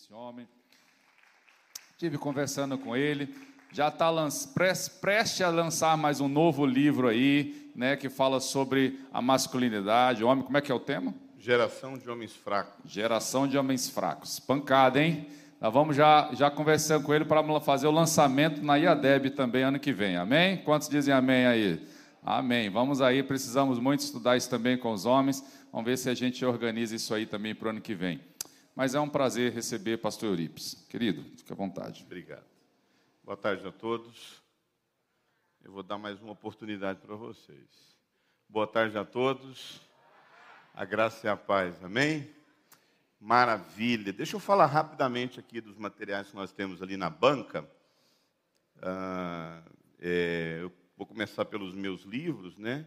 esse 0.00 0.14
homem. 0.14 0.48
Tive 1.98 2.16
conversando 2.16 2.78
com 2.78 2.96
ele, 2.96 3.34
já 3.70 3.88
está 3.88 4.10
prestes 5.02 5.42
a 5.42 5.50
lançar 5.50 5.94
mais 5.98 6.22
um 6.22 6.28
novo 6.28 6.64
livro 6.64 7.06
aí, 7.06 7.70
né, 7.76 7.96
que 7.96 8.08
fala 8.08 8.40
sobre 8.40 8.98
a 9.12 9.20
masculinidade, 9.20 10.24
homem, 10.24 10.42
como 10.42 10.56
é 10.56 10.62
que 10.62 10.72
é 10.72 10.74
o 10.74 10.80
tema? 10.80 11.14
Geração 11.38 11.98
de 11.98 12.08
homens 12.08 12.34
fracos. 12.34 12.90
Geração 12.90 13.46
de 13.46 13.58
homens 13.58 13.90
fracos. 13.90 14.40
Pancada, 14.40 15.02
hein? 15.02 15.26
Nós 15.60 15.72
vamos 15.72 15.94
já, 15.94 16.30
já 16.32 16.50
conversando 16.50 17.04
com 17.04 17.12
ele 17.12 17.26
para 17.26 17.60
fazer 17.60 17.86
o 17.86 17.90
lançamento 17.90 18.62
na 18.62 18.76
IADEB 18.76 19.30
também 19.30 19.64
ano 19.64 19.78
que 19.78 19.92
vem. 19.92 20.16
Amém? 20.16 20.56
Quantos 20.64 20.88
dizem 20.88 21.12
amém 21.12 21.46
aí? 21.46 21.86
Amém. 22.22 22.70
Vamos 22.70 23.02
aí, 23.02 23.22
precisamos 23.22 23.78
muito 23.78 24.00
estudar 24.00 24.34
isso 24.38 24.48
também 24.48 24.78
com 24.78 24.92
os 24.92 25.04
homens. 25.04 25.44
Vamos 25.70 25.84
ver 25.84 25.98
se 25.98 26.08
a 26.08 26.14
gente 26.14 26.42
organiza 26.42 26.96
isso 26.96 27.12
aí 27.12 27.26
também 27.26 27.54
para 27.54 27.66
o 27.66 27.70
ano 27.70 27.82
que 27.82 27.94
vem. 27.94 28.29
Mas 28.74 28.94
é 28.94 29.00
um 29.00 29.08
prazer 29.08 29.52
receber 29.52 29.98
pastor 29.98 30.30
Euripes. 30.30 30.86
Querido, 30.88 31.22
fique 31.36 31.52
à 31.52 31.56
vontade. 31.56 32.02
Obrigado. 32.04 32.44
Boa 33.24 33.36
tarde 33.36 33.66
a 33.66 33.72
todos. 33.72 34.42
Eu 35.62 35.72
vou 35.72 35.82
dar 35.82 35.98
mais 35.98 36.20
uma 36.20 36.32
oportunidade 36.32 37.00
para 37.00 37.14
vocês. 37.14 37.96
Boa 38.48 38.66
tarde 38.66 38.96
a 38.96 39.04
todos. 39.04 39.80
A 40.74 40.84
graça 40.84 41.26
e 41.26 41.30
a 41.30 41.36
paz. 41.36 41.82
Amém? 41.84 42.30
Maravilha. 43.20 44.12
Deixa 44.12 44.36
eu 44.36 44.40
falar 44.40 44.66
rapidamente 44.66 45.38
aqui 45.38 45.60
dos 45.60 45.76
materiais 45.76 46.28
que 46.28 46.36
nós 46.36 46.52
temos 46.52 46.82
ali 46.82 46.96
na 46.96 47.10
banca. 47.10 47.68
Ah, 48.82 49.62
é, 50.00 50.60
eu 50.62 50.72
Vou 51.00 51.06
começar 51.06 51.46
pelos 51.46 51.74
meus 51.74 52.02
livros, 52.02 52.58
né? 52.58 52.84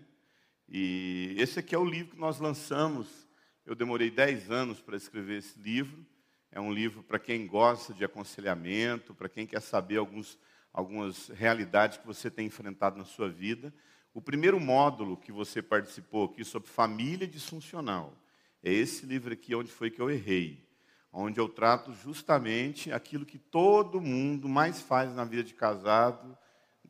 E 0.69 1.33
esse 1.39 1.57
aqui 1.57 1.73
é 1.73 1.79
o 1.79 1.83
livro 1.83 2.11
que 2.11 2.19
nós 2.19 2.39
lançamos. 2.39 3.22
Eu 3.65 3.75
demorei 3.75 4.11
10 4.11 4.51
anos 4.51 4.81
para 4.81 4.97
escrever 4.97 5.37
esse 5.37 5.57
livro. 5.57 6.05
É 6.51 6.59
um 6.59 6.71
livro 6.71 7.01
para 7.01 7.17
quem 7.17 7.47
gosta 7.47 7.93
de 7.93 8.03
aconselhamento, 8.03 9.15
para 9.15 9.29
quem 9.29 9.47
quer 9.47 9.61
saber 9.61 9.97
alguns, 9.97 10.37
algumas 10.73 11.29
realidades 11.29 11.97
que 11.97 12.05
você 12.05 12.29
tem 12.29 12.47
enfrentado 12.47 12.97
na 12.97 13.05
sua 13.05 13.29
vida. 13.29 13.73
O 14.13 14.21
primeiro 14.21 14.59
módulo 14.59 15.15
que 15.15 15.31
você 15.31 15.61
participou 15.61 16.25
aqui 16.25 16.43
sobre 16.43 16.67
família 16.67 17.25
disfuncional 17.25 18.13
é 18.61 18.71
esse 18.71 19.05
livro 19.05 19.31
aqui, 19.31 19.55
onde 19.55 19.71
foi 19.71 19.89
que 19.89 20.01
eu 20.01 20.11
errei. 20.11 20.67
Onde 21.11 21.39
eu 21.39 21.47
trato 21.47 21.93
justamente 21.93 22.91
aquilo 22.91 23.25
que 23.25 23.37
todo 23.37 24.01
mundo 24.01 24.49
mais 24.49 24.81
faz 24.81 25.13
na 25.13 25.23
vida 25.23 25.43
de 25.43 25.53
casado, 25.53 26.37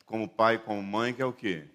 como 0.05 0.27
pai, 0.27 0.57
como 0.57 0.81
mãe, 0.81 1.13
que 1.13 1.21
é 1.21 1.25
o 1.25 1.33
quê? 1.33 1.69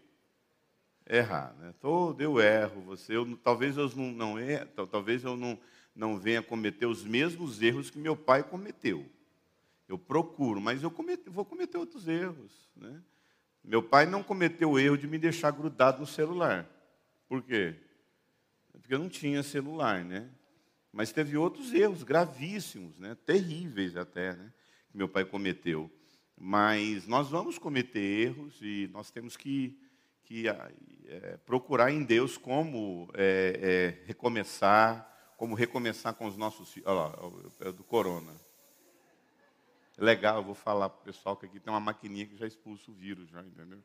Errar. 1.09 1.55
Né? 1.59 1.75
Todo 1.81 2.21
eu 2.21 2.39
erro, 2.39 2.83
você, 2.83 3.17
eu, 3.17 3.37
talvez 3.39 3.77
eu 3.77 3.89
não, 3.97 4.13
não 4.13 4.39
erro, 4.39 4.69
talvez 4.91 5.25
eu 5.25 5.37
não, 5.37 5.59
não 5.97 6.19
venha 6.19 6.43
cometer 6.43 6.87
os 6.87 7.03
mesmos 7.03 7.63
erros 7.63 7.91
que 7.91 7.99
meu 7.99 8.15
pai 8.15 8.43
cometeu. 8.43 9.05
Eu 9.89 9.99
procuro, 9.99 10.61
mas 10.61 10.83
eu 10.83 10.91
comete, 10.91 11.31
vou 11.31 11.45
cometer 11.45 11.79
outros 11.79 12.07
erros. 12.07 12.69
Né? 12.77 13.03
Meu 13.65 13.83
pai 13.83 14.05
não 14.05 14.23
cometeu 14.23 14.73
o 14.73 14.79
erro 14.79 14.99
de 14.99 15.07
me 15.07 15.19
deixar 15.19 15.51
grudado 15.51 16.01
no 16.01 16.07
celular. 16.07 16.69
Por 17.27 17.43
quê? 17.43 17.75
Porque 18.73 18.95
eu 18.95 18.99
não 18.99 19.09
tinha 19.09 19.43
celular, 19.43 20.05
né? 20.05 20.31
Mas 20.93 21.13
teve 21.13 21.37
outros 21.37 21.73
erros 21.73 22.03
gravíssimos, 22.03 22.99
né? 22.99 23.17
terríveis 23.27 23.97
até, 23.97 24.35
né? 24.35 24.53
que 24.91 24.97
meu 24.97 25.09
pai 25.09 25.25
cometeu. 25.25 25.91
Mas 26.37 27.07
nós 27.07 27.29
vamos 27.29 27.59
cometer 27.59 27.99
erros 27.99 28.59
e 28.63 28.89
nós 28.93 29.11
temos 29.11 29.37
que, 29.37 29.79
que 30.25 30.45
é, 31.09 31.37
procurar 31.39 31.91
em 31.91 32.05
Deus 32.05 32.37
como 32.37 33.11
é, 33.15 33.97
é, 34.03 34.07
recomeçar, 34.07 35.07
como 35.37 35.55
recomeçar 35.55 36.15
com 36.15 36.27
os 36.27 36.37
nossos 36.37 36.71
filhos. 36.73 36.89
Olha 36.89 37.01
lá, 37.01 37.15
é 37.61 37.73
do 37.73 37.83
corona. 37.83 38.33
Legal, 39.97 40.37
eu 40.37 40.45
vou 40.45 40.55
falar 40.55 40.89
para 40.91 41.01
o 41.01 41.05
pessoal 41.05 41.37
que 41.37 41.47
aqui 41.47 41.59
tem 41.59 41.73
uma 41.73 41.81
maquininha 41.81 42.27
que 42.27 42.37
já 42.37 42.47
expulsa 42.47 42.91
o 42.91 42.95
vírus, 42.95 43.29
já, 43.31 43.41
entendeu? 43.43 43.83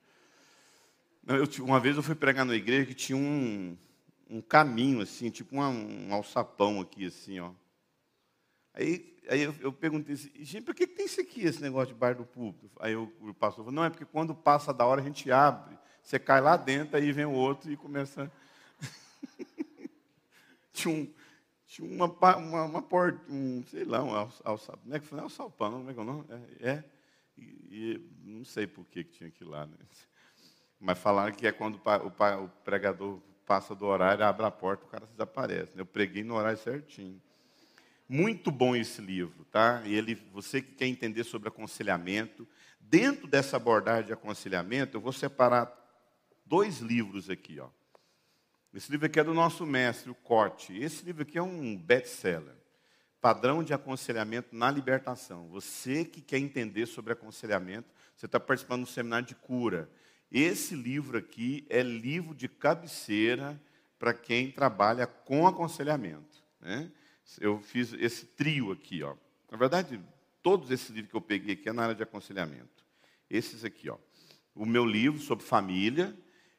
Eu, 1.26 1.66
uma 1.66 1.80
vez 1.80 1.96
eu 1.96 2.04
fui 2.04 2.14
pregar 2.14 2.46
na 2.46 2.54
igreja 2.54 2.86
que 2.86 2.94
tinha 2.94 3.18
um, 3.18 3.78
um 4.30 4.42
caminho, 4.42 5.02
assim, 5.02 5.30
tipo 5.32 5.56
um, 5.56 6.10
um 6.10 6.14
alçapão 6.14 6.82
aqui, 6.82 7.08
assim, 7.08 7.40
ó. 7.40 7.52
Aí 8.74 9.14
aí 9.30 9.42
eu, 9.42 9.56
eu 9.60 9.72
perguntei 9.72 10.16
assim, 10.16 10.30
gente, 10.40 10.64
por 10.64 10.76
que, 10.76 10.88
que 10.88 10.96
tem 10.96 11.06
isso 11.06 11.22
aqui, 11.22 11.42
esse 11.44 11.62
negócio 11.62 11.94
de 11.94 12.00
bar 12.00 12.16
do 12.16 12.26
público? 12.26 12.76
Aí 12.80 12.96
o, 12.96 13.12
o 13.22 13.34
pastor 13.34 13.64
falou, 13.64 13.72
não, 13.72 13.86
é 13.86 13.90
porque 13.90 14.06
quando 14.06 14.36
passa 14.36 14.74
da 14.74 14.86
hora 14.86 15.02
a 15.02 15.04
gente 15.04 15.32
abre, 15.32 15.78
você 16.04 16.20
cai 16.20 16.42
lá 16.42 16.58
dentro, 16.58 16.98
aí 16.98 17.12
vem 17.12 17.26
o 17.26 17.32
outro 17.32 17.72
e 17.72 17.78
começa. 17.78 18.32
tinha 20.74 20.94
um, 20.94 21.14
tinha 21.66 21.88
uma, 21.90 22.06
uma, 22.36 22.64
uma 22.66 22.82
porta, 22.82 23.20
um, 23.32 23.64
sei 23.68 23.86
lá, 23.86 24.04
um 24.04 24.14
alçapão, 24.44 24.82
como 24.84 24.96
é 24.96 25.00
que 25.00 25.08
foi? 25.08 25.16
Não 25.16 25.24
é 25.24 25.26
alçapão, 25.26 25.72
como 25.72 25.90
é 25.90 25.94
que 25.94 26.00
é 26.00 26.02
o 26.04 26.06
nome? 26.06 26.26
É, 26.60 26.70
é 26.70 26.84
e, 27.38 27.42
e, 27.42 28.10
não 28.26 28.44
sei 28.46 28.68
por 28.68 28.86
que, 28.86 29.04
que 29.04 29.14
tinha 29.14 29.30
aquilo 29.30 29.52
lá, 29.52 29.66
né? 29.66 29.76
Mas 30.80 31.00
falaram 31.00 31.34
que 31.34 31.48
é 31.48 31.52
quando 31.52 31.76
o, 31.76 32.44
o, 32.44 32.50
pregador 32.64 33.20
passa 33.46 33.74
do 33.74 33.86
horário, 33.86 34.26
abre 34.26 34.46
a 34.46 34.52
porta, 34.52 34.86
o 34.86 34.88
cara 34.88 35.08
desaparece. 35.08 35.72
Eu 35.76 35.86
preguei 35.86 36.24
no 36.24 36.36
horário 36.36 36.58
certinho. 36.58 37.20
Muito 38.08 38.52
bom 38.52 38.76
esse 38.76 39.02
livro, 39.02 39.46
tá? 39.46 39.82
Ele, 39.86 40.16
você 40.32 40.62
que 40.62 40.74
quer 40.74 40.88
entender 40.88 41.24
sobre 41.24 41.48
aconselhamento, 41.48 42.48
dentro 42.80 43.28
dessa 43.28 43.58
abordagem 43.58 44.08
de 44.08 44.14
aconselhamento, 44.14 44.98
eu 44.98 45.02
vou 45.02 45.14
separar 45.14 45.83
dois 46.54 46.82
livros 46.82 47.32
aqui, 47.32 47.60
ó. 47.60 47.68
Esse 48.72 48.92
livro 48.92 49.08
aqui 49.08 49.20
é 49.20 49.24
do 49.24 49.34
nosso 49.34 49.66
mestre, 49.66 50.12
o 50.12 50.14
Corte. 50.14 50.78
Esse 50.78 51.04
livro 51.04 51.24
aqui 51.24 51.36
é 51.36 51.42
um 51.42 51.76
best-seller. 51.76 52.54
Padrão 53.20 53.64
de 53.64 53.74
aconselhamento 53.74 54.56
na 54.56 54.70
libertação. 54.70 55.48
Você 55.48 56.06
que 56.06 56.22
quer 56.22 56.38
entender 56.38 56.86
sobre 56.86 57.12
aconselhamento, 57.12 57.88
você 58.16 58.28
está 58.28 58.40
participando 58.40 58.84
do 58.84 58.88
seminário 58.88 59.26
de 59.26 59.34
cura. 59.34 59.90
Esse 60.32 60.76
livro 60.76 61.18
aqui 61.18 61.66
é 61.72 61.82
livro 61.82 62.36
de 62.36 62.48
cabeceira 62.48 63.60
para 63.98 64.14
quem 64.14 64.52
trabalha 64.52 65.08
com 65.08 65.48
aconselhamento. 65.48 66.44
Né? 66.62 66.92
eu 67.42 67.60
fiz 67.62 67.94
esse 67.94 68.28
trio 68.28 68.72
aqui, 68.72 69.02
ó. 69.02 69.16
Na 69.50 69.58
verdade, 69.58 70.00
todos 70.44 70.70
esses 70.70 70.92
livros 70.92 71.10
que 71.10 71.18
eu 71.18 71.22
peguei 71.22 71.56
aqui 71.56 71.68
é 71.68 71.74
na 71.74 71.82
área 71.82 71.96
de 71.96 72.04
aconselhamento. 72.04 72.86
Esses 73.28 73.66
aqui, 73.66 73.90
ó. 73.90 73.98
O 74.54 74.68
meu 74.68 74.86
livro 74.86 75.20
sobre 75.20 75.44
família, 75.44 76.16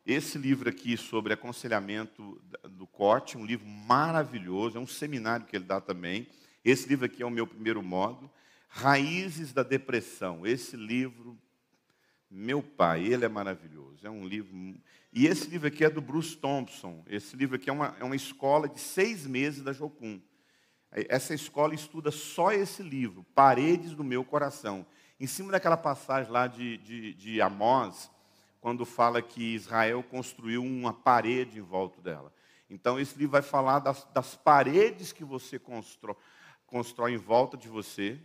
esse 0.07 0.37
livro 0.37 0.69
aqui 0.69 0.99
sobre 0.99 1.33
aconselhamento 1.33 2.39
do 2.69 2.87
corte, 2.87 3.39
um 3.39 3.47
livro 3.47 3.67
maravilhoso, 3.67 4.77
é 4.77 4.81
um 4.81 4.87
seminário 4.87 5.47
que 5.47 5.57
ele 5.57 5.65
dá 5.65 5.81
também. 5.81 6.27
Esse 6.63 6.87
livro 6.87 7.07
aqui 7.07 7.23
é 7.23 7.27
o 7.27 7.31
meu 7.31 7.47
primeiro 7.47 7.83
modo. 7.83 8.31
Raízes 8.69 9.53
da 9.53 9.63
Depressão. 9.63 10.47
Esse 10.47 10.77
livro, 10.77 11.39
meu 12.31 12.63
pai, 12.63 13.05
ele 13.05 13.25
é 13.25 13.29
maravilhoso. 13.29 14.07
É 14.07 14.11
um 14.11 14.27
livro. 14.27 14.55
E 15.11 15.27
esse 15.27 15.49
livro 15.49 15.69
aqui 15.69 15.85
é 15.85 15.89
do 15.89 16.03
Bruce 16.03 16.37
Thompson. 16.37 17.03
Esse 17.07 17.35
livro 17.35 17.57
aqui 17.57 17.71
é 17.71 17.73
uma, 17.73 17.97
é 17.99 18.05
uma 18.05 18.17
escola 18.17 18.69
de 18.69 18.81
seis 18.81 19.27
meses 19.27 19.63
da 19.63 19.73
Jocum. 19.73 20.21
Essa 20.91 21.35
escola 21.35 21.75
estuda 21.75 22.11
só 22.11 22.53
esse 22.53 22.83
livro, 22.83 23.25
Paredes 23.35 23.93
do 23.93 24.05
Meu 24.05 24.23
Coração. 24.23 24.87
Em 25.19 25.27
cima 25.27 25.51
daquela 25.51 25.77
passagem 25.77 26.31
lá 26.31 26.47
de, 26.47 26.77
de, 26.79 27.15
de 27.15 27.41
Amós, 27.41 28.11
quando 28.65 28.87
fala 28.87 29.21
que 29.21 29.55
Israel 29.55 30.03
construiu 30.03 30.65
uma 30.65 30.91
parede 30.91 31.59
em 31.59 31.61
volta 31.61 32.01
dela. 32.01 32.33
Então, 32.71 32.99
esse 32.99 33.15
livro 33.15 33.33
vai 33.33 33.43
falar 33.43 33.79
das, 33.79 34.09
das 34.15 34.37
paredes 34.37 35.13
que 35.13 35.23
você 35.23 35.59
constrói, 35.59 36.17
constrói 36.67 37.13
em 37.13 37.19
volta 37.19 37.59
de 37.59 37.69
você, 37.69 38.19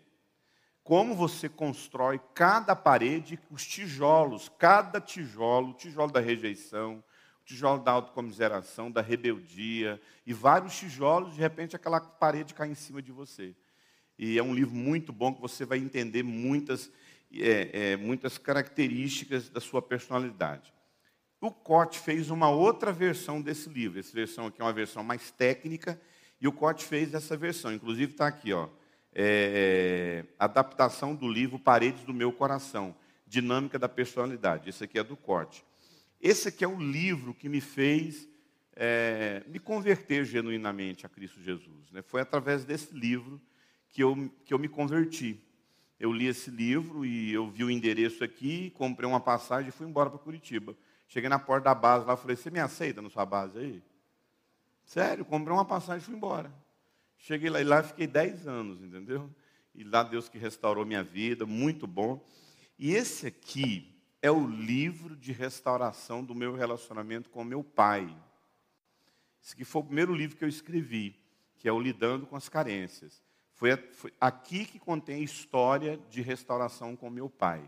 como 0.82 1.14
você 1.14 1.50
constrói 1.50 2.22
cada 2.34 2.74
parede, 2.74 3.38
os 3.52 3.68
tijolos, 3.68 4.50
cada 4.58 5.02
tijolo, 5.02 5.72
o 5.72 5.74
tijolo 5.74 6.10
da 6.10 6.22
rejeição, 6.22 7.04
tijolo 7.44 7.84
da 7.84 7.92
autocomiseração, 7.92 8.90
da 8.90 9.02
rebeldia, 9.02 10.02
e 10.26 10.32
vários 10.32 10.74
tijolos, 10.78 11.34
de 11.34 11.42
repente 11.42 11.76
aquela 11.76 12.00
parede 12.00 12.54
cai 12.54 12.70
em 12.70 12.76
cima 12.76 13.02
de 13.02 13.12
você. 13.12 13.54
E 14.18 14.38
é 14.38 14.44
um 14.44 14.54
livro 14.54 14.74
muito 14.74 15.12
bom 15.12 15.34
que 15.34 15.42
você 15.42 15.66
vai 15.66 15.80
entender 15.80 16.24
muitas, 16.24 16.90
é, 17.34 17.92
é, 17.92 17.98
muitas 17.98 18.38
características 18.38 19.50
da 19.50 19.60
sua 19.60 19.82
personalidade. 19.82 20.74
O 21.42 21.52
Cote 21.52 22.00
fez 22.00 22.30
uma 22.30 22.50
outra 22.50 22.92
versão 22.92 23.42
desse 23.42 23.70
livro. 23.70 24.00
Essa 24.00 24.14
versão 24.14 24.48
aqui 24.48 24.62
é 24.62 24.64
uma 24.64 24.74
versão 24.74 25.04
mais 25.04 25.32
técnica, 25.32 26.00
e 26.42 26.48
o 26.48 26.52
Cote 26.52 26.86
fez 26.86 27.14
essa 27.14 27.38
versão. 27.38 27.74
Inclusive 27.74 28.12
está 28.12 28.28
aqui, 28.28 28.52
ó, 28.52 28.68
é, 29.14 30.26
adaptação 30.38 31.16
do 31.16 31.28
livro 31.28 31.58
Paredes 31.58 32.04
do 32.04 32.14
Meu 32.14 32.32
Coração, 32.32 32.96
Dinâmica 33.26 33.80
da 33.80 33.88
Personalidade. 33.88 34.70
Esse 34.70 34.84
aqui 34.84 35.00
é 35.00 35.04
do 35.04 35.16
Corte. 35.16 35.64
Esse 36.22 36.50
aqui 36.50 36.64
é 36.64 36.68
o 36.68 36.78
livro 36.78 37.34
que 37.34 37.48
me 37.48 37.62
fez 37.62 38.28
é, 38.82 39.44
me 39.48 39.60
converter 39.60 40.24
genuinamente 40.24 41.06
a 41.06 41.10
Cristo 41.10 41.42
Jesus. 41.42 41.92
Né? 41.92 42.02
Foi 42.02 42.22
através 42.22 42.64
desse 42.64 42.94
livro 42.94 43.42
que 43.90 44.02
eu, 44.02 44.32
que 44.46 44.54
eu 44.54 44.58
me 44.58 44.70
converti. 44.70 45.44
Eu 46.00 46.14
li 46.14 46.28
esse 46.28 46.50
livro 46.50 47.06
e 47.06 47.34
eu 47.34 47.50
vi 47.50 47.64
o 47.64 47.70
endereço 47.70 48.24
aqui, 48.24 48.72
comprei 48.72 49.08
uma 49.08 49.20
passagem 49.20 49.70
e 49.70 49.72
fui 49.72 49.88
embora 49.88 50.10
para 50.10 50.20
Curitiba. 50.20 50.76
Cheguei 51.08 51.30
na 51.30 51.40
porta 51.40 51.66
da 51.66 51.76
base 51.76 52.06
lá, 52.06 52.16
falei, 52.16 52.36
você 52.36 52.50
me 52.50 52.60
aceita 52.60 53.02
na 53.02 53.10
sua 53.10 53.26
base 53.26 53.58
aí? 53.58 53.84
Sério, 54.86 55.26
comprei 55.26 55.54
uma 55.54 55.66
passagem 55.66 56.02
e 56.02 56.06
fui 56.06 56.16
embora. 56.16 56.52
Cheguei 57.18 57.50
lá 57.50 57.60
e 57.60 57.64
lá 57.64 57.84
fiquei 57.84 58.08
10 58.08 58.48
anos, 58.48 58.82
entendeu? 58.82 59.30
e 59.80 59.84
lá 59.84 60.04
Deus 60.04 60.28
que 60.28 60.38
restaurou 60.38 60.86
minha 60.86 61.04
vida, 61.04 61.46
muito 61.46 61.88
bom. 61.88 62.22
E 62.78 62.94
esse 62.94 63.28
aqui 63.28 63.96
é 64.22 64.30
o 64.30 64.46
livro 64.46 65.16
de 65.16 65.32
restauração 65.32 66.24
do 66.24 66.36
meu 66.36 66.54
relacionamento 66.54 67.30
com 67.30 67.44
meu 67.44 67.64
pai. 67.64 68.14
Esse 69.42 69.54
aqui 69.54 69.64
foi 69.64 69.82
o 69.82 69.86
primeiro 69.86 70.14
livro 70.14 70.36
que 70.36 70.44
eu 70.44 70.50
escrevi, 70.50 71.18
que 71.58 71.68
é 71.68 71.72
o 71.72 71.80
Lidando 71.80 72.26
com 72.26 72.36
as 72.36 72.50
Carências. 72.50 73.24
Foi, 73.60 73.76
foi 73.92 74.14
aqui 74.22 74.64
que 74.64 74.80
contém 74.80 75.18
a 75.18 75.24
história 75.24 76.00
de 76.10 76.22
restauração 76.22 76.96
com 76.96 77.10
meu 77.10 77.30
pai. 77.30 77.62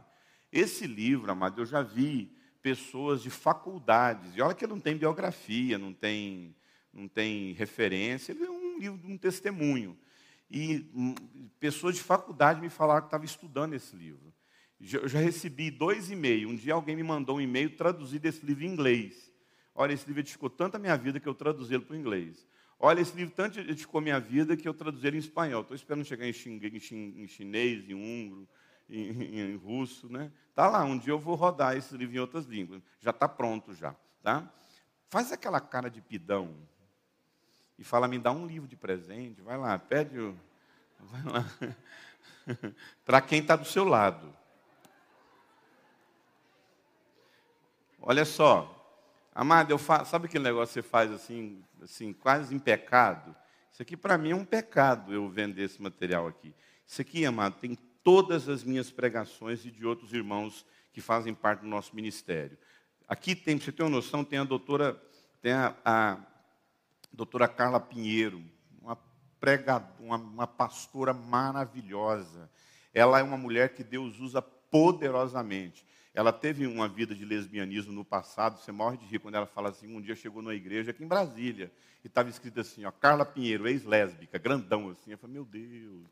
Esse 0.50 0.88
livro, 0.88 1.30
amado, 1.30 1.60
eu 1.60 1.66
já 1.66 1.82
vi 1.82 2.32
pessoas 2.62 3.22
de 3.22 3.30
faculdades, 3.30 4.38
e 4.38 4.42
olha 4.42 4.56
que 4.56 4.66
não 4.66 4.80
tem 4.80 4.96
biografia, 4.96 5.78
não 5.78 5.92
tem, 5.92 6.56
não 6.94 7.10
tem 7.10 7.52
referência, 7.52 8.32
ele 8.32 8.46
é 8.46 8.50
um 8.50 8.80
livro, 8.80 9.06
um 9.06 9.18
testemunho. 9.18 9.98
E 10.50 10.90
hum, 10.96 11.14
pessoas 11.60 11.96
de 11.96 12.02
faculdade 12.02 12.62
me 12.62 12.70
falaram 12.70 13.02
que 13.02 13.08
estavam 13.08 13.26
estudando 13.26 13.74
esse 13.74 13.94
livro. 13.94 14.34
Eu 14.80 15.10
já 15.10 15.20
recebi 15.20 15.70
dois 15.70 16.10
e-mails. 16.10 16.54
Um 16.54 16.56
dia 16.56 16.74
alguém 16.74 16.96
me 16.96 17.04
mandou 17.04 17.36
um 17.36 17.42
e-mail 17.42 17.76
traduzido 17.76 18.26
esse 18.30 18.46
livro 18.46 18.64
em 18.64 18.70
inglês. 18.70 19.30
Olha, 19.76 19.92
esse 19.92 20.08
livro 20.08 20.22
edificou 20.22 20.50
tanto 20.50 20.76
a 20.76 20.80
minha 20.80 20.96
vida 20.96 21.20
que 21.20 21.28
eu 21.28 21.36
traduzi 21.36 21.74
ele 21.74 21.84
para 21.84 21.96
o 21.96 22.00
inglês. 22.00 22.48
Olha, 22.84 23.00
esse 23.00 23.16
livro 23.16 23.32
tanto 23.36 23.60
edificou 23.60 24.02
minha 24.02 24.20
vida 24.20 24.58
que 24.58 24.68
eu 24.68 24.74
traduzi 24.74 25.06
ele 25.06 25.18
em 25.18 25.20
espanhol. 25.20 25.62
Estou 25.62 25.76
esperando 25.76 26.04
chegar 26.04 26.26
em, 26.26 26.32
em, 26.32 27.28
chinês, 27.28 27.88
em 27.88 27.94
húngaro, 27.94 28.50
em, 28.90 29.40
em, 29.40 29.56
russo, 29.56 30.12
né? 30.12 30.32
Tá 30.56 30.68
lá, 30.68 30.84
um 30.84 30.98
dia 30.98 31.14
eu 31.14 31.20
vou 31.20 31.36
rodar 31.36 31.78
esse 31.78 31.96
livro 31.96 32.16
em 32.16 32.20
outras 32.20 32.46
línguas. 32.46 32.82
Já 33.00 33.12
está 33.12 33.30
pronto 33.30 33.72
já, 33.76 33.96
tá? 34.24 34.52
Faz 35.10 35.32
aquela 35.32 35.62
cara 35.62 35.92
de 35.92 36.02
pidão 36.02 36.58
e 37.78 37.84
fala, 37.84 38.08
me 38.08 38.18
dá 38.18 38.32
um 38.32 38.48
livro 38.48 38.68
de 38.68 38.76
presente, 38.76 39.42
vai 39.42 39.60
lá, 39.60 39.78
pede 39.78 40.20
o... 40.20 40.36
Vai 41.02 41.24
lá. 41.24 41.46
Para 43.06 43.22
quem 43.22 43.42
está 43.42 43.56
do 43.56 43.66
seu 43.66 43.84
lado. 43.84 44.36
Olha 48.02 48.26
só, 48.26 48.81
amado, 49.34 49.72
eu 49.72 49.80
sabe 49.80 50.26
aquele 50.26 50.44
negócio 50.44 50.74
que 50.74 50.82
você 50.82 50.90
faz 50.90 51.12
assim, 51.12 51.64
assim, 51.82 52.14
quase 52.14 52.54
em 52.54 52.60
pecado? 52.60 53.36
Isso 53.72 53.82
aqui 53.82 53.96
para 53.96 54.18
mim 54.18 54.32
é 54.32 54.36
um 54.36 54.46
pecado 54.46 55.14
eu 55.14 55.30
vender 55.30 55.64
esse 55.64 55.82
material 55.82 56.28
aqui. 56.28 56.54
Isso 56.86 57.02
aqui, 57.02 57.26
amado, 57.26 57.56
tem 57.60 57.78
todas 58.04 58.50
as 58.50 58.64
minhas 58.64 58.92
pregações 58.92 59.66
e 59.66 59.72
de 59.72 59.86
outros 59.86 60.14
irmãos 60.14 60.66
que 60.92 61.02
fazem 61.02 61.34
parte 61.34 61.62
do 61.62 61.68
nosso 61.68 61.96
ministério. 61.96 62.58
Aqui 63.08 63.36
tem, 63.36 63.58
você 63.58 63.72
ter 63.72 63.84
uma 63.84 63.90
noção, 63.90 64.24
tem 64.24 64.40
a 64.40 64.44
doutora, 64.44 65.02
tem 65.42 65.54
a, 65.54 65.76
a 65.84 66.18
doutora 67.12 67.48
Carla 67.48 67.80
Pinheiro, 67.80 68.44
uma 68.82 68.98
pregadora, 69.40 69.94
uma, 70.00 70.18
uma 70.18 70.48
pastora 70.48 71.14
maravilhosa. 71.14 72.50
Ela 72.94 73.20
é 73.20 73.24
uma 73.24 73.38
mulher 73.38 73.74
que 73.74 73.84
Deus 73.84 74.20
usa 74.20 74.42
poderosamente. 74.42 75.86
Ela 76.14 76.34
teve 76.34 76.68
uma 76.68 76.90
vida 76.90 77.16
de 77.16 77.24
lesbianismo 77.24 77.94
no 77.94 78.04
passado, 78.04 78.60
você 78.60 78.72
morre 78.72 78.98
de 78.98 79.06
rir 79.06 79.20
quando 79.20 79.36
ela 79.36 79.46
fala 79.46 79.70
assim, 79.70 79.96
um 79.96 80.02
dia 80.02 80.16
chegou 80.16 80.42
numa 80.42 80.54
igreja 80.54 80.92
aqui 80.92 81.04
em 81.04 81.08
Brasília, 81.08 81.72
e 82.04 82.08
estava 82.08 82.30
escrito 82.30 82.60
assim, 82.60 82.84
ó, 82.84 82.92
Carla 82.92 83.26
Pinheiro, 83.26 83.68
ex-lésbica, 83.68 84.38
grandão 84.38 84.90
assim. 84.90 85.12
Eu 85.12 85.18
falei, 85.18 85.34
meu 85.34 85.46
Deus. 85.46 86.08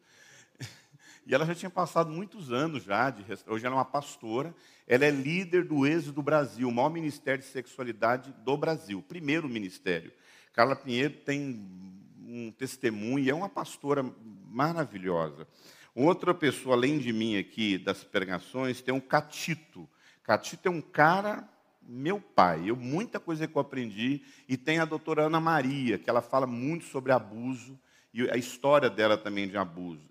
E 1.28 1.36
ela 1.36 1.46
já 1.46 1.54
tinha 1.54 1.69
passado 1.69 2.10
muitos 2.10 2.51
anos 2.51 2.84
já, 2.84 3.12
de, 3.12 3.24
hoje 3.46 3.63
ela 3.63 3.75
é 3.75 3.78
uma 3.78 3.86
pastora, 3.86 4.56
ela 4.88 5.06
é 5.06 5.12
líder 5.12 5.63
do 5.63 5.86
Êxodo 5.86 6.13
do 6.13 6.24
Brasil, 6.24 6.68
o 6.68 6.72
maior 6.72 6.90
ministério 6.90 7.44
de 7.44 7.50
sexualidade 7.50 8.34
do 8.44 8.57
Brasil, 8.57 9.04
primeiro 9.07 9.48
ministério. 9.48 10.12
Carla 10.54 10.75
Pinheiro 10.75 11.13
tem 11.18 11.69
um 12.18 12.51
testemunho, 12.51 13.30
é 13.30 13.34
uma 13.34 13.50
pastora 13.50 14.04
maravilhosa. 14.48 15.48
Outra 15.95 16.33
pessoa, 16.33 16.75
além 16.75 16.97
de 16.97 17.12
mim 17.12 17.38
aqui, 17.38 17.77
das 17.77 18.03
pregações, 18.03 18.81
tem 18.81 18.94
um 18.94 19.00
Catito. 19.00 19.89
Catito 20.24 20.68
é 20.68 20.71
um 20.71 20.81
cara, 20.81 21.47
meu 21.81 22.19
pai. 22.19 22.69
Eu, 22.69 22.75
muita 22.75 23.19
coisa 23.19 23.47
que 23.47 23.56
eu 23.56 23.62
aprendi. 23.62 24.21
E 24.47 24.56
tem 24.56 24.80
a 24.80 24.86
doutora 24.86 25.24
Ana 25.24 25.39
Maria, 25.39 25.97
que 25.97 26.09
ela 26.09 26.21
fala 26.21 26.45
muito 26.45 26.86
sobre 26.86 27.12
abuso 27.12 27.80
e 28.13 28.30
a 28.30 28.38
história 28.38 28.89
dela 28.89 29.18
também 29.18 29.47
de 29.47 29.57
abuso. 29.57 30.09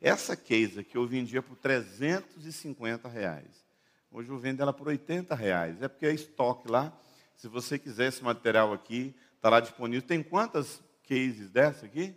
Essa 0.00 0.36
case 0.36 0.80
aqui 0.80 0.96
eu 0.96 1.06
vendia 1.06 1.42
por 1.42 1.56
350 1.56 3.08
reais. 3.08 3.64
Hoje 4.10 4.28
eu 4.28 4.38
vendo 4.38 4.60
ela 4.60 4.72
por 4.72 4.88
80 4.88 5.34
reais. 5.34 5.80
É 5.80 5.88
porque 5.88 6.06
é 6.06 6.12
estoque 6.12 6.70
lá. 6.70 6.92
Se 7.36 7.48
você 7.48 7.78
quiser 7.78 8.08
esse 8.08 8.22
material 8.22 8.72
aqui, 8.72 9.14
está 9.36 9.48
lá 9.48 9.60
disponível. 9.60 10.06
Tem 10.06 10.22
quantas 10.22 10.82
cases 11.08 11.50
dessa 11.50 11.86
aqui? 11.86 12.14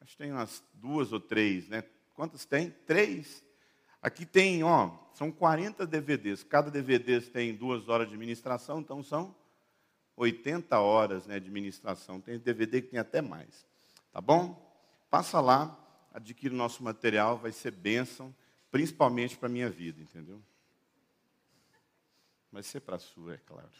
Acho 0.00 0.12
que 0.12 0.18
tem 0.18 0.32
umas 0.32 0.62
duas 0.74 1.12
ou 1.12 1.20
três, 1.20 1.68
né? 1.68 1.82
Quantas 2.14 2.44
tem? 2.44 2.70
Três. 2.70 3.44
Aqui 4.00 4.26
tem, 4.26 4.64
ó, 4.64 4.90
são 5.14 5.30
40 5.30 5.86
DVDs. 5.86 6.42
Cada 6.42 6.70
DVD 6.70 7.20
tem 7.20 7.54
duas 7.54 7.88
horas 7.88 8.08
de 8.10 8.16
ministração, 8.16 8.80
então 8.80 9.02
são 9.02 9.34
80 10.16 10.78
horas 10.78 11.26
né, 11.26 11.38
de 11.38 11.50
ministração. 11.50 12.20
Tem 12.20 12.38
DVD 12.38 12.82
que 12.82 12.88
tem 12.88 12.98
até 12.98 13.22
mais. 13.22 13.66
Tá 14.10 14.20
bom? 14.20 14.60
Passa 15.08 15.40
lá, 15.40 15.78
adquire 16.12 16.54
o 16.54 16.56
nosso 16.56 16.82
material, 16.82 17.38
vai 17.38 17.52
ser 17.52 17.70
bênção, 17.70 18.34
principalmente 18.70 19.36
para 19.36 19.48
a 19.48 19.52
minha 19.52 19.70
vida, 19.70 20.00
entendeu? 20.00 20.42
Vai 22.50 22.62
ser 22.62 22.80
para 22.80 22.96
a 22.96 22.98
sua, 22.98 23.34
é 23.34 23.38
claro. 23.38 23.70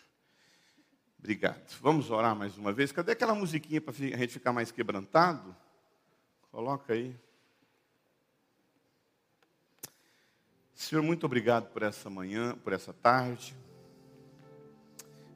Obrigado. 1.19 1.79
Vamos 1.81 2.11
orar 2.11 2.35
mais 2.35 2.57
uma 2.57 2.73
vez. 2.73 2.91
Cadê 2.91 3.13
aquela 3.13 3.35
musiquinha 3.35 3.81
para 3.81 3.93
a 3.93 3.95
gente 3.95 4.29
ficar 4.29 4.53
mais 4.53 4.73
quebrantado? 4.73 5.55
Coloca 6.51 6.93
aí. 6.93 7.15
Senhor, 10.83 11.01
muito 11.01 11.25
obrigado 11.25 11.69
por 11.69 11.85
essa 11.85 12.11
manhã, 12.11 12.57
por 12.57 12.73
essa 12.73 12.93
tarde. 12.93 13.57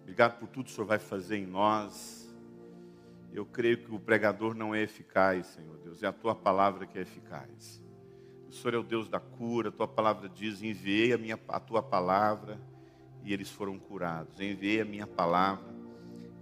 Obrigado 0.03 0.41
por 0.41 0.49
tudo 0.49 0.65
que 0.65 0.73
o 0.73 0.75
Senhor 0.75 0.87
vai 0.89 0.99
fazer 0.99 1.37
em 1.37 1.47
nós. 1.47 2.29
Eu 3.33 3.47
creio 3.47 3.79
que 3.79 3.95
o 3.95 4.01
pregador 4.01 4.57
não 4.57 4.75
é 4.75 4.83
eficaz, 4.83 5.47
Senhor 5.47 5.79
Deus, 5.79 6.03
é 6.03 6.09
a 6.09 6.13
tua 6.13 6.35
palavra 6.35 6.85
que 6.85 6.99
é 6.99 7.03
eficaz. 7.03 7.81
O 8.49 8.53
Senhor 8.53 8.75
é 8.75 8.79
o 8.79 8.83
Deus 8.83 9.09
da 9.09 9.21
cura, 9.21 9.69
a 9.69 9.73
tua 9.73 9.87
palavra 9.87 10.29
diz: 10.29 10.63
enviei 10.63 11.13
a, 11.13 11.17
minha, 11.17 11.39
a 11.47 11.61
tua 11.61 11.81
palavra 11.81 12.61
e 13.23 13.33
eles 13.33 13.49
foram 13.49 13.79
curados. 13.79 14.41
Enviei 14.41 14.81
a 14.81 14.85
minha 14.85 15.07
palavra 15.07 15.73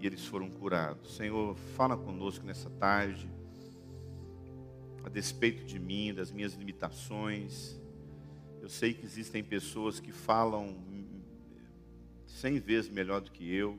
e 0.00 0.06
eles 0.06 0.24
foram 0.24 0.48
curados. 0.48 1.14
Senhor, 1.14 1.54
fala 1.76 1.94
conosco 1.94 2.46
nessa 2.46 2.70
tarde, 2.70 3.30
a 5.04 5.10
despeito 5.10 5.62
de 5.66 5.78
mim, 5.78 6.14
das 6.14 6.32
minhas 6.32 6.54
limitações 6.54 7.83
eu 8.64 8.70
sei 8.70 8.94
que 8.94 9.04
existem 9.04 9.44
pessoas 9.44 10.00
que 10.00 10.10
falam 10.10 10.74
cem 12.26 12.58
vezes 12.58 12.90
melhor 12.90 13.20
do 13.20 13.30
que 13.30 13.54
eu, 13.54 13.78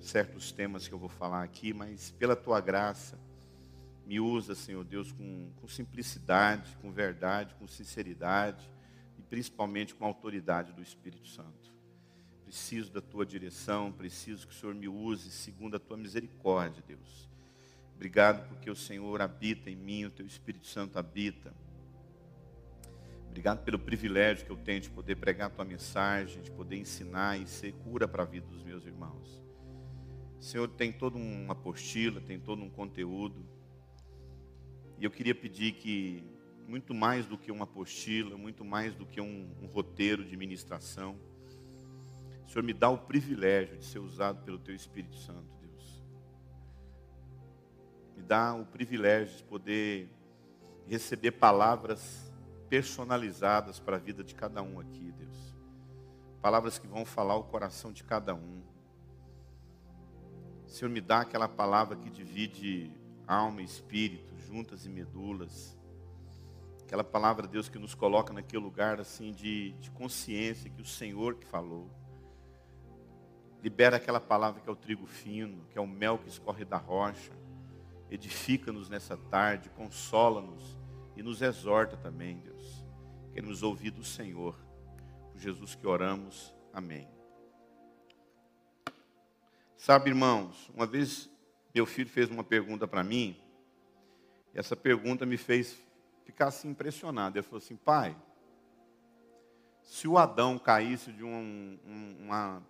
certos 0.00 0.50
temas 0.50 0.88
que 0.88 0.92
eu 0.92 0.98
vou 0.98 1.08
falar 1.08 1.44
aqui, 1.44 1.72
mas 1.72 2.10
pela 2.10 2.34
tua 2.34 2.60
graça, 2.60 3.16
me 4.04 4.18
usa, 4.18 4.56
Senhor 4.56 4.84
Deus, 4.84 5.12
com, 5.12 5.52
com 5.60 5.68
simplicidade, 5.68 6.76
com 6.82 6.90
verdade, 6.90 7.54
com 7.54 7.68
sinceridade 7.68 8.68
e 9.16 9.22
principalmente 9.22 9.94
com 9.94 10.04
a 10.04 10.08
autoridade 10.08 10.72
do 10.72 10.82
Espírito 10.82 11.28
Santo. 11.28 11.72
Preciso 12.44 12.90
da 12.90 13.00
tua 13.00 13.24
direção, 13.24 13.92
preciso 13.92 14.44
que 14.44 14.52
o 14.52 14.56
Senhor 14.56 14.74
me 14.74 14.88
use 14.88 15.30
segundo 15.30 15.76
a 15.76 15.78
tua 15.78 15.96
misericórdia, 15.96 16.82
Deus. 16.84 17.30
Obrigado 17.94 18.44
porque 18.48 18.68
o 18.68 18.74
Senhor 18.74 19.22
habita 19.22 19.70
em 19.70 19.76
mim, 19.76 20.06
o 20.06 20.10
teu 20.10 20.26
Espírito 20.26 20.66
Santo 20.66 20.98
habita. 20.98 21.54
Obrigado 23.32 23.64
pelo 23.64 23.78
privilégio 23.78 24.44
que 24.44 24.52
eu 24.52 24.58
tenho 24.58 24.78
de 24.78 24.90
poder 24.90 25.16
pregar 25.16 25.46
a 25.46 25.50
tua 25.50 25.64
mensagem, 25.64 26.42
de 26.42 26.50
poder 26.50 26.76
ensinar 26.76 27.40
e 27.40 27.46
ser 27.46 27.72
cura 27.72 28.06
para 28.06 28.24
a 28.24 28.26
vida 28.26 28.46
dos 28.46 28.62
meus 28.62 28.84
irmãos. 28.84 29.42
Senhor, 30.38 30.68
tem 30.68 30.92
toda 30.92 31.16
uma 31.16 31.54
apostila, 31.54 32.20
tem 32.20 32.38
todo 32.38 32.62
um 32.62 32.68
conteúdo. 32.68 33.42
E 34.98 35.04
eu 35.04 35.10
queria 35.10 35.34
pedir 35.34 35.72
que, 35.72 36.22
muito 36.68 36.92
mais 36.92 37.24
do 37.26 37.38
que 37.38 37.50
uma 37.50 37.64
apostila, 37.64 38.36
muito 38.36 38.66
mais 38.66 38.94
do 38.94 39.06
que 39.06 39.18
um, 39.18 39.50
um 39.62 39.66
roteiro 39.66 40.26
de 40.26 40.36
ministração, 40.36 41.18
o 42.46 42.50
Senhor 42.50 42.62
me 42.62 42.74
dá 42.74 42.90
o 42.90 42.98
privilégio 42.98 43.78
de 43.78 43.86
ser 43.86 43.98
usado 43.98 44.44
pelo 44.44 44.58
Teu 44.58 44.74
Espírito 44.74 45.16
Santo, 45.16 45.56
Deus. 45.58 46.04
Me 48.14 48.22
dá 48.22 48.52
o 48.52 48.66
privilégio 48.66 49.38
de 49.38 49.44
poder 49.44 50.10
receber 50.86 51.30
palavras 51.30 52.30
personalizadas 52.72 53.78
para 53.78 53.96
a 53.96 54.00
vida 54.00 54.24
de 54.24 54.34
cada 54.34 54.62
um 54.62 54.80
aqui, 54.80 55.12
Deus. 55.12 55.54
Palavras 56.40 56.78
que 56.78 56.86
vão 56.86 57.04
falar 57.04 57.36
o 57.36 57.44
coração 57.44 57.92
de 57.92 58.02
cada 58.02 58.34
um. 58.34 58.62
Senhor, 60.66 60.90
me 60.90 61.02
dá 61.02 61.20
aquela 61.20 61.46
palavra 61.46 61.96
que 61.96 62.08
divide 62.08 62.90
alma 63.26 63.60
e 63.60 63.64
espírito, 63.66 64.34
juntas 64.38 64.86
e 64.86 64.88
medulas. 64.88 65.76
Aquela 66.84 67.04
palavra, 67.04 67.46
Deus, 67.46 67.68
que 67.68 67.78
nos 67.78 67.94
coloca 67.94 68.32
naquele 68.32 68.62
lugar 68.62 68.98
assim 68.98 69.32
de, 69.32 69.72
de 69.72 69.90
consciência 69.90 70.70
que 70.70 70.80
o 70.80 70.86
Senhor 70.86 71.34
que 71.34 71.44
falou. 71.44 71.90
Libera 73.62 73.98
aquela 73.98 74.18
palavra 74.18 74.62
que 74.62 74.70
é 74.70 74.72
o 74.72 74.76
trigo 74.76 75.04
fino, 75.04 75.66
que 75.68 75.76
é 75.76 75.80
o 75.82 75.86
mel 75.86 76.16
que 76.16 76.30
escorre 76.30 76.64
da 76.64 76.78
rocha. 76.78 77.32
Edifica-nos 78.10 78.88
nessa 78.88 79.14
tarde, 79.14 79.68
consola-nos 79.68 80.78
e 81.14 81.22
nos 81.22 81.42
exorta 81.42 81.98
também, 81.98 82.38
Deus. 82.38 82.51
Queremos 83.32 83.62
ouvir 83.62 83.90
do 83.90 84.04
Senhor. 84.04 84.54
Por 85.32 85.40
Jesus 85.40 85.74
que 85.74 85.86
oramos. 85.86 86.54
Amém. 86.72 87.08
Sabe, 89.76 90.10
irmãos, 90.10 90.70
uma 90.74 90.86
vez 90.86 91.30
meu 91.74 91.86
filho 91.86 92.10
fez 92.10 92.30
uma 92.30 92.44
pergunta 92.44 92.86
para 92.86 93.02
mim, 93.02 93.36
e 94.54 94.58
essa 94.58 94.76
pergunta 94.76 95.24
me 95.24 95.38
fez 95.38 95.82
ficar 96.24 96.48
assim 96.48 96.68
impressionado. 96.68 97.38
Ele 97.38 97.42
falou 97.42 97.58
assim: 97.58 97.76
pai, 97.76 98.14
se 99.82 100.06
o 100.06 100.18
Adão 100.18 100.58
caísse 100.58 101.10
de 101.10 101.24
um, 101.24 101.78
um, 101.86 102.16
uma, 102.20 102.62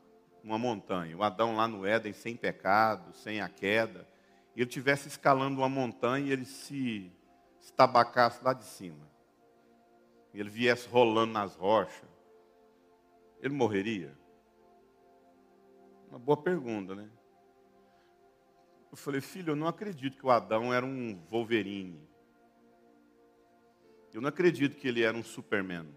uma 0.42 0.58
montanha, 0.58 1.16
o 1.16 1.22
Adão 1.22 1.56
lá 1.56 1.66
no 1.66 1.84
Éden, 1.84 2.12
sem 2.12 2.36
pecado, 2.36 3.12
sem 3.14 3.40
a 3.40 3.48
queda, 3.48 4.06
e 4.54 4.60
ele 4.60 4.68
estivesse 4.68 5.08
escalando 5.08 5.58
uma 5.58 5.68
montanha 5.68 6.26
e 6.26 6.32
ele 6.32 6.44
se 6.44 7.10
estabacasse 7.60 8.42
lá 8.44 8.52
de 8.52 8.64
cima, 8.64 9.10
e 10.32 10.40
ele 10.40 10.50
viesse 10.50 10.88
rolando 10.88 11.32
nas 11.32 11.54
rochas, 11.54 12.08
ele 13.40 13.54
morreria? 13.54 14.16
Uma 16.08 16.18
boa 16.18 16.36
pergunta, 16.36 16.94
né? 16.94 17.08
Eu 18.90 18.96
falei, 18.96 19.20
filho, 19.20 19.52
eu 19.52 19.56
não 19.56 19.66
acredito 19.66 20.18
que 20.18 20.26
o 20.26 20.30
Adão 20.30 20.72
era 20.72 20.84
um 20.84 21.18
Wolverine. 21.30 22.06
Eu 24.12 24.20
não 24.20 24.28
acredito 24.28 24.76
que 24.76 24.86
ele 24.86 25.02
era 25.02 25.16
um 25.16 25.22
Superman. 25.22 25.88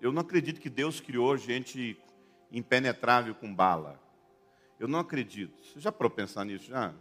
Eu 0.00 0.12
não 0.12 0.20
acredito 0.20 0.60
que 0.60 0.68
Deus 0.68 1.00
criou 1.00 1.36
gente 1.38 1.98
impenetrável 2.52 3.34
com 3.34 3.52
bala. 3.52 3.98
Eu 4.78 4.86
não 4.86 4.98
acredito. 4.98 5.64
Você 5.64 5.80
já 5.80 5.90
parou 5.90 6.10
pensar 6.10 6.44
nisso 6.44 6.66
já? 6.66 6.94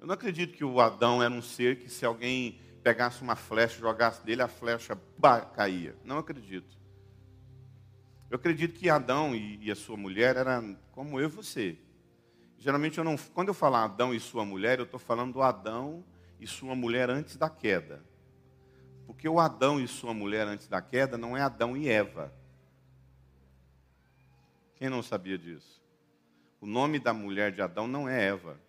Eu 0.00 0.06
não 0.06 0.14
acredito 0.14 0.56
que 0.56 0.64
o 0.64 0.80
Adão 0.80 1.22
era 1.22 1.32
um 1.32 1.42
ser 1.42 1.78
que 1.78 1.88
se 1.88 2.04
alguém 2.04 2.60
pegasse 2.82 3.22
uma 3.22 3.36
flecha, 3.36 3.78
jogasse 3.78 4.24
dele, 4.24 4.42
a 4.42 4.48
flecha 4.48 4.98
caía. 5.54 5.96
Não 6.04 6.18
acredito. 6.18 6.78
Eu 8.30 8.36
acredito 8.36 8.78
que 8.78 8.90
Adão 8.90 9.34
e, 9.34 9.58
e 9.64 9.70
a 9.70 9.74
sua 9.74 9.96
mulher 9.96 10.36
eram 10.36 10.78
como 10.92 11.18
eu 11.18 11.28
e 11.28 11.32
você. 11.32 11.78
Geralmente, 12.58 12.98
eu 12.98 13.04
não, 13.04 13.16
quando 13.16 13.48
eu 13.48 13.54
falar 13.54 13.84
Adão 13.84 14.12
e 14.12 14.20
sua 14.20 14.44
mulher, 14.44 14.78
eu 14.78 14.84
estou 14.84 15.00
falando 15.00 15.34
do 15.34 15.42
Adão 15.42 16.04
e 16.38 16.46
sua 16.46 16.74
mulher 16.74 17.08
antes 17.08 17.36
da 17.36 17.48
queda. 17.48 18.04
Porque 19.06 19.28
o 19.28 19.40
Adão 19.40 19.80
e 19.80 19.88
sua 19.88 20.12
mulher 20.12 20.46
antes 20.46 20.68
da 20.68 20.82
queda 20.82 21.16
não 21.16 21.36
é 21.36 21.40
Adão 21.40 21.76
e 21.76 21.88
Eva. 21.88 22.32
Quem 24.76 24.90
não 24.90 25.02
sabia 25.02 25.38
disso? 25.38 25.82
O 26.60 26.66
nome 26.66 26.98
da 26.98 27.12
mulher 27.14 27.52
de 27.52 27.62
Adão 27.62 27.88
não 27.88 28.08
é 28.08 28.26
Eva. 28.26 28.60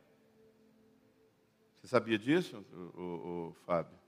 Você 1.76 1.88
sabia 1.88 2.18
disso, 2.18 2.66
o, 2.72 3.02
o, 3.02 3.48
o 3.50 3.54
Fábio? 3.66 3.99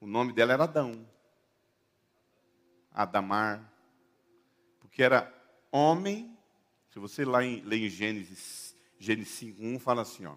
O 0.00 0.06
nome 0.06 0.32
dela 0.32 0.52
era 0.52 0.64
Adão. 0.64 1.06
Adamar. 2.92 3.72
Porque 4.80 5.02
era 5.02 5.32
homem 5.70 6.36
se 6.90 6.98
você 6.98 7.24
lá 7.24 7.44
em, 7.44 7.60
lê 7.60 7.86
em 7.86 7.88
Gênesis, 7.88 8.74
Gênesis 8.98 9.40
5.1, 9.40 9.78
fala 9.78 10.02
assim, 10.02 10.26
ó. 10.26 10.34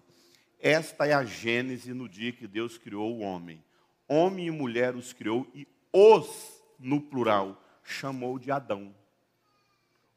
Esta 0.60 1.04
é 1.04 1.12
a 1.12 1.24
Gênese 1.24 1.92
no 1.92 2.08
dia 2.08 2.32
que 2.32 2.46
Deus 2.46 2.78
criou 2.78 3.12
o 3.12 3.20
homem. 3.20 3.62
Homem 4.08 4.46
e 4.46 4.50
mulher 4.50 4.94
os 4.94 5.12
criou 5.12 5.46
e 5.52 5.66
os, 5.92 6.62
no 6.78 7.00
plural, 7.00 7.60
chamou 7.82 8.38
de 8.38 8.52
Adão. 8.52 8.94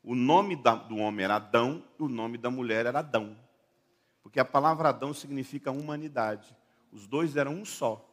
O 0.03 0.13
nome 0.13 0.55
da, 0.55 0.75
do 0.75 0.97
homem 0.97 1.25
era 1.25 1.35
Adão 1.35 1.83
e 1.99 2.03
o 2.03 2.07
nome 2.07 2.37
da 2.37 2.51
mulher 2.51 2.85
era 2.85 2.99
Adão. 2.99 3.35
Porque 4.21 4.39
a 4.39 4.45
palavra 4.45 4.89
Adão 4.89 5.13
significa 5.13 5.71
humanidade. 5.71 6.55
Os 6.91 7.07
dois 7.07 7.35
eram 7.35 7.55
um 7.55 7.65
só. 7.65 8.06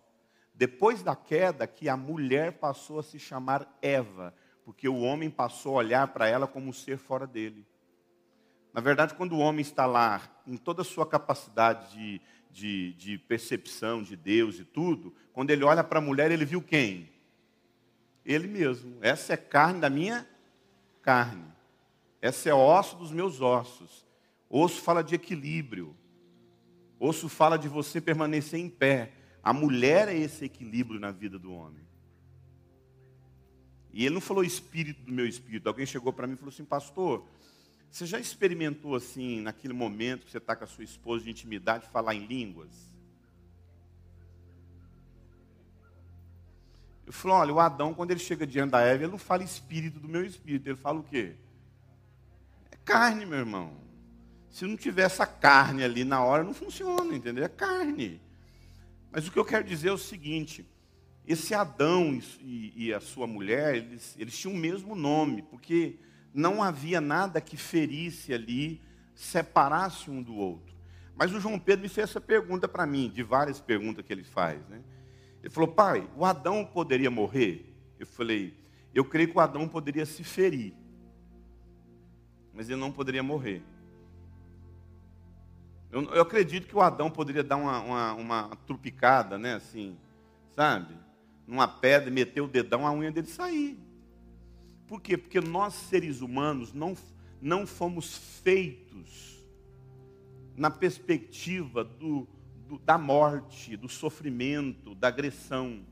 Depois 0.54 1.02
da 1.02 1.16
queda, 1.16 1.66
que 1.66 1.88
a 1.88 1.96
mulher 1.96 2.52
passou 2.52 3.00
a 3.00 3.02
se 3.02 3.18
chamar 3.18 3.76
Eva, 3.82 4.32
porque 4.64 4.88
o 4.88 5.00
homem 5.00 5.28
passou 5.28 5.74
a 5.74 5.78
olhar 5.78 6.08
para 6.08 6.28
ela 6.28 6.46
como 6.46 6.68
um 6.68 6.72
ser 6.72 6.96
fora 6.96 7.26
dele. 7.26 7.66
Na 8.72 8.80
verdade, 8.80 9.14
quando 9.14 9.32
o 9.32 9.38
homem 9.38 9.60
está 9.60 9.86
lá, 9.86 10.22
em 10.46 10.56
toda 10.56 10.82
a 10.82 10.84
sua 10.84 11.06
capacidade 11.06 11.92
de, 11.92 12.20
de, 12.50 12.92
de 12.94 13.18
percepção 13.18 14.02
de 14.02 14.16
Deus 14.16 14.58
e 14.58 14.64
tudo, 14.64 15.14
quando 15.32 15.50
ele 15.50 15.64
olha 15.64 15.82
para 15.82 15.98
a 15.98 16.02
mulher, 16.02 16.30
ele 16.30 16.44
viu 16.44 16.62
quem? 16.62 17.08
Ele 18.24 18.46
mesmo. 18.48 18.98
Essa 19.00 19.34
é 19.34 19.36
carne 19.36 19.80
da 19.80 19.90
minha 19.90 20.26
carne. 21.02 21.44
Essa 22.22 22.48
é 22.48 22.54
osso 22.54 22.96
dos 22.96 23.12
meus 23.12 23.40
ossos. 23.40 24.06
Osso 24.48 24.80
fala 24.80 25.04
de 25.04 25.14
equilíbrio. 25.14 25.94
Osso 26.98 27.28
fala 27.28 27.58
de 27.58 27.68
você 27.68 28.00
permanecer 28.00 28.58
em 28.58 28.68
pé. 28.68 29.12
A 29.44 29.52
mulher 29.52 30.08
é 30.08 30.16
esse 30.16 30.46
equilíbrio 30.46 30.98
na 30.98 31.10
vida 31.10 31.38
do 31.38 31.52
homem. 31.52 31.84
E 33.92 34.06
ele 34.06 34.14
não 34.14 34.20
falou 34.20 34.42
espírito 34.42 35.02
do 35.02 35.12
meu 35.12 35.26
espírito. 35.26 35.68
Alguém 35.68 35.84
chegou 35.84 36.14
para 36.14 36.26
mim 36.26 36.32
e 36.32 36.36
falou 36.36 36.52
assim, 36.52 36.64
pastor, 36.64 37.28
você 37.90 38.06
já 38.06 38.18
experimentou 38.18 38.94
assim, 38.94 39.42
naquele 39.42 39.74
momento 39.74 40.24
que 40.24 40.30
você 40.30 40.38
está 40.38 40.56
com 40.56 40.64
a 40.64 40.66
sua 40.66 40.82
esposa 40.82 41.24
de 41.24 41.30
intimidade, 41.30 41.86
falar 41.90 42.14
em 42.14 42.24
línguas? 42.24 42.70
Eu 47.06 47.12
falo, 47.12 47.34
olha, 47.34 47.52
o 47.52 47.60
Adão, 47.60 47.92
quando 47.92 48.12
ele 48.12 48.20
chega 48.20 48.46
diante 48.46 48.70
da 48.70 48.80
Eva, 48.80 49.04
ele 49.04 49.12
não 49.12 49.18
fala 49.18 49.44
espírito 49.44 50.00
do 50.00 50.08
meu 50.08 50.24
espírito, 50.24 50.68
ele 50.68 50.76
fala 50.76 51.00
o 51.00 51.04
quê? 51.04 51.36
É 52.70 52.76
carne, 52.78 53.26
meu 53.26 53.40
irmão. 53.40 53.76
Se 54.50 54.64
não 54.64 54.76
tiver 54.76 55.02
essa 55.02 55.26
carne 55.26 55.84
ali 55.84 56.02
na 56.02 56.24
hora, 56.24 56.42
não 56.42 56.54
funciona, 56.54 57.14
entendeu? 57.14 57.44
É 57.44 57.48
carne. 57.48 58.23
Mas 59.14 59.28
o 59.28 59.30
que 59.30 59.38
eu 59.38 59.44
quero 59.44 59.62
dizer 59.62 59.90
é 59.90 59.92
o 59.92 59.98
seguinte: 59.98 60.66
esse 61.24 61.54
Adão 61.54 62.20
e, 62.40 62.72
e 62.74 62.92
a 62.92 62.98
sua 62.98 63.28
mulher, 63.28 63.76
eles, 63.76 64.16
eles 64.18 64.36
tinham 64.36 64.56
o 64.56 64.58
mesmo 64.58 64.96
nome, 64.96 65.42
porque 65.42 66.00
não 66.34 66.60
havia 66.60 67.00
nada 67.00 67.40
que 67.40 67.56
ferisse 67.56 68.34
ali, 68.34 68.80
separasse 69.14 70.10
um 70.10 70.20
do 70.20 70.34
outro. 70.34 70.74
Mas 71.14 71.32
o 71.32 71.38
João 71.38 71.60
Pedro 71.60 71.84
me 71.84 71.88
fez 71.88 72.10
essa 72.10 72.20
pergunta 72.20 72.66
para 72.66 72.84
mim, 72.84 73.08
de 73.08 73.22
várias 73.22 73.60
perguntas 73.60 74.04
que 74.04 74.12
ele 74.12 74.24
faz. 74.24 74.58
Né? 74.68 74.82
Ele 75.40 75.50
falou, 75.50 75.68
pai, 75.68 76.10
o 76.16 76.24
Adão 76.24 76.64
poderia 76.64 77.08
morrer? 77.08 77.72
Eu 78.00 78.06
falei, 78.08 78.52
eu 78.92 79.04
creio 79.04 79.28
que 79.28 79.36
o 79.36 79.40
Adão 79.40 79.68
poderia 79.68 80.04
se 80.04 80.24
ferir, 80.24 80.74
mas 82.52 82.68
ele 82.68 82.80
não 82.80 82.90
poderia 82.90 83.22
morrer. 83.22 83.62
Eu, 85.94 86.02
eu 86.12 86.22
acredito 86.22 86.66
que 86.66 86.76
o 86.76 86.80
Adão 86.80 87.08
poderia 87.08 87.44
dar 87.44 87.54
uma, 87.54 87.78
uma, 87.78 88.14
uma 88.14 88.56
trupicada, 88.66 89.38
né, 89.38 89.54
assim, 89.54 89.96
sabe? 90.50 90.92
Numa 91.46 91.68
pedra, 91.68 92.10
meter 92.10 92.40
o 92.40 92.48
dedão, 92.48 92.84
a 92.84 92.92
unha 92.92 93.12
dele 93.12 93.28
sair. 93.28 93.78
Por 94.88 95.00
quê? 95.00 95.16
Porque 95.16 95.40
nós, 95.40 95.72
seres 95.72 96.20
humanos, 96.20 96.72
não, 96.72 96.96
não 97.40 97.64
fomos 97.64 98.40
feitos 98.42 99.40
na 100.56 100.68
perspectiva 100.68 101.84
do, 101.84 102.26
do, 102.66 102.76
da 102.80 102.98
morte, 102.98 103.76
do 103.76 103.88
sofrimento, 103.88 104.96
da 104.96 105.06
agressão. 105.06 105.86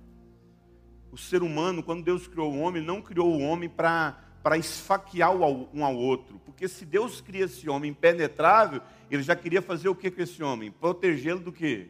O 1.13 1.17
ser 1.17 1.45
humano, 1.45 1.81
quando 1.81 2.03
Deus 2.03 2.27
criou 2.27 2.53
o 2.53 2.59
homem, 2.59 2.83
não 2.83 3.01
criou 3.01 3.33
o 3.33 3.41
homem 3.41 3.69
para 3.69 4.21
para 4.43 4.59
esfaquear 4.59 5.31
um 5.33 5.85
ao 5.85 5.97
outro. 5.97 6.39
Porque 6.41 6.67
se 6.67 6.85
Deus 6.85 7.21
cria 7.21 7.45
esse 7.45 7.69
homem 7.71 7.91
impenetrável, 7.91 8.83
ele 9.11 9.23
já 9.23 9.37
queria 9.37 9.63
fazer 9.63 9.89
o 9.89 9.95
que 9.95 10.11
com 10.11 10.23
esse 10.23 10.43
homem? 10.43 10.71
Protegê-lo 10.71 11.41
do 11.41 11.53
quê? 11.53 11.89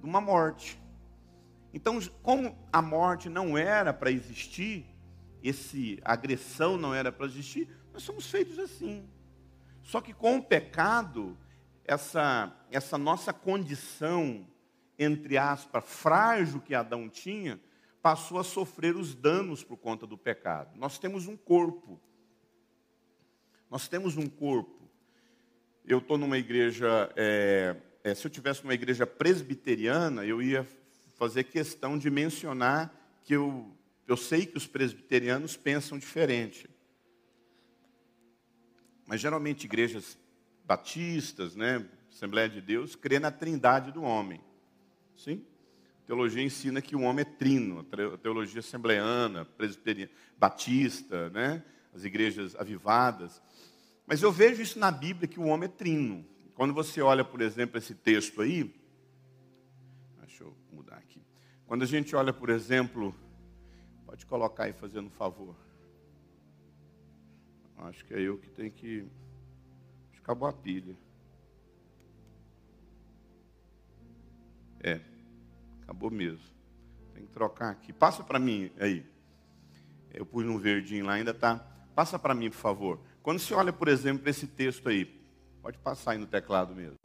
De 0.00 0.06
uma 0.06 0.20
morte. 0.20 0.80
Então, 1.72 1.98
como 2.22 2.56
a 2.72 2.80
morte 2.80 3.28
não 3.28 3.58
era 3.58 3.92
para 3.92 4.10
existir, 4.10 4.86
esse 5.42 5.98
agressão 6.04 6.76
não 6.76 6.94
era 6.94 7.10
para 7.10 7.26
existir, 7.26 7.68
nós 7.92 8.02
somos 8.02 8.30
feitos 8.30 8.58
assim. 8.58 9.04
Só 9.82 10.00
que 10.00 10.12
com 10.14 10.36
o 10.36 10.42
pecado, 10.42 11.36
essa, 11.84 12.54
essa 12.70 12.96
nossa 12.96 13.32
condição, 13.32 14.46
entre 14.98 15.36
aspas, 15.36 15.84
frágil 15.84 16.60
que 16.60 16.74
Adão 16.74 17.08
tinha, 17.08 17.60
passou 18.04 18.38
a 18.38 18.44
sofrer 18.44 18.96
os 18.96 19.14
danos 19.14 19.64
por 19.64 19.78
conta 19.78 20.06
do 20.06 20.18
pecado. 20.18 20.76
Nós 20.76 20.98
temos 20.98 21.26
um 21.26 21.38
corpo. 21.38 21.98
Nós 23.70 23.88
temos 23.88 24.18
um 24.18 24.26
corpo. 24.26 24.90
Eu 25.86 26.00
estou 26.00 26.18
numa 26.18 26.36
igreja, 26.36 27.10
é, 27.16 27.74
é, 28.04 28.14
se 28.14 28.26
eu 28.26 28.30
tivesse 28.30 28.62
numa 28.62 28.74
igreja 28.74 29.06
presbiteriana, 29.06 30.22
eu 30.22 30.42
ia 30.42 30.68
fazer 31.14 31.44
questão 31.44 31.96
de 31.96 32.10
mencionar 32.10 32.94
que 33.24 33.34
eu 33.34 33.74
eu 34.06 34.18
sei 34.18 34.44
que 34.44 34.58
os 34.58 34.66
presbiterianos 34.66 35.56
pensam 35.56 35.98
diferente. 35.98 36.68
Mas 39.06 39.18
geralmente 39.18 39.64
igrejas 39.64 40.18
batistas, 40.66 41.56
né, 41.56 41.88
Assembleia 42.12 42.50
de 42.50 42.60
Deus, 42.60 42.94
crê 42.94 43.18
na 43.18 43.30
trindade 43.30 43.92
do 43.92 44.02
homem. 44.02 44.42
Sim? 45.16 45.42
Teologia 46.06 46.42
ensina 46.42 46.82
que 46.82 46.94
o 46.94 47.00
homem 47.00 47.22
é 47.22 47.24
trino, 47.24 47.80
a 47.80 48.18
teologia 48.18 48.60
assembleana, 48.60 49.44
presbiteriana, 49.44 50.12
batista, 50.38 51.30
né, 51.30 51.64
as 51.94 52.04
igrejas 52.04 52.54
avivadas. 52.56 53.42
Mas 54.06 54.22
eu 54.22 54.30
vejo 54.30 54.60
isso 54.60 54.78
na 54.78 54.90
Bíblia 54.90 55.26
que 55.26 55.40
o 55.40 55.44
homem 55.44 55.66
é 55.66 55.72
trino. 55.72 56.26
Quando 56.54 56.74
você 56.74 57.00
olha, 57.00 57.24
por 57.24 57.40
exemplo, 57.40 57.78
esse 57.78 57.94
texto 57.94 58.42
aí, 58.42 58.70
Deixa 60.34 60.42
eu 60.42 60.56
mudar 60.72 60.96
aqui. 60.96 61.22
Quando 61.64 61.84
a 61.84 61.86
gente 61.86 62.16
olha, 62.16 62.32
por 62.32 62.50
exemplo, 62.50 63.14
pode 64.04 64.26
colocar 64.26 64.64
aí 64.64 64.72
fazendo 64.72 65.06
um 65.06 65.10
favor. 65.10 65.54
Acho 67.76 68.04
que 68.04 68.14
é 68.14 68.20
eu 68.20 68.36
que 68.36 68.50
tenho 68.50 68.72
que. 68.72 69.06
Acabou 70.18 70.48
a 70.48 70.52
pilha. 70.52 70.96
É, 74.80 75.00
acabou 75.84 76.10
mesmo. 76.10 76.52
Tem 77.14 77.24
que 77.24 77.32
trocar 77.32 77.70
aqui. 77.70 77.92
Passa 77.92 78.24
para 78.24 78.38
mim 78.38 78.70
aí. 78.78 79.06
Eu 80.12 80.26
pus 80.26 80.44
no 80.44 80.58
verdinho 80.58 81.06
lá, 81.06 81.14
ainda 81.14 81.30
está. 81.30 81.56
Passa 81.94 82.18
para 82.18 82.34
mim, 82.34 82.50
por 82.50 82.56
favor. 82.56 83.00
Quando 83.22 83.38
você 83.38 83.54
olha, 83.54 83.72
por 83.72 83.88
exemplo, 83.88 84.28
esse 84.28 84.46
texto 84.46 84.88
aí, 84.88 85.04
pode 85.62 85.78
passar 85.78 86.12
aí 86.12 86.18
no 86.18 86.26
teclado 86.26 86.74
mesmo. 86.74 86.96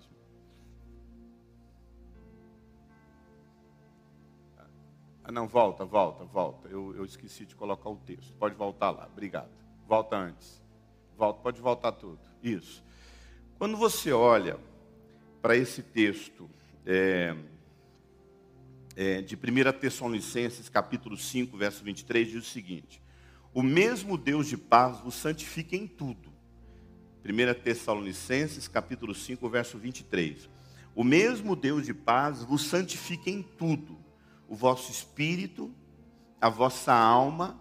Ah, 5.24 5.32
não, 5.32 5.48
volta, 5.48 5.86
volta, 5.86 6.24
volta. 6.24 6.68
Eu, 6.70 6.96
eu 6.96 7.06
esqueci 7.06 7.46
de 7.46 7.56
colocar 7.56 7.90
o 7.90 7.98
texto. 7.98 8.34
Pode 8.34 8.56
voltar 8.56 8.90
lá. 8.90 9.08
Obrigado. 9.12 9.52
Volta 9.88 10.16
antes. 10.16 10.60
Volta, 11.16 11.40
pode 11.42 11.62
voltar 11.62 11.92
tudo. 11.92 12.20
Isso. 12.42 12.84
Quando 13.60 13.78
você 13.78 14.12
olha 14.12 14.60
para 15.42 15.56
esse 15.56 15.84
texto 15.84 16.50
é, 16.86 17.36
é, 19.02 19.22
de 19.22 19.38
1 19.38 19.80
Tessalonicenses, 19.80 20.68
capítulo 20.68 21.16
5, 21.16 21.56
verso 21.56 21.82
23, 21.86 22.32
diz 22.32 22.46
o 22.46 22.50
seguinte: 22.50 23.02
O 23.54 23.64
mesmo 23.64 24.18
Deus 24.18 24.48
de 24.48 24.58
paz 24.58 25.00
vos 25.00 25.16
santifica 25.16 25.74
em 25.74 25.88
tudo. 25.88 26.30
1 27.24 27.64
Tessalonicenses, 27.64 28.68
capítulo 28.68 29.16
5, 29.16 29.48
verso 29.48 29.78
23. 29.78 30.50
O 30.94 31.06
mesmo 31.06 31.56
Deus 31.56 31.86
de 31.86 31.94
paz 31.94 32.44
vos 32.44 32.64
santifica 32.64 33.30
em 33.30 33.42
tudo. 33.42 33.98
O 34.50 34.56
vosso 34.56 34.92
espírito, 34.92 35.74
a 36.42 36.50
vossa 36.50 36.94
alma 36.94 37.58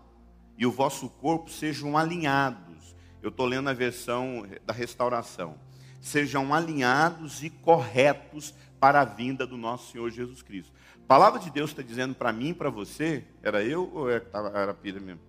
e 0.56 0.66
o 0.66 0.72
vosso 0.72 1.08
corpo 1.08 1.48
sejam 1.48 1.96
alinhados. 1.96 2.96
Eu 3.22 3.28
estou 3.28 3.46
lendo 3.46 3.70
a 3.70 3.72
versão 3.72 4.44
da 4.66 4.72
restauração. 4.72 5.54
Sejam 6.00 6.52
alinhados 6.52 7.44
e 7.44 7.50
corretos 7.50 8.54
para 8.80 9.00
a 9.00 9.04
vinda 9.04 9.46
do 9.46 9.56
nosso 9.56 9.92
Senhor 9.92 10.10
Jesus 10.10 10.42
Cristo. 10.42 10.72
A 10.96 11.06
palavra 11.06 11.40
de 11.40 11.50
Deus 11.50 11.70
está 11.70 11.82
dizendo 11.82 12.14
para 12.14 12.32
mim 12.32 12.52
para 12.54 12.70
você, 12.70 13.24
era 13.42 13.62
eu 13.62 13.90
ou 13.92 14.10
era, 14.10 14.24
é 14.24 14.62
era 14.62 14.74
pilha 14.74 15.00
mesmo? 15.00 15.20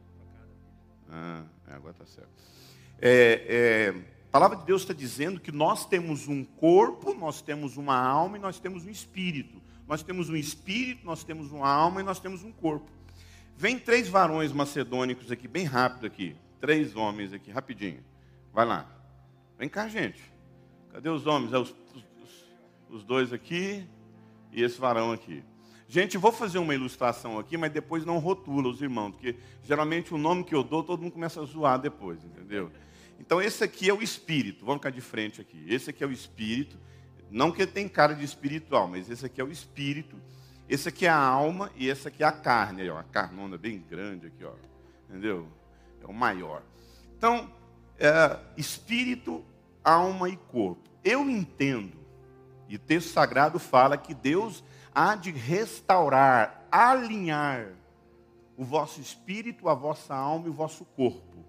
Ah, 1.10 1.44
agora 1.68 1.92
está 1.92 2.06
certo. 2.06 2.30
É, 3.02 3.46
é, 3.48 3.90
a 4.28 4.32
palavra 4.32 4.58
de 4.58 4.66
Deus 4.66 4.82
está 4.82 4.94
dizendo 4.94 5.40
que 5.40 5.52
nós 5.52 5.86
temos 5.86 6.28
um 6.28 6.44
corpo, 6.44 7.14
nós 7.14 7.42
temos 7.42 7.78
uma 7.78 7.98
alma 7.98 8.38
e 8.38 8.40
nós 8.40 8.60
temos 8.60 8.86
um 8.86 8.90
espírito. 8.90 9.60
Nós 9.88 10.04
temos 10.04 10.30
um 10.30 10.36
espírito, 10.36 11.04
nós 11.06 11.24
temos 11.24 11.52
uma 11.52 11.68
alma 11.68 12.02
e 12.02 12.04
nós 12.04 12.20
temos 12.20 12.44
um 12.44 12.52
corpo. 12.52 12.92
Vem 13.58 13.80
três 13.80 14.08
varões 14.08 14.52
macedônicos 14.52 15.32
aqui, 15.32 15.48
bem 15.48 15.66
rápido 15.66 16.06
aqui. 16.06 16.36
Três 16.62 16.96
homens 16.96 17.34
aqui, 17.34 17.50
rapidinho. 17.50 18.04
Vai 18.54 18.66
lá. 18.66 18.88
Vem 19.58 19.68
cá, 19.68 19.88
gente. 19.88 20.22
Cadê 20.92 21.10
os 21.10 21.26
homens? 21.26 21.54
É 21.54 21.58
os, 21.58 21.74
os 21.96 22.04
dois 23.04 23.32
aqui 23.32 23.88
e 24.52 24.64
esse 24.64 24.80
varão 24.80 25.12
aqui. 25.12 25.44
Gente, 25.88 26.18
vou 26.18 26.32
fazer 26.32 26.60
uma 26.60 26.76
ilustração 26.76 27.40
aqui, 27.40 27.58
mas 27.58 27.72
depois 27.72 28.06
não 28.06 28.20
rotula 28.20 28.70
os 28.70 28.82
irmãos, 28.82 29.12
porque 29.12 29.36
geralmente 29.64 30.14
o 30.14 30.18
nome 30.18 30.44
que 30.44 30.54
eu 30.54 30.64
dou, 30.64 30.84
todo 30.84 31.02
mundo 31.02 31.14
começa 31.14 31.42
a 31.42 31.46
zoar 31.46 31.80
depois, 31.80 32.24
entendeu? 32.24 32.72
Então 33.20 33.42
esse 33.42 33.64
aqui 33.64 33.90
é 33.90 33.94
o 33.94 34.02
espírito, 34.02 34.64
vamos 34.64 34.80
ficar 34.80 34.92
de 34.92 35.02
frente 35.02 35.42
aqui. 35.42 35.66
Esse 35.68 35.90
aqui 35.90 36.04
é 36.04 36.08
o 36.08 36.12
espírito, 36.12 36.78
não 37.32 37.52
que 37.52 37.64
ele 37.64 37.72
tem 37.72 37.88
cara 37.88 38.14
de 38.14 38.24
espiritual, 38.24 38.88
mas 38.88 39.10
esse 39.10 39.26
aqui 39.26 39.42
é 39.42 39.44
o 39.44 39.52
espírito. 39.52 40.16
Esse 40.70 40.90
aqui 40.90 41.08
é 41.08 41.10
a 41.10 41.18
alma 41.18 41.72
e 41.76 41.88
esse 41.88 42.08
aqui 42.08 42.24
é 42.24 42.28
a 42.28 42.32
carne, 42.32 42.84
aí, 42.84 42.90
ó, 42.92 43.00
a 43.00 43.04
carnona 43.04 43.58
bem 43.58 43.84
grande 43.90 44.28
aqui, 44.28 44.46
ó, 44.46 44.54
entendeu? 45.10 45.48
É 46.04 46.06
o 46.06 46.14
maior. 46.14 46.62
Então, 47.18 47.52
é, 47.98 48.40
espírito, 48.56 49.44
alma 49.84 50.30
e 50.30 50.38
corpo. 50.38 50.88
Eu 51.04 51.28
entendo 51.28 51.99
e 52.70 52.76
o 52.76 52.80
texto 52.80 53.10
sagrado 53.10 53.58
fala 53.58 53.98
que 53.98 54.14
Deus 54.14 54.64
há 54.94 55.16
de 55.16 55.32
restaurar, 55.32 56.68
alinhar 56.72 57.74
o 58.56 58.64
vosso 58.64 59.02
espírito, 59.02 59.68
a 59.68 59.74
vossa 59.74 60.16
alma 60.16 60.46
e 60.46 60.50
o 60.52 60.54
vosso 60.54 60.86
corpo. 60.86 61.44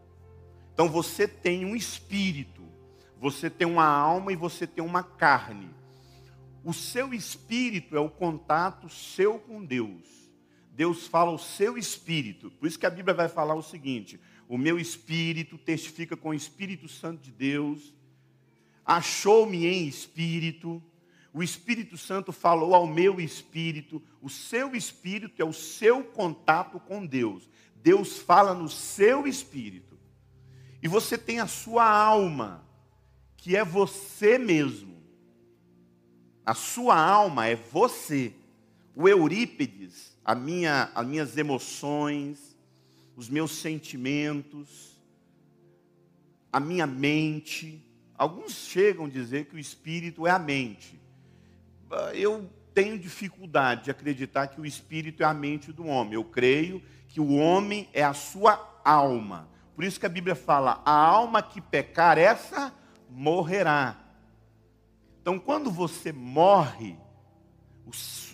Então 0.72 0.88
você 0.88 1.28
tem 1.28 1.66
um 1.66 1.76
espírito, 1.76 2.62
você 3.18 3.50
tem 3.50 3.66
uma 3.66 3.84
alma 3.84 4.32
e 4.32 4.36
você 4.36 4.66
tem 4.66 4.82
uma 4.82 5.02
carne. 5.02 5.68
O 6.64 6.72
seu 6.72 7.12
espírito 7.12 7.94
é 7.94 8.00
o 8.00 8.08
contato 8.08 8.88
seu 8.88 9.38
com 9.38 9.62
Deus. 9.62 10.30
Deus 10.72 11.06
fala 11.06 11.30
o 11.30 11.38
seu 11.38 11.76
espírito. 11.76 12.50
Por 12.52 12.66
isso 12.66 12.78
que 12.78 12.86
a 12.86 12.90
Bíblia 12.90 13.14
vai 13.14 13.28
falar 13.28 13.54
o 13.54 13.62
seguinte: 13.62 14.18
o 14.48 14.56
meu 14.56 14.78
espírito 14.78 15.58
testifica 15.58 16.16
com 16.16 16.30
o 16.30 16.34
Espírito 16.34 16.88
Santo 16.88 17.22
de 17.22 17.30
Deus, 17.30 17.92
achou-me 18.86 19.66
em 19.66 19.86
espírito 19.86 20.82
o 21.32 21.42
Espírito 21.42 21.96
Santo 21.96 22.32
falou 22.32 22.74
ao 22.74 22.86
meu 22.86 23.20
espírito, 23.20 24.02
o 24.20 24.28
seu 24.28 24.74
espírito 24.74 25.40
é 25.40 25.44
o 25.44 25.52
seu 25.52 26.02
contato 26.02 26.80
com 26.80 27.06
Deus. 27.06 27.48
Deus 27.76 28.18
fala 28.18 28.52
no 28.52 28.68
seu 28.68 29.26
espírito. 29.28 29.96
E 30.82 30.88
você 30.88 31.16
tem 31.16 31.38
a 31.38 31.46
sua 31.46 31.88
alma, 31.88 32.66
que 33.36 33.56
é 33.56 33.64
você 33.64 34.38
mesmo. 34.38 35.00
A 36.44 36.52
sua 36.52 37.00
alma 37.00 37.46
é 37.46 37.54
você. 37.54 38.34
O 38.94 39.08
Eurípides, 39.08 40.18
a 40.24 40.34
minha, 40.34 40.90
as 40.94 41.06
minhas 41.06 41.36
emoções, 41.36 42.56
os 43.14 43.28
meus 43.28 43.52
sentimentos, 43.52 45.00
a 46.52 46.58
minha 46.58 46.88
mente. 46.88 47.84
Alguns 48.18 48.66
chegam 48.66 49.04
a 49.04 49.08
dizer 49.08 49.46
que 49.46 49.54
o 49.54 49.60
espírito 49.60 50.26
é 50.26 50.30
a 50.30 50.38
mente 50.38 50.99
eu 52.14 52.48
tenho 52.72 52.98
dificuldade 52.98 53.84
de 53.84 53.90
acreditar 53.90 54.48
que 54.48 54.60
o 54.60 54.66
espírito 54.66 55.22
é 55.22 55.26
a 55.26 55.34
mente 55.34 55.72
do 55.72 55.86
homem. 55.86 56.14
Eu 56.14 56.24
creio 56.24 56.82
que 57.08 57.20
o 57.20 57.34
homem 57.36 57.88
é 57.92 58.02
a 58.02 58.14
sua 58.14 58.80
alma. 58.84 59.48
Por 59.74 59.84
isso 59.84 59.98
que 59.98 60.06
a 60.06 60.10
Bíblia 60.10 60.34
fala: 60.34 60.80
a 60.84 60.92
alma 60.92 61.42
que 61.42 61.60
pecar, 61.60 62.18
essa 62.18 62.72
morrerá. 63.08 63.96
Então, 65.20 65.38
quando 65.38 65.70
você 65.70 66.12
morre, 66.12 66.96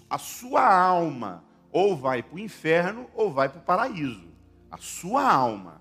a 0.09 0.19
sua 0.19 0.67
alma 0.67 1.45
ou 1.73 1.97
vai 1.97 2.23
para 2.23 2.37
o 2.37 2.39
inferno 2.39 3.11
ou 3.15 3.33
vai 3.33 3.49
para 3.49 3.59
o 3.59 3.65
paraíso. 3.65 4.29
A 4.71 4.77
sua 4.77 5.31
alma. 5.31 5.81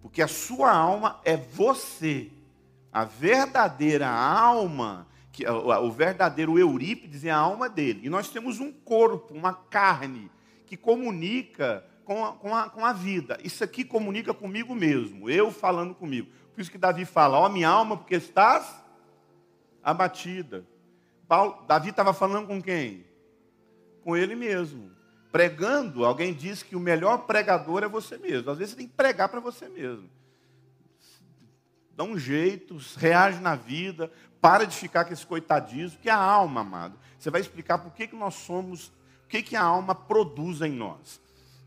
Porque 0.00 0.22
a 0.22 0.28
sua 0.28 0.72
alma 0.72 1.20
é 1.24 1.36
você. 1.36 2.30
A 2.92 3.04
verdadeira 3.04 4.06
alma, 4.06 5.08
que, 5.32 5.48
o 5.48 5.90
verdadeiro 5.90 6.58
Eurípides 6.58 7.24
é 7.24 7.30
a 7.30 7.38
alma 7.38 7.66
dele. 7.66 8.00
E 8.04 8.10
nós 8.10 8.28
temos 8.28 8.60
um 8.60 8.70
corpo, 8.70 9.32
uma 9.32 9.54
carne, 9.54 10.30
que 10.66 10.76
comunica 10.76 11.84
com 12.04 12.22
a, 12.22 12.32
com 12.32 12.54
a, 12.54 12.68
com 12.68 12.84
a 12.84 12.92
vida. 12.92 13.38
Isso 13.42 13.64
aqui 13.64 13.82
comunica 13.82 14.34
comigo 14.34 14.74
mesmo, 14.74 15.30
eu 15.30 15.50
falando 15.50 15.94
comigo. 15.94 16.28
Por 16.54 16.60
isso 16.60 16.70
que 16.70 16.76
Davi 16.76 17.06
fala, 17.06 17.38
ó 17.38 17.48
minha 17.48 17.68
alma, 17.68 17.96
porque 17.96 18.16
estás 18.16 18.84
abatida. 19.82 20.66
Paulo, 21.26 21.64
Davi 21.66 21.88
estava 21.88 22.12
falando 22.12 22.46
com 22.46 22.60
quem? 22.60 23.06
Com 24.04 24.14
ele 24.14 24.34
mesmo. 24.34 24.90
Pregando, 25.30 26.04
alguém 26.04 26.34
disse 26.34 26.62
que 26.62 26.76
o 26.76 26.80
melhor 26.80 27.24
pregador 27.26 27.82
é 27.82 27.88
você 27.88 28.18
mesmo. 28.18 28.50
Às 28.50 28.58
vezes 28.58 28.72
você 28.72 28.76
tem 28.76 28.86
que 28.86 28.92
pregar 28.92 29.30
para 29.30 29.40
você 29.40 29.66
mesmo 29.66 30.10
dá 31.96 32.04
um 32.04 32.18
jeito, 32.18 32.76
reage 32.96 33.40
na 33.40 33.54
vida, 33.54 34.10
para 34.40 34.64
de 34.64 34.76
ficar 34.76 35.04
com 35.04 35.12
esse 35.12 35.26
coitadismo, 35.26 35.98
que 36.00 36.08
é 36.08 36.12
a 36.12 36.16
alma, 36.16 36.62
amado. 36.62 36.98
Você 37.18 37.30
vai 37.30 37.40
explicar 37.40 37.78
por 37.78 37.92
que, 37.92 38.08
que 38.08 38.16
nós 38.16 38.34
somos, 38.34 38.88
o 39.24 39.28
que, 39.28 39.42
que 39.42 39.56
a 39.56 39.62
alma 39.62 39.94
produz 39.94 40.60
em 40.60 40.72
nós. 40.72 41.20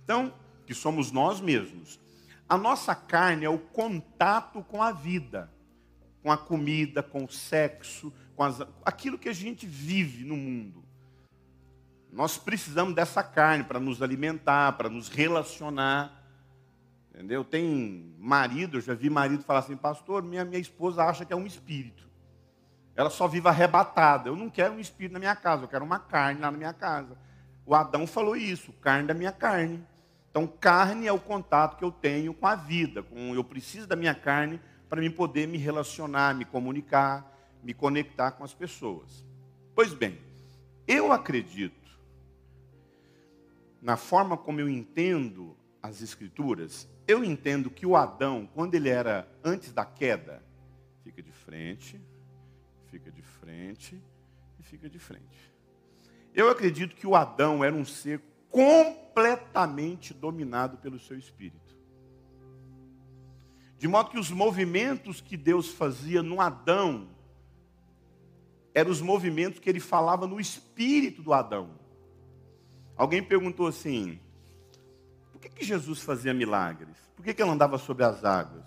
Então, 0.04 0.34
que 0.66 0.74
somos 0.74 1.12
nós 1.12 1.40
mesmos. 1.40 2.00
A 2.48 2.58
nossa 2.58 2.94
carne 2.94 3.46
é 3.46 3.50
o 3.50 3.58
contato 3.58 4.64
com 4.64 4.82
a 4.84 4.92
vida, 4.92 5.52
com 6.22 6.32
a 6.32 6.38
comida, 6.38 7.02
com 7.02 7.24
o 7.24 7.32
sexo, 7.32 8.14
com 8.36 8.44
as, 8.44 8.62
aquilo 8.84 9.18
que 9.18 9.30
a 9.30 9.34
gente 9.34 9.66
vive 9.66 10.24
no 10.24 10.36
mundo. 10.36 10.84
Nós 12.12 12.38
precisamos 12.38 12.94
dessa 12.94 13.24
carne 13.24 13.64
para 13.64 13.80
nos 13.80 14.02
alimentar, 14.02 14.74
para 14.74 14.90
nos 14.90 15.10
relacionar. 15.10 16.25
Entendeu? 17.16 17.46
Tem 17.46 18.14
marido, 18.20 18.76
eu 18.76 18.82
já 18.82 18.94
vi 18.94 19.10
marido 19.10 19.42
falar 19.42 19.60
assim, 19.60 19.78
pastor, 19.78 20.22
minha, 20.22 20.44
minha 20.44 20.60
esposa 20.60 21.02
acha 21.02 21.24
que 21.24 21.32
é 21.32 21.36
um 21.36 21.46
espírito. 21.46 22.06
Ela 22.94 23.10
só 23.10 23.26
vive 23.26 23.48
arrebatada. 23.48 24.28
Eu 24.28 24.36
não 24.36 24.50
quero 24.50 24.74
um 24.74 24.80
espírito 24.80 25.14
na 25.14 25.20
minha 25.20 25.36
casa, 25.36 25.64
eu 25.64 25.68
quero 25.70 25.86
uma 25.86 25.98
carne 25.98 26.42
lá 26.42 26.52
na 26.52 26.58
minha 26.58 26.74
casa. 26.74 27.18
O 27.66 27.74
Adão 27.74 28.06
falou 28.06 28.36
isso, 28.36 28.74
carne 28.82 29.08
da 29.08 29.14
minha 29.14 29.32
carne. 29.32 29.82
Então, 30.30 30.46
carne 30.46 31.08
é 31.08 31.14
o 31.14 31.20
contato 31.20 31.78
que 31.78 31.86
eu 31.86 31.92
tenho 31.92 32.34
com 32.34 32.48
a 32.48 32.56
vida. 32.56 33.02
Com, 33.02 33.34
eu 33.34 33.46
preciso 33.46 33.88
da 33.88 33.96
minha 33.96 34.14
carne 34.14 34.60
para 34.90 35.00
me 35.00 35.10
poder 35.10 35.48
me 35.48 35.58
relacionar, 35.58 36.36
me 36.36 36.44
comunicar, 36.44 37.34
me 37.64 37.74
conectar 37.74 38.32
com 38.32 38.44
as 38.44 38.54
pessoas. 38.54 39.26
Pois 39.74 39.94
bem, 39.94 40.20
eu 40.86 41.14
acredito, 41.14 41.98
na 43.82 43.96
forma 43.96 44.36
como 44.36 44.60
eu 44.60 44.68
entendo 44.68 45.56
as 45.82 46.02
Escrituras, 46.02 46.90
eu 47.08 47.24
entendo 47.24 47.70
que 47.70 47.86
o 47.86 47.96
Adão, 47.96 48.50
quando 48.54 48.76
ele 48.76 48.90
era 48.90 49.28
antes 49.44 49.72
da 49.72 49.86
queda, 49.86 50.44
fica 51.04 51.22
de 51.22 51.32
frente, 51.32 52.02
fica 52.88 53.12
de 53.12 53.22
frente 53.22 54.02
e 54.60 54.64
fica 54.64 54.90
de 54.90 54.98
frente. 54.98 55.54
Eu 56.34 56.50
acredito 56.50 56.96
que 56.96 57.08
o 57.08 57.16
Adão 57.16 57.64
era 57.64 57.76
um 57.76 57.86
ser 57.86 58.22
completamente 58.50 60.14
dominado 60.14 60.78
pelo 60.78 61.00
seu 61.00 61.18
espírito. 61.18 61.76
De 63.78 63.88
modo 63.88 64.10
que 64.10 64.20
os 64.20 64.32
movimentos 64.32 65.22
que 65.22 65.38
Deus 65.38 65.70
fazia 65.70 66.24
no 66.24 66.42
Adão 66.42 67.10
eram 68.74 68.92
os 68.92 69.02
movimentos 69.02 69.60
que 69.60 69.70
ele 69.70 69.80
falava 69.80 70.26
no 70.26 70.40
espírito 70.40 71.22
do 71.22 71.34
Adão. 71.34 71.70
Alguém 72.98 73.22
perguntou 73.22 73.68
assim: 73.68 74.20
que, 75.50 75.60
que 75.60 75.66
Jesus 75.66 76.02
fazia 76.02 76.34
milagres? 76.34 76.98
Por 77.16 77.24
que, 77.24 77.34
que 77.34 77.42
ele 77.42 77.52
andava 77.52 77.78
sobre 77.78 78.04
as 78.04 78.24
águas? 78.24 78.64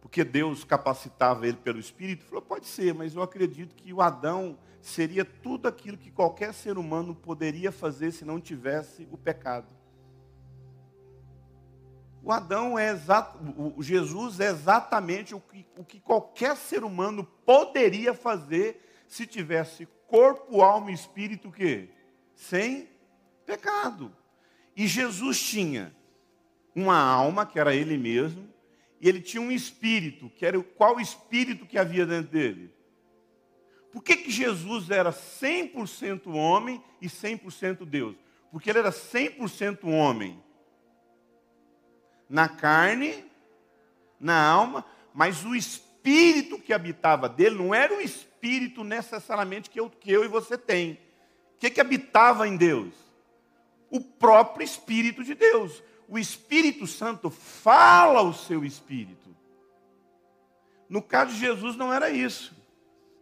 Porque 0.00 0.22
Deus 0.24 0.64
capacitava 0.64 1.46
ele 1.46 1.56
pelo 1.56 1.78
espírito? 1.78 2.22
Ele 2.22 2.28
falou: 2.28 2.42
pode 2.42 2.66
ser, 2.66 2.94
mas 2.94 3.14
eu 3.14 3.22
acredito 3.22 3.74
que 3.74 3.92
o 3.92 4.00
Adão 4.00 4.58
seria 4.80 5.24
tudo 5.24 5.66
aquilo 5.66 5.96
que 5.96 6.10
qualquer 6.10 6.54
ser 6.54 6.78
humano 6.78 7.14
poderia 7.14 7.72
fazer 7.72 8.12
se 8.12 8.24
não 8.24 8.40
tivesse 8.40 9.08
o 9.10 9.18
pecado. 9.18 9.66
O 12.22 12.32
Adão 12.32 12.78
é 12.78 12.90
exato, 12.90 13.38
o 13.76 13.82
Jesus 13.82 14.40
é 14.40 14.48
exatamente 14.48 15.34
o 15.34 15.40
que, 15.40 15.66
o 15.76 15.84
que 15.84 16.00
qualquer 16.00 16.56
ser 16.56 16.82
humano 16.82 17.24
poderia 17.44 18.12
fazer 18.14 19.04
se 19.06 19.26
tivesse 19.26 19.86
corpo, 20.08 20.60
alma 20.60 20.90
e 20.90 20.94
espírito 20.94 21.52
que 21.52 21.88
sem 22.34 22.88
pecado. 23.44 24.12
E 24.76 24.86
Jesus 24.86 25.40
tinha 25.40 25.95
uma 26.76 26.98
alma, 26.98 27.46
que 27.46 27.58
era 27.58 27.74
ele 27.74 27.96
mesmo, 27.96 28.46
e 29.00 29.08
ele 29.08 29.20
tinha 29.20 29.42
um 29.42 29.50
espírito, 29.50 30.28
que 30.30 30.44
era 30.44 30.60
qual 30.62 31.00
espírito 31.00 31.64
que 31.64 31.78
havia 31.78 32.04
dentro 32.04 32.30
dele? 32.30 32.70
Por 33.90 34.02
que, 34.02 34.16
que 34.16 34.30
Jesus 34.30 34.90
era 34.90 35.10
100% 35.10 36.26
homem 36.34 36.84
e 37.00 37.06
100% 37.06 37.86
Deus? 37.86 38.14
Porque 38.52 38.68
ele 38.68 38.80
era 38.80 38.90
100% 38.90 39.84
homem 39.84 40.42
na 42.28 42.48
carne, 42.48 43.24
na 44.20 44.38
alma, 44.38 44.84
mas 45.14 45.44
o 45.44 45.54
espírito 45.54 46.58
que 46.58 46.74
habitava 46.74 47.26
dele 47.26 47.56
não 47.56 47.74
era 47.74 47.94
o 47.96 48.00
espírito 48.00 48.84
necessariamente 48.84 49.70
que 49.70 49.80
eu, 49.80 49.88
que 49.88 50.12
eu 50.12 50.24
e 50.24 50.28
você 50.28 50.58
tem. 50.58 51.00
O 51.54 51.58
que, 51.58 51.70
que 51.70 51.80
habitava 51.80 52.46
em 52.46 52.56
Deus? 52.56 52.92
O 53.88 54.00
próprio 54.00 54.64
Espírito 54.64 55.24
de 55.24 55.34
Deus. 55.34 55.82
O 56.08 56.18
Espírito 56.18 56.86
Santo 56.86 57.30
fala 57.30 58.22
o 58.22 58.32
seu 58.32 58.64
espírito. 58.64 59.34
No 60.88 61.02
caso 61.02 61.32
de 61.32 61.40
Jesus 61.40 61.76
não 61.76 61.92
era 61.92 62.10
isso. 62.10 62.54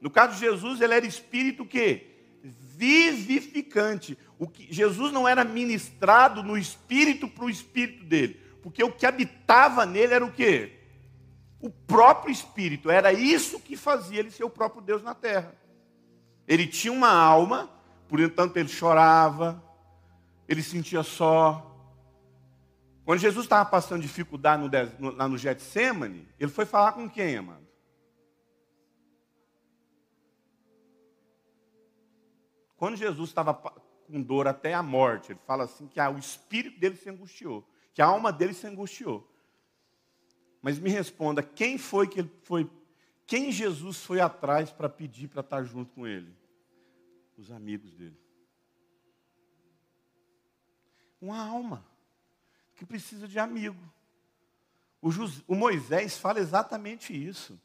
No 0.00 0.10
caso 0.10 0.34
de 0.34 0.40
Jesus, 0.40 0.80
ele 0.80 0.94
era 0.94 1.06
espírito 1.06 1.64
que 1.64 2.14
vivificante. 2.42 4.18
O 4.38 4.46
que 4.46 4.70
Jesus 4.70 5.12
não 5.12 5.26
era 5.26 5.44
ministrado 5.44 6.42
no 6.42 6.58
espírito 6.58 7.26
para 7.26 7.44
o 7.44 7.50
espírito 7.50 8.04
dele. 8.04 8.38
Porque 8.62 8.82
o 8.82 8.92
que 8.92 9.06
habitava 9.06 9.86
nele 9.86 10.14
era 10.14 10.24
o 10.24 10.32
quê? 10.32 10.80
O 11.60 11.70
próprio 11.70 12.32
Espírito. 12.32 12.90
Era 12.90 13.12
isso 13.12 13.60
que 13.60 13.76
fazia 13.76 14.20
ele 14.20 14.30
ser 14.30 14.44
o 14.44 14.50
próprio 14.50 14.82
Deus 14.82 15.02
na 15.02 15.14
terra. 15.14 15.54
Ele 16.46 16.66
tinha 16.66 16.92
uma 16.92 17.10
alma, 17.10 17.70
por 18.08 18.20
entanto 18.20 18.56
ele 18.56 18.68
chorava, 18.68 19.62
ele 20.48 20.62
sentia 20.62 21.02
só. 21.02 21.73
Quando 23.04 23.18
Jesus 23.18 23.44
estava 23.44 23.68
passando 23.68 24.02
dificuldade 24.02 24.62
no, 24.98 25.10
lá 25.10 25.28
no 25.28 25.36
Getsemane, 25.36 26.28
ele 26.38 26.50
foi 26.50 26.64
falar 26.64 26.92
com 26.92 27.08
quem, 27.08 27.36
amado? 27.36 27.64
Quando 32.76 32.96
Jesus 32.96 33.28
estava 33.28 33.54
com 33.54 34.22
dor 34.22 34.46
até 34.46 34.74
a 34.74 34.82
morte, 34.82 35.32
ele 35.32 35.40
fala 35.46 35.64
assim 35.64 35.86
que 35.86 36.00
ah, 36.00 36.10
o 36.10 36.18
espírito 36.18 36.78
dele 36.78 36.96
se 36.96 37.08
angustiou 37.08 37.66
que 37.94 38.02
a 38.02 38.06
alma 38.06 38.32
dele 38.32 38.52
se 38.52 38.66
angustiou. 38.66 39.26
Mas 40.60 40.78
me 40.78 40.90
responda, 40.90 41.42
quem 41.42 41.78
foi 41.78 42.08
que 42.08 42.20
ele 42.20 42.30
foi, 42.42 42.68
quem 43.24 43.52
Jesus 43.52 43.98
foi 44.02 44.20
atrás 44.20 44.72
para 44.72 44.88
pedir 44.88 45.28
para 45.28 45.40
estar 45.40 45.62
junto 45.62 45.94
com 45.94 46.06
ele? 46.06 46.34
Os 47.38 47.50
amigos 47.52 47.94
dele. 47.94 48.18
Uma 51.20 51.38
alma 51.38 51.86
que 52.74 52.84
precisa 52.84 53.26
de 53.28 53.38
amigo. 53.38 53.78
O, 55.00 55.10
o 55.48 55.54
Moisés 55.54 56.16
fala 56.18 56.40
exatamente 56.40 57.12
isso. 57.12 57.60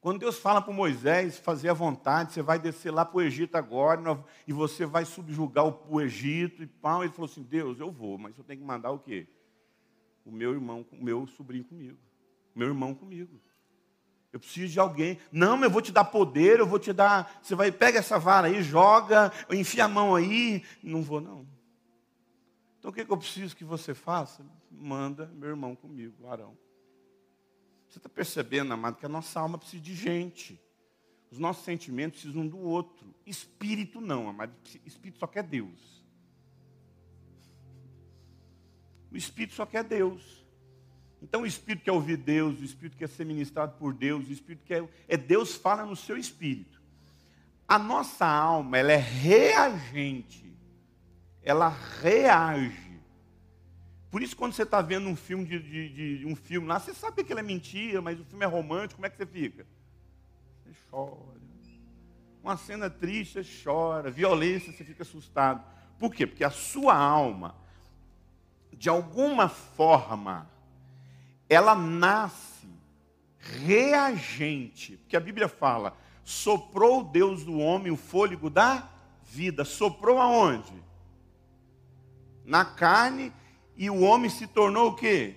Quando 0.00 0.20
Deus 0.20 0.38
fala 0.38 0.62
para 0.62 0.72
Moisés 0.72 1.38
fazer 1.38 1.68
a 1.68 1.74
vontade, 1.74 2.32
você 2.32 2.40
vai 2.40 2.58
descer 2.58 2.90
lá 2.90 3.04
para 3.04 3.18
o 3.18 3.20
Egito 3.20 3.56
agora 3.56 4.24
e 4.46 4.52
você 4.52 4.86
vai 4.86 5.04
subjugar 5.04 5.66
o, 5.66 5.78
o 5.90 6.00
Egito 6.00 6.62
e 6.62 6.66
pau, 6.66 7.02
ele 7.02 7.12
falou 7.12 7.30
assim: 7.30 7.42
Deus, 7.42 7.78
eu 7.78 7.90
vou, 7.90 8.16
mas 8.16 8.36
eu 8.38 8.44
tenho 8.44 8.60
que 8.60 8.64
mandar 8.64 8.92
o 8.92 8.98
quê? 8.98 9.26
O 10.24 10.30
meu 10.30 10.52
irmão, 10.52 10.86
o 10.90 11.04
meu 11.04 11.26
sobrinho 11.26 11.64
comigo, 11.64 11.98
o 12.54 12.58
meu 12.58 12.68
irmão 12.68 12.94
comigo. 12.94 13.38
Eu 14.32 14.38
preciso 14.38 14.72
de 14.72 14.80
alguém. 14.80 15.18
Não, 15.30 15.62
eu 15.62 15.70
vou 15.70 15.82
te 15.82 15.92
dar 15.92 16.04
poder, 16.04 16.60
eu 16.60 16.66
vou 16.66 16.78
te 16.78 16.92
dar. 16.92 17.38
Você 17.42 17.54
vai, 17.54 17.70
pega 17.70 17.98
essa 17.98 18.18
vara 18.18 18.46
aí, 18.46 18.62
joga, 18.62 19.32
enfia 19.50 19.84
a 19.84 19.88
mão 19.88 20.14
aí. 20.14 20.62
Não 20.82 21.02
vou, 21.02 21.20
não. 21.20 21.46
Então 22.80 22.90
o 22.90 22.94
que, 22.94 23.04
que 23.04 23.12
eu 23.12 23.16
preciso 23.16 23.54
que 23.54 23.62
você 23.62 23.94
faça? 23.94 24.44
Manda 24.70 25.26
meu 25.26 25.50
irmão 25.50 25.76
comigo, 25.76 26.26
Arão. 26.26 26.56
Você 27.86 27.98
está 27.98 28.08
percebendo, 28.08 28.72
amado, 28.72 28.96
que 28.96 29.04
a 29.04 29.08
nossa 29.08 29.38
alma 29.38 29.58
precisa 29.58 29.82
de 29.82 29.94
gente. 29.94 30.58
Os 31.30 31.38
nossos 31.38 31.62
sentimentos 31.62 32.20
precisam 32.20 32.42
um 32.42 32.48
do 32.48 32.58
outro. 32.58 33.14
Espírito 33.26 34.00
não, 34.00 34.30
amado. 34.30 34.54
Espírito 34.86 35.18
só 35.18 35.26
quer 35.26 35.42
Deus. 35.42 36.02
O 39.12 39.16
Espírito 39.16 39.54
só 39.54 39.66
quer 39.66 39.84
Deus. 39.84 40.42
Então 41.20 41.42
o 41.42 41.46
Espírito 41.46 41.84
quer 41.84 41.92
ouvir 41.92 42.16
Deus, 42.16 42.58
o 42.60 42.64
Espírito 42.64 42.96
quer 42.96 43.10
ser 43.10 43.26
ministrado 43.26 43.76
por 43.76 43.92
Deus, 43.92 44.26
o 44.26 44.32
Espírito 44.32 44.64
quer. 44.64 44.88
É 45.06 45.18
Deus 45.18 45.54
fala 45.54 45.84
no 45.84 45.94
seu 45.94 46.16
espírito. 46.16 46.80
A 47.68 47.78
nossa 47.78 48.26
alma, 48.26 48.78
ela 48.78 48.92
é 48.92 48.96
reagente. 48.96 50.49
Ela 51.42 51.68
reage 52.00 52.90
por 54.10 54.22
isso, 54.22 54.36
quando 54.36 54.52
você 54.52 54.64
está 54.64 54.82
vendo 54.82 55.08
um 55.08 55.14
filme 55.14 55.44
de, 55.44 55.60
de, 55.60 56.18
de, 56.18 56.26
um 56.26 56.34
filme 56.34 56.66
lá, 56.66 56.80
você 56.80 56.92
sabe 56.92 57.22
que 57.22 57.32
ele 57.32 57.40
é 57.40 57.44
mentira, 57.44 58.02
mas 58.02 58.18
o 58.18 58.24
filme 58.24 58.44
é 58.44 58.48
romântico, 58.48 58.96
como 58.96 59.06
é 59.06 59.10
que 59.10 59.16
você 59.16 59.26
fica? 59.26 59.64
Você 60.64 60.74
chora. 60.90 61.40
Uma 62.42 62.56
cena 62.56 62.90
triste, 62.90 63.34
você 63.34 63.62
chora. 63.62 64.10
Violência, 64.10 64.72
você 64.72 64.82
fica 64.82 65.04
assustado. 65.04 65.62
Por 65.96 66.12
quê? 66.12 66.26
Porque 66.26 66.42
a 66.42 66.50
sua 66.50 66.96
alma, 66.96 67.54
de 68.72 68.88
alguma 68.88 69.48
forma, 69.48 70.50
ela 71.48 71.76
nasce 71.76 72.68
reagente. 73.38 74.96
Porque 74.96 75.16
a 75.16 75.20
Bíblia 75.20 75.46
fala: 75.46 75.96
soprou 76.24 77.04
Deus 77.04 77.44
do 77.44 77.58
homem 77.58 77.92
o 77.92 77.96
fôlego 77.96 78.50
da 78.50 78.88
vida. 79.22 79.64
Soprou 79.64 80.18
aonde? 80.18 80.89
Na 82.44 82.64
carne 82.64 83.32
e 83.76 83.88
o 83.90 84.00
homem 84.00 84.30
se 84.30 84.46
tornou 84.46 84.90
o 84.90 84.94
quê? 84.94 85.36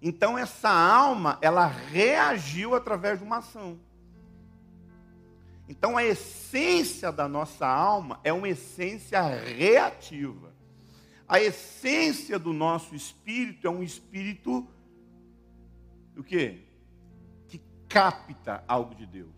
Então 0.00 0.36
essa 0.36 0.70
alma, 0.70 1.38
ela 1.40 1.66
reagiu 1.66 2.74
através 2.74 3.18
de 3.18 3.24
uma 3.24 3.38
ação. 3.38 3.78
Então 5.68 5.96
a 5.96 6.04
essência 6.04 7.10
da 7.10 7.26
nossa 7.26 7.66
alma 7.66 8.20
é 8.22 8.32
uma 8.32 8.48
essência 8.48 9.22
reativa. 9.22 10.52
A 11.26 11.40
essência 11.40 12.38
do 12.38 12.52
nosso 12.52 12.94
espírito 12.94 13.66
é 13.66 13.70
um 13.70 13.82
espírito 13.82 14.68
o 16.16 16.22
quê? 16.22 16.60
Que 17.48 17.60
capta 17.88 18.62
algo 18.68 18.94
de 18.94 19.06
Deus. 19.06 19.30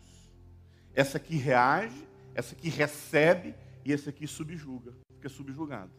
Essa 0.95 1.19
que 1.19 1.37
reage, 1.37 2.07
essa 2.35 2.55
que 2.55 2.69
recebe 2.69 3.55
e 3.85 3.93
essa 3.93 4.13
que 4.13 4.27
subjuga, 4.27 4.93
fica 5.15 5.29
subjugado. 5.29 5.91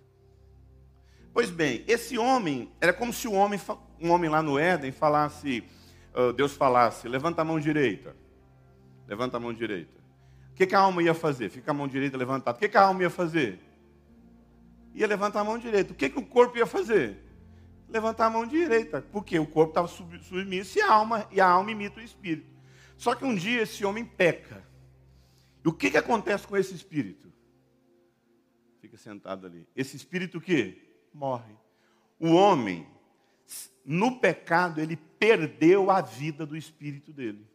Pois 1.38 1.52
bem, 1.52 1.84
esse 1.88 2.17
homem, 2.17 2.67
era 2.82 2.91
como 2.91 3.13
se 3.13 3.28
um 3.28 3.36
homem, 3.36 3.62
um 4.02 4.10
homem 4.10 4.28
lá 4.28 4.41
no 4.41 4.58
Éden 4.58 4.91
falasse, 4.91 5.63
Deus 6.36 6.54
falasse, 6.54 7.08
levanta 7.08 7.43
a 7.43 7.45
mão 7.45 7.60
direita. 7.60 8.15
Levanta 9.08 9.38
a 9.38 9.39
mão 9.39 9.54
direita. 9.54 10.02
O 10.50 10.56
que, 10.56 10.65
que 10.65 10.73
a 10.73 10.80
alma 10.80 11.04
ia 11.04 11.13
fazer? 11.13 11.50
Fica 11.50 11.69
a 11.69 11.76
mão 11.76 11.88
direita 11.88 12.17
levantada. 12.17 12.58
O 12.58 12.60
que, 12.60 12.67
que 12.67 12.76
a 12.76 12.82
alma 12.82 13.04
ia 13.04 13.12
fazer? 13.12 13.60
Ia 14.95 15.06
levantar 15.06 15.41
a 15.41 15.43
mão 15.43 15.60
direita. 15.60 15.93
O 15.93 15.95
que, 15.95 16.10
que 16.10 16.17
o 16.17 16.26
corpo 16.26 16.58
ia 16.58 16.65
fazer? 16.65 17.23
Levantar 17.88 18.26
a 18.26 18.30
mão 18.32 18.47
direita. 18.47 19.04
Porque 19.12 19.38
o 19.38 19.45
corpo 19.45 19.69
estava 19.69 19.88
submisso 19.88 20.80
e 20.80 20.82
a 20.82 20.91
alma, 20.91 21.28
e 21.32 21.39
a 21.39 21.47
alma 21.47 21.69
imita 21.69 22.00
o 22.00 22.04
espírito. 22.04 22.52
Só 22.97 23.13
que 23.13 23.23
um 23.23 23.36
dia 23.36 23.62
esse 23.62 23.86
homem 23.86 24.04
peca. 24.04 24.63
E 25.63 25.69
o 25.69 25.71
que, 25.71 25.91
que 25.91 25.97
acontece 25.97 26.47
com 26.47 26.58
esse 26.58 26.73
espírito? 26.73 27.32
Fica 28.82 28.97
sentado 28.97 29.45
ali. 29.45 29.67
Esse 29.76 29.95
espírito 29.95 30.41
que 30.41 30.87
morre. 31.17 31.56
O 32.19 32.34
homem, 32.34 32.88
no 33.84 34.19
pecado, 34.19 34.80
ele 34.80 34.95
perdeu 34.95 35.89
a 35.89 35.99
vida 36.01 36.45
do 36.45 36.56
espírito 36.56 37.12
dele. 37.12 37.45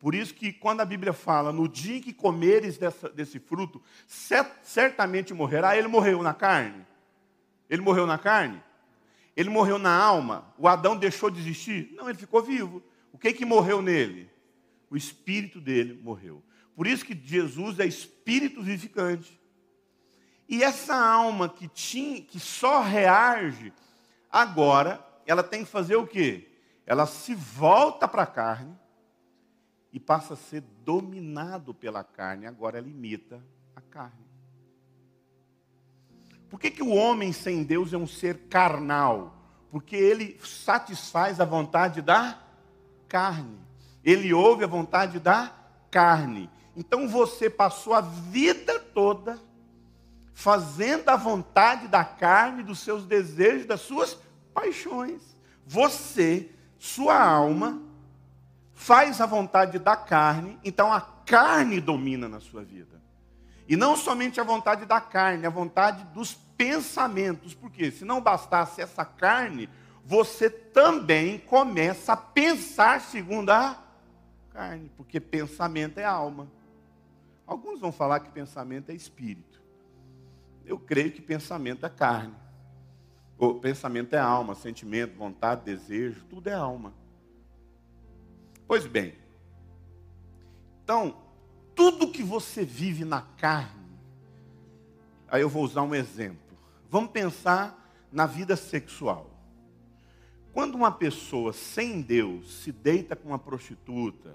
Por 0.00 0.14
isso 0.14 0.34
que 0.34 0.52
quando 0.52 0.80
a 0.80 0.84
Bíblia 0.84 1.12
fala, 1.12 1.52
no 1.52 1.68
dia 1.68 1.96
em 1.96 2.00
que 2.00 2.12
comeres 2.12 2.78
dessa, 2.78 3.08
desse 3.08 3.38
fruto, 3.38 3.82
certamente 4.62 5.34
morrerá, 5.34 5.76
ele 5.76 5.88
morreu 5.88 6.22
na 6.22 6.34
carne. 6.34 6.86
Ele 7.68 7.82
morreu 7.82 8.06
na 8.06 8.16
carne? 8.16 8.62
Ele 9.36 9.50
morreu 9.50 9.78
na 9.78 9.92
alma? 9.92 10.52
O 10.56 10.66
Adão 10.68 10.96
deixou 10.96 11.30
de 11.30 11.40
existir? 11.40 11.92
Não, 11.94 12.08
ele 12.08 12.18
ficou 12.18 12.42
vivo. 12.42 12.82
O 13.12 13.18
que 13.18 13.32
que 13.32 13.44
morreu 13.44 13.82
nele? 13.82 14.30
O 14.90 14.96
espírito 14.96 15.60
dele 15.60 16.00
morreu. 16.02 16.42
Por 16.74 16.86
isso 16.86 17.04
que 17.04 17.20
Jesus 17.24 17.78
é 17.80 17.86
espírito 17.86 18.62
vivificante. 18.62 19.38
E 20.48 20.62
essa 20.62 20.96
alma 20.96 21.48
que 21.48 21.68
tinha, 21.68 22.22
que 22.22 22.40
só 22.40 22.80
reage 22.80 23.72
agora, 24.32 25.04
ela 25.26 25.42
tem 25.42 25.62
que 25.64 25.70
fazer 25.70 25.96
o 25.96 26.06
quê? 26.06 26.48
Ela 26.86 27.04
se 27.04 27.34
volta 27.34 28.08
para 28.08 28.22
a 28.22 28.26
carne 28.26 28.74
e 29.92 30.00
passa 30.00 30.32
a 30.34 30.36
ser 30.36 30.62
dominado 30.84 31.74
pela 31.74 32.02
carne, 32.02 32.46
agora 32.46 32.78
ela 32.78 32.88
imita 32.88 33.44
a 33.76 33.80
carne. 33.82 34.26
Por 36.48 36.58
que, 36.58 36.70
que 36.70 36.82
o 36.82 36.94
homem 36.94 37.30
sem 37.30 37.62
Deus 37.62 37.92
é 37.92 37.98
um 37.98 38.06
ser 38.06 38.48
carnal? 38.48 39.36
Porque 39.70 39.96
ele 39.96 40.40
satisfaz 40.42 41.40
a 41.40 41.44
vontade 41.44 42.00
da 42.00 42.40
carne. 43.06 43.58
Ele 44.02 44.32
ouve 44.32 44.64
a 44.64 44.68
vontade 44.68 45.20
da 45.20 45.54
carne. 45.90 46.48
Então 46.74 47.06
você 47.06 47.50
passou 47.50 47.92
a 47.92 48.00
vida 48.00 48.80
toda 48.80 49.38
fazendo 50.38 51.08
a 51.08 51.16
vontade 51.16 51.88
da 51.88 52.04
carne, 52.04 52.62
dos 52.62 52.78
seus 52.78 53.04
desejos, 53.04 53.66
das 53.66 53.80
suas 53.80 54.16
paixões. 54.54 55.20
Você, 55.66 56.48
sua 56.78 57.20
alma, 57.20 57.82
faz 58.72 59.20
a 59.20 59.26
vontade 59.26 59.80
da 59.80 59.96
carne, 59.96 60.56
então 60.62 60.92
a 60.92 61.00
carne 61.00 61.80
domina 61.80 62.28
na 62.28 62.38
sua 62.38 62.62
vida. 62.62 63.02
E 63.66 63.76
não 63.76 63.96
somente 63.96 64.40
a 64.40 64.44
vontade 64.44 64.86
da 64.86 65.00
carne, 65.00 65.44
a 65.44 65.50
vontade 65.50 66.04
dos 66.14 66.34
pensamentos. 66.56 67.52
Porque 67.52 67.90
se 67.90 68.04
não 68.04 68.20
bastasse 68.20 68.80
essa 68.80 69.04
carne, 69.04 69.68
você 70.04 70.48
também 70.48 71.40
começa 71.40 72.12
a 72.12 72.16
pensar 72.16 73.00
segundo 73.00 73.50
a 73.50 73.76
carne, 74.52 74.88
porque 74.96 75.18
pensamento 75.18 75.98
é 75.98 76.04
alma. 76.04 76.46
Alguns 77.44 77.80
vão 77.80 77.90
falar 77.90 78.20
que 78.20 78.30
pensamento 78.30 78.90
é 78.90 78.94
espírito. 78.94 79.57
Eu 80.68 80.78
creio 80.78 81.10
que 81.10 81.22
pensamento 81.22 81.86
é 81.86 81.88
carne. 81.88 82.34
O 83.38 83.54
pensamento 83.54 84.14
é 84.14 84.18
alma, 84.18 84.54
sentimento, 84.54 85.16
vontade, 85.16 85.64
desejo, 85.64 86.22
tudo 86.28 86.48
é 86.48 86.52
alma. 86.52 86.92
Pois 88.66 88.86
bem, 88.86 89.14
então, 90.84 91.16
tudo 91.74 92.10
que 92.10 92.22
você 92.22 92.64
vive 92.64 93.02
na 93.04 93.22
carne, 93.22 93.88
aí 95.26 95.40
eu 95.40 95.48
vou 95.48 95.64
usar 95.64 95.82
um 95.82 95.94
exemplo. 95.94 96.58
Vamos 96.90 97.12
pensar 97.12 97.90
na 98.12 98.26
vida 98.26 98.54
sexual. 98.54 99.30
Quando 100.52 100.74
uma 100.74 100.90
pessoa 100.90 101.54
sem 101.54 102.02
Deus 102.02 102.62
se 102.62 102.72
deita 102.72 103.16
com 103.16 103.28
uma 103.28 103.38
prostituta, 103.38 104.34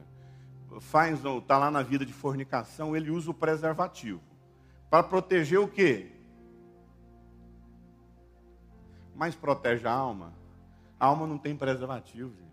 faz, 0.79 1.19
está 1.23 1.59
lá 1.59 1.69
na 1.69 1.83
vida 1.83 2.03
de 2.03 2.13
fornicação, 2.13 2.95
ele 2.95 3.11
usa 3.11 3.29
o 3.29 3.35
preservativo. 3.35 4.21
Para 4.89 5.03
proteger 5.03 5.59
o 5.59 5.67
quê? 5.67 6.12
Mas 9.15 9.35
protege 9.35 9.87
a 9.87 9.91
alma. 9.91 10.33
A 10.99 11.05
alma 11.07 11.27
não 11.27 11.37
tem 11.37 11.55
preservativo, 11.55 12.29
gente. 12.29 12.43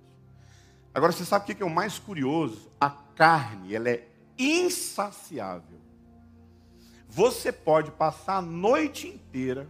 Agora, 0.94 1.12
você 1.12 1.24
sabe 1.24 1.44
o 1.44 1.56
que 1.56 1.62
é 1.62 1.66
o 1.66 1.70
mais 1.70 1.98
curioso? 1.98 2.70
A 2.80 2.90
carne, 2.90 3.74
ela 3.74 3.88
é 3.88 4.08
insaciável. 4.38 5.78
Você 7.08 7.52
pode 7.52 7.90
passar 7.90 8.36
a 8.36 8.42
noite 8.42 9.06
inteira 9.08 9.68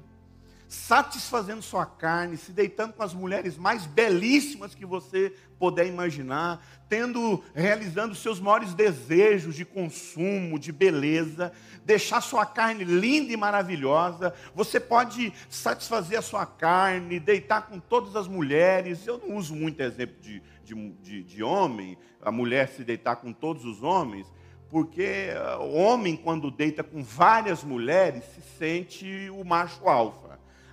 satisfazendo 0.71 1.63
sua 1.63 1.85
carne, 1.85 2.37
se 2.37 2.53
deitando 2.53 2.93
com 2.93 3.03
as 3.03 3.13
mulheres 3.13 3.59
mais 3.59 3.87
belíssimas 3.87 4.73
que 4.73 4.87
você 4.87 5.35
puder 5.59 5.85
imaginar, 5.85 6.65
tendo, 6.89 7.43
realizando 7.53 8.15
seus 8.15 8.39
maiores 8.39 8.73
desejos 8.73 9.57
de 9.57 9.65
consumo, 9.65 10.61
de 10.61 10.71
beleza, 10.71 11.53
deixar 11.85 12.21
sua 12.21 12.47
carne 12.47 12.85
linda 12.85 13.33
e 13.33 13.37
maravilhosa. 13.37 14.33
Você 14.55 14.79
pode 14.79 15.33
satisfazer 15.49 16.17
a 16.17 16.23
sua 16.23 16.47
carne, 16.47 17.19
deitar 17.19 17.63
com 17.63 17.81
todas 17.81 18.15
as 18.15 18.29
mulheres. 18.29 19.05
Eu 19.05 19.19
não 19.19 19.39
uso 19.39 19.57
muito 19.57 19.81
exemplo 19.81 20.21
de, 20.21 20.41
de, 20.63 20.91
de, 21.03 21.25
de 21.25 21.43
homem, 21.43 21.99
a 22.23 22.31
mulher 22.31 22.69
se 22.69 22.85
deitar 22.85 23.17
com 23.17 23.33
todos 23.33 23.65
os 23.65 23.83
homens, 23.83 24.33
porque 24.69 25.31
o 25.59 25.75
homem, 25.75 26.17
quando 26.17 26.49
deita 26.49 26.85
com 26.85 27.03
várias 27.03 27.65
mulheres, 27.65 28.23
se 28.23 28.41
sente 28.57 29.29
o 29.31 29.45
macho 29.45 29.89
alfa. 29.89 30.31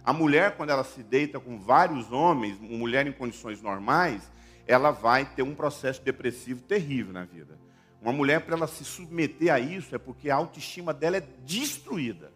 A 0.08 0.14
mulher, 0.14 0.56
quando 0.56 0.70
ela 0.70 0.86
se 0.86 1.04
deita 1.04 1.38
com 1.38 1.60
vários 1.60 2.14
homens, 2.14 2.58
uma 2.62 2.78
mulher 2.78 3.06
em 3.06 3.12
condições 3.12 3.62
normais, 3.62 4.32
ela 4.66 4.90
vai 4.90 5.26
ter 5.26 5.44
um 5.44 5.54
processo 5.54 6.02
depressivo 6.02 6.62
terrível 6.62 7.12
na 7.12 7.26
vida. 7.26 7.60
Uma 8.02 8.14
mulher, 8.14 8.40
para 8.40 8.56
ela 8.56 8.68
se 8.68 8.86
submeter 8.86 9.54
a 9.54 9.60
isso, 9.60 9.94
é 9.94 9.98
porque 9.98 10.30
a 10.30 10.36
autoestima 10.36 10.94
dela 10.94 11.18
é 11.18 11.28
destruída. 11.44 12.32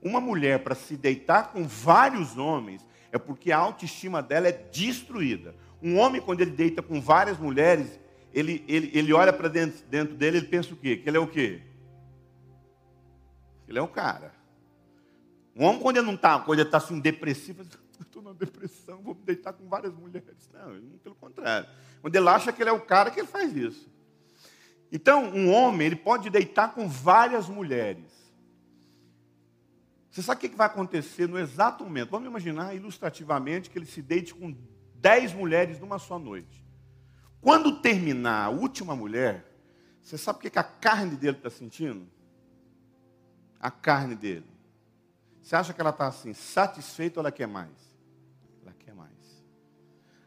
Uma 0.00 0.22
mulher, 0.22 0.60
para 0.60 0.74
se 0.74 0.96
deitar 0.96 1.52
com 1.52 1.68
vários 1.68 2.38
homens, 2.38 2.80
é 3.12 3.18
porque 3.18 3.52
a 3.52 3.58
autoestima 3.58 4.22
dela 4.22 4.48
é 4.48 4.52
destruída. 4.52 5.54
Um 5.82 5.98
homem, 5.98 6.18
quando 6.18 6.40
ele 6.40 6.52
deita 6.52 6.80
com 6.80 6.98
várias 6.98 7.38
mulheres, 7.38 8.00
ele, 8.32 8.64
ele, 8.66 8.90
ele 8.94 9.12
olha 9.12 9.34
para 9.34 9.48
dentro, 9.48 9.84
dentro 9.90 10.14
dele, 10.14 10.38
ele 10.38 10.46
pensa 10.46 10.72
o 10.72 10.78
quê? 10.78 10.96
Que 10.96 11.10
ele 11.10 11.18
é 11.18 11.20
o 11.20 11.26
quê? 11.26 11.60
Ele 13.68 13.78
é 13.78 13.82
um 13.82 13.86
cara. 13.86 14.32
Um 15.56 15.64
homem, 15.64 15.80
quando 15.80 15.98
ele 15.98 16.06
não 16.06 16.14
está, 16.14 16.38
quando 16.40 16.58
ele 16.58 16.68
está 16.68 16.78
assim, 16.78 16.98
depressivo, 16.98 17.64
estou 18.00 18.22
na 18.22 18.32
depressão, 18.32 19.00
vou 19.02 19.14
me 19.14 19.22
deitar 19.22 19.52
com 19.52 19.68
várias 19.68 19.94
mulheres. 19.94 20.50
Não, 20.52 20.98
pelo 20.98 21.14
contrário. 21.14 21.68
Quando 22.00 22.16
ele 22.16 22.28
acha 22.28 22.52
que 22.52 22.60
ele 22.60 22.70
é 22.70 22.72
o 22.72 22.80
cara, 22.80 23.10
que 23.10 23.20
ele 23.20 23.28
faz 23.28 23.56
isso. 23.56 23.88
Então, 24.90 25.24
um 25.24 25.52
homem, 25.52 25.86
ele 25.86 25.96
pode 25.96 26.28
deitar 26.28 26.74
com 26.74 26.88
várias 26.88 27.48
mulheres. 27.48 28.04
Você 30.10 30.22
sabe 30.22 30.46
o 30.46 30.50
que 30.50 30.56
vai 30.56 30.66
acontecer 30.66 31.28
no 31.28 31.38
exato 31.38 31.84
momento? 31.84 32.10
Vamos 32.10 32.28
imaginar 32.28 32.74
ilustrativamente 32.74 33.70
que 33.70 33.78
ele 33.78 33.86
se 33.86 34.02
deite 34.02 34.34
com 34.34 34.56
dez 34.94 35.32
mulheres 35.32 35.78
numa 35.80 35.98
só 35.98 36.18
noite. 36.18 36.64
Quando 37.40 37.80
terminar 37.80 38.44
a 38.44 38.48
última 38.50 38.94
mulher, 38.94 39.44
você 40.00 40.16
sabe 40.18 40.38
o 40.38 40.50
que 40.50 40.58
a 40.58 40.62
carne 40.62 41.16
dele 41.16 41.36
está 41.36 41.50
sentindo? 41.50 42.08
A 43.58 43.70
carne 43.70 44.14
dele 44.14 44.53
você 45.44 45.56
acha 45.56 45.74
que 45.74 45.80
ela 45.80 45.90
está 45.90 46.06
assim, 46.06 46.32
satisfeita 46.32 47.20
ou 47.20 47.22
ela 47.22 47.30
quer 47.30 47.46
mais? 47.46 47.70
Ela 48.62 48.72
quer 48.72 48.94
mais. 48.94 49.44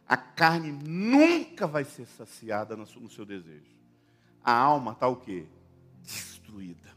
A 0.08 0.16
carne 0.16 0.72
nunca 0.72 1.66
vai 1.66 1.84
ser 1.84 2.06
saciada 2.06 2.78
no 2.78 3.10
seu 3.10 3.26
desejo. 3.26 3.76
A 4.44 4.54
alma 4.54 4.92
está 4.92 5.08
o 5.08 5.16
quê? 5.16 5.48
Destruída. 6.04 6.96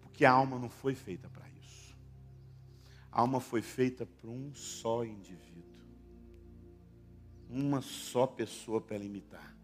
Porque 0.00 0.24
a 0.24 0.32
alma 0.32 0.58
não 0.58 0.70
foi 0.70 0.94
feita 0.94 1.28
para 1.28 1.46
isso. 1.50 1.94
A 3.12 3.20
alma 3.20 3.38
foi 3.38 3.60
feita 3.60 4.06
para 4.06 4.30
um 4.30 4.54
só 4.54 5.04
indivíduo. 5.04 5.84
Uma 7.50 7.82
só 7.82 8.26
pessoa 8.26 8.80
para 8.80 8.96
ela 8.96 9.04
imitar. 9.04 9.54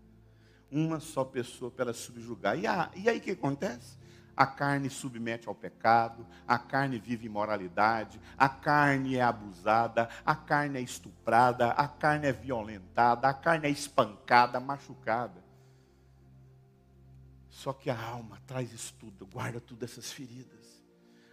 Uma 0.71 1.01
só 1.01 1.25
pessoa 1.25 1.71
para 1.71 1.85
ela 1.85 1.95
subjugar. 1.95 2.59
E, 2.59 2.67
a, 2.67 2.91
e 2.95 3.09
aí 3.09 3.17
o 3.17 3.21
que 3.23 3.31
acontece? 3.31 4.00
A 4.41 4.47
carne 4.47 4.89
submete 4.89 5.49
ao 5.49 5.55
pecado, 5.55 6.27
a 6.49 6.59
carne 6.59 6.99
vive 6.99 7.27
imoralidade, 7.27 8.19
a 8.39 8.49
carne 8.49 9.17
é 9.17 9.21
abusada, 9.21 10.09
a 10.25 10.35
carne 10.35 10.79
é 10.79 10.81
estuprada, 10.81 11.73
a 11.73 11.87
carne 11.87 12.27
é 12.27 12.33
violentada, 12.33 13.29
a 13.29 13.35
carne 13.35 13.67
é 13.67 13.71
espancada, 13.71 14.59
machucada. 14.59 15.45
Só 17.51 17.75
que 17.75 17.91
a 17.91 18.03
alma 18.03 18.41
traz 18.47 18.73
isso 18.73 18.95
tudo, 18.99 19.27
guarda 19.27 19.61
todas 19.61 19.91
essas 19.91 20.11
feridas. 20.11 20.83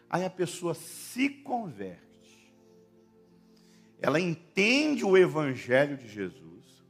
Aí 0.10 0.26
a 0.26 0.30
pessoa 0.30 0.74
se 0.74 1.30
converte, 1.30 2.54
ela 4.02 4.20
entende 4.20 5.06
o 5.06 5.18
Evangelho 5.18 5.96
de 5.96 6.10
Jesus, 6.10 6.84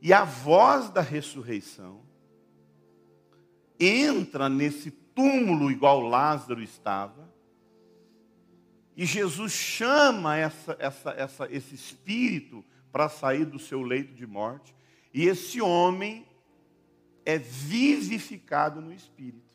e 0.00 0.10
a 0.10 0.24
voz 0.24 0.88
da 0.88 1.02
ressurreição 1.02 2.00
entra 3.78 4.48
nesse 4.48 4.90
túmulo 5.20 5.70
igual 5.70 6.00
Lázaro 6.00 6.62
estava. 6.62 7.30
E 8.96 9.04
Jesus 9.04 9.52
chama 9.52 10.38
essa, 10.38 10.76
essa, 10.78 11.10
essa, 11.10 11.48
esse 11.52 11.74
espírito 11.74 12.64
para 12.90 13.08
sair 13.10 13.44
do 13.44 13.58
seu 13.58 13.82
leito 13.82 14.14
de 14.14 14.26
morte. 14.26 14.74
E 15.12 15.26
esse 15.26 15.60
homem 15.60 16.26
é 17.24 17.36
vivificado 17.36 18.80
no 18.80 18.94
espírito. 18.94 19.54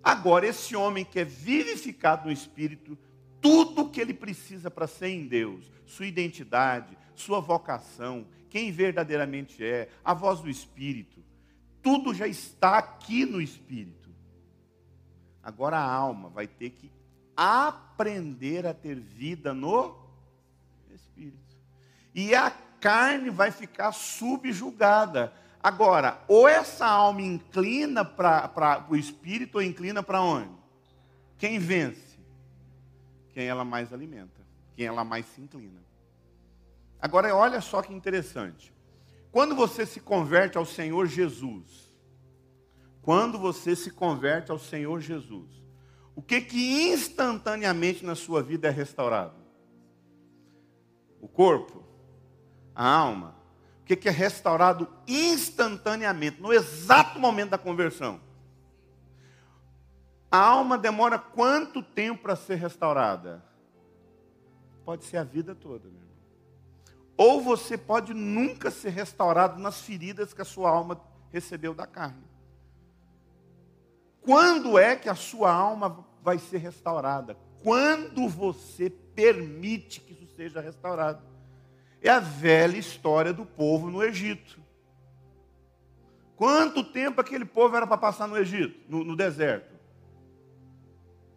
Agora, 0.00 0.46
esse 0.46 0.76
homem 0.76 1.04
que 1.04 1.18
é 1.18 1.24
vivificado 1.24 2.26
no 2.26 2.32
espírito, 2.32 2.96
tudo 3.40 3.90
que 3.90 4.00
ele 4.00 4.14
precisa 4.14 4.70
para 4.70 4.86
ser 4.86 5.08
em 5.08 5.26
Deus, 5.26 5.70
sua 5.84 6.06
identidade, 6.06 6.96
sua 7.16 7.40
vocação, 7.40 8.28
quem 8.48 8.70
verdadeiramente 8.70 9.62
é, 9.62 9.88
a 10.04 10.14
voz 10.14 10.40
do 10.40 10.48
espírito, 10.48 11.22
tudo 11.82 12.14
já 12.14 12.28
está 12.28 12.78
aqui 12.78 13.26
no 13.26 13.40
espírito. 13.40 13.97
Agora 15.48 15.78
a 15.78 15.90
alma 15.90 16.28
vai 16.28 16.46
ter 16.46 16.68
que 16.68 16.92
aprender 17.34 18.66
a 18.66 18.74
ter 18.74 18.96
vida 18.96 19.54
no 19.54 19.96
espírito. 20.90 21.56
E 22.14 22.34
a 22.34 22.50
carne 22.50 23.30
vai 23.30 23.50
ficar 23.50 23.92
subjugada. 23.92 25.32
Agora, 25.62 26.22
ou 26.28 26.46
essa 26.46 26.84
alma 26.84 27.22
inclina 27.22 28.04
para 28.04 28.84
o 28.90 28.94
espírito 28.94 29.54
ou 29.54 29.62
inclina 29.62 30.02
para 30.02 30.20
onde? 30.20 30.52
Quem 31.38 31.58
vence? 31.58 32.18
Quem 33.30 33.46
ela 33.46 33.64
mais 33.64 33.90
alimenta, 33.90 34.42
quem 34.76 34.84
ela 34.84 35.02
mais 35.02 35.24
se 35.24 35.40
inclina. 35.40 35.80
Agora, 37.00 37.34
olha 37.34 37.62
só 37.62 37.80
que 37.80 37.94
interessante. 37.94 38.70
Quando 39.32 39.54
você 39.54 39.86
se 39.86 39.98
converte 39.98 40.58
ao 40.58 40.66
Senhor 40.66 41.06
Jesus, 41.06 41.87
quando 43.08 43.38
você 43.38 43.74
se 43.74 43.90
converte 43.90 44.50
ao 44.50 44.58
Senhor 44.58 45.00
Jesus, 45.00 45.50
o 46.14 46.20
que 46.20 46.42
que 46.42 46.90
instantaneamente 46.90 48.04
na 48.04 48.14
sua 48.14 48.42
vida 48.42 48.68
é 48.68 48.70
restaurado? 48.70 49.34
O 51.18 51.26
corpo, 51.26 51.82
a 52.74 52.86
alma. 52.86 53.34
O 53.80 53.84
que 53.86 53.96
que 53.96 54.10
é 54.10 54.12
restaurado 54.12 54.86
instantaneamente, 55.06 56.38
no 56.42 56.52
exato 56.52 57.18
momento 57.18 57.48
da 57.48 57.56
conversão? 57.56 58.20
A 60.30 60.36
alma 60.36 60.76
demora 60.76 61.18
quanto 61.18 61.82
tempo 61.82 62.24
para 62.24 62.36
ser 62.36 62.56
restaurada? 62.56 63.42
Pode 64.84 65.04
ser 65.04 65.16
a 65.16 65.24
vida 65.24 65.54
toda, 65.54 65.88
meu 65.88 66.02
irmão. 66.02 66.16
Ou 67.16 67.40
você 67.40 67.78
pode 67.78 68.12
nunca 68.12 68.70
ser 68.70 68.90
restaurado 68.90 69.58
nas 69.58 69.80
feridas 69.80 70.34
que 70.34 70.42
a 70.42 70.44
sua 70.44 70.68
alma 70.68 71.00
recebeu 71.32 71.72
da 71.72 71.86
carne. 71.86 72.28
Quando 74.28 74.78
é 74.78 74.94
que 74.94 75.08
a 75.08 75.14
sua 75.14 75.50
alma 75.50 76.04
vai 76.22 76.38
ser 76.38 76.58
restaurada? 76.58 77.34
Quando 77.62 78.28
você 78.28 78.90
permite 78.90 80.02
que 80.02 80.12
isso 80.12 80.28
seja 80.36 80.60
restaurado. 80.60 81.22
É 82.02 82.10
a 82.10 82.20
velha 82.20 82.76
história 82.76 83.32
do 83.32 83.46
povo 83.46 83.90
no 83.90 84.02
Egito. 84.04 84.60
Quanto 86.36 86.84
tempo 86.84 87.22
aquele 87.22 87.46
povo 87.46 87.74
era 87.74 87.86
para 87.86 87.96
passar 87.96 88.28
no 88.28 88.36
Egito, 88.36 88.78
no, 88.86 89.02
no 89.02 89.16
deserto? 89.16 89.74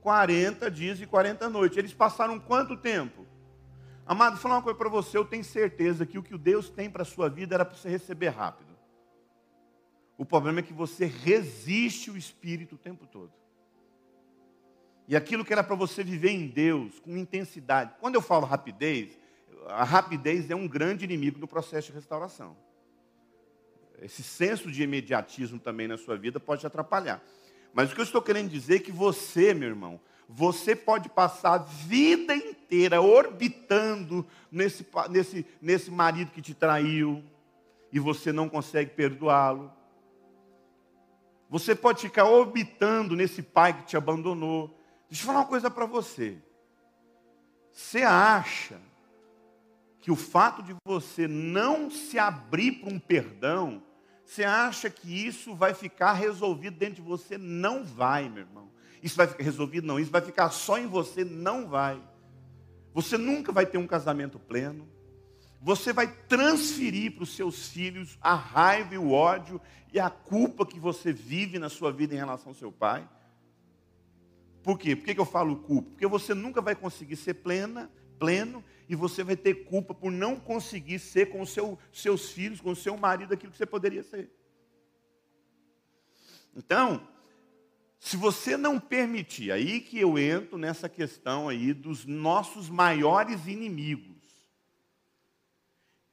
40 0.01 0.69
dias 0.69 0.99
e 0.99 1.06
40 1.06 1.47
noites. 1.47 1.77
Eles 1.77 1.93
passaram 1.93 2.38
quanto 2.38 2.75
tempo? 2.75 3.25
Amado, 4.06 4.34
vou 4.34 4.41
falar 4.41 4.56
uma 4.56 4.62
coisa 4.62 4.77
para 4.77 4.89
você, 4.89 5.17
eu 5.17 5.23
tenho 5.23 5.45
certeza 5.45 6.06
que 6.06 6.17
o 6.17 6.23
que 6.23 6.38
Deus 6.38 6.69
tem 6.69 6.89
para 6.89 7.04
a 7.04 7.06
sua 7.06 7.30
vida 7.30 7.56
era 7.56 7.63
para 7.63 7.77
você 7.77 7.88
receber 7.88 8.27
rápido. 8.27 8.70
O 10.21 10.25
problema 10.25 10.60
é 10.60 10.62
que 10.62 10.71
você 10.71 11.05
resiste 11.05 12.12
o 12.12 12.15
Espírito 12.15 12.75
o 12.75 12.77
tempo 12.77 13.07
todo. 13.07 13.31
E 15.07 15.15
aquilo 15.15 15.43
que 15.43 15.51
era 15.51 15.63
para 15.63 15.75
você 15.75 16.03
viver 16.03 16.29
em 16.29 16.45
Deus, 16.45 16.99
com 16.99 17.17
intensidade. 17.17 17.95
Quando 17.99 18.13
eu 18.13 18.21
falo 18.21 18.45
rapidez, 18.45 19.17
a 19.67 19.84
rapidez 19.84 20.51
é 20.51 20.55
um 20.55 20.67
grande 20.67 21.05
inimigo 21.05 21.39
do 21.39 21.47
processo 21.47 21.88
de 21.88 21.93
restauração. 21.93 22.55
Esse 23.99 24.21
senso 24.21 24.71
de 24.71 24.84
imediatismo 24.84 25.57
também 25.57 25.88
na 25.88 25.97
sua 25.97 26.15
vida 26.15 26.39
pode 26.39 26.62
te 26.62 26.67
atrapalhar. 26.67 27.19
Mas 27.73 27.91
o 27.91 27.95
que 27.95 28.01
eu 28.01 28.05
estou 28.05 28.21
querendo 28.21 28.51
dizer 28.51 28.75
é 28.75 28.79
que 28.79 28.91
você, 28.91 29.55
meu 29.55 29.69
irmão, 29.69 29.99
você 30.29 30.75
pode 30.75 31.10
passar 31.10 31.53
a 31.55 31.57
vida 31.57 32.36
inteira 32.36 33.01
orbitando 33.01 34.23
nesse, 34.51 34.86
nesse, 35.10 35.47
nesse 35.60 35.89
marido 35.89 36.29
que 36.29 36.43
te 36.43 36.53
traiu 36.53 37.23
e 37.91 37.99
você 37.99 38.31
não 38.31 38.47
consegue 38.47 38.91
perdoá-lo. 38.91 39.80
Você 41.51 41.75
pode 41.75 42.01
ficar 42.01 42.25
orbitando 42.25 43.15
nesse 43.15 43.43
pai 43.43 43.73
que 43.77 43.83
te 43.83 43.95
abandonou 43.95 44.81
Deixa 45.11 45.23
eu 45.23 45.27
falar 45.27 45.39
uma 45.39 45.45
coisa 45.45 45.69
para 45.69 45.85
você. 45.85 46.37
Você 47.69 48.01
acha 48.01 48.79
que 49.99 50.09
o 50.09 50.15
fato 50.15 50.63
de 50.63 50.73
você 50.85 51.27
não 51.27 51.91
se 51.91 52.17
abrir 52.17 52.79
para 52.79 52.93
um 52.93 52.97
perdão, 52.97 53.83
você 54.23 54.45
acha 54.45 54.89
que 54.89 55.27
isso 55.27 55.53
vai 55.53 55.73
ficar 55.73 56.13
resolvido 56.13 56.77
dentro 56.77 56.95
de 56.95 57.01
você? 57.01 57.37
Não 57.37 57.83
vai, 57.83 58.29
meu 58.29 58.43
irmão. 58.43 58.71
Isso 59.03 59.17
vai 59.17 59.27
ficar 59.27 59.43
resolvido? 59.43 59.85
Não. 59.85 59.99
Isso 59.99 60.09
vai 60.09 60.21
ficar 60.21 60.49
só 60.49 60.77
em 60.77 60.87
você? 60.87 61.25
Não 61.25 61.67
vai. 61.67 62.01
Você 62.93 63.17
nunca 63.17 63.51
vai 63.51 63.65
ter 63.65 63.77
um 63.77 63.87
casamento 63.87 64.39
pleno. 64.39 64.87
Você 65.62 65.93
vai 65.93 66.12
transferir 66.26 67.13
para 67.13 67.24
os 67.24 67.36
seus 67.36 67.67
filhos 67.69 68.17
a 68.19 68.34
raiva 68.34 68.95
e 68.95 68.97
o 68.97 69.12
ódio 69.12 69.62
e 69.93 70.00
a 70.00 70.10
culpa 70.10 70.65
que 70.65 70.80
você 70.80 71.13
vive 71.13 71.60
na 71.60 71.69
sua 71.69 71.91
vida 71.91 72.15
em 72.15 72.17
relação 72.17 72.50
ao 72.50 72.56
seu 72.56 72.71
pai. 72.71 73.08
Por 74.63 74.78
quê? 74.80 74.95
Por 74.95 75.06
que 75.06 75.19
eu 75.19 75.26
falo 75.26 75.58
culpa? 75.58 75.91
Porque 75.91 76.08
você 76.08 76.34
nunca 76.34 76.62
vai 76.62 76.76
conseguir 76.76 77.15
ser 77.15 77.36
plena, 77.36 77.91
pleno, 78.17 78.63
e 78.89 78.95
você 78.95 79.24
vai 79.24 79.36
ter 79.36 79.65
culpa 79.65 79.93
por 79.93 80.12
não 80.12 80.39
conseguir 80.39 80.97
ser 80.97 81.30
com 81.30 81.41
os 81.41 81.52
seu, 81.52 81.78
seus 81.91 82.32
filhos, 82.32 82.60
com 82.60 82.71
o 82.71 82.76
seu 82.76 82.97
marido, 82.97 83.34
aquilo 83.34 83.52
que 83.52 83.58
você 83.58 83.65
poderia 83.65 84.04
ser. 84.04 84.32
Então, 86.56 87.08
se 88.00 88.17
você 88.17 88.58
não 88.58 88.80
permitir, 88.80 89.52
aí 89.52 89.80
que 89.80 90.00
eu 90.00 90.17
entro 90.17 90.58
nessa 90.58 90.89
questão 90.89 91.47
aí 91.47 91.71
dos 91.71 92.06
nossos 92.06 92.67
maiores 92.67 93.45
inimigos. 93.45 94.20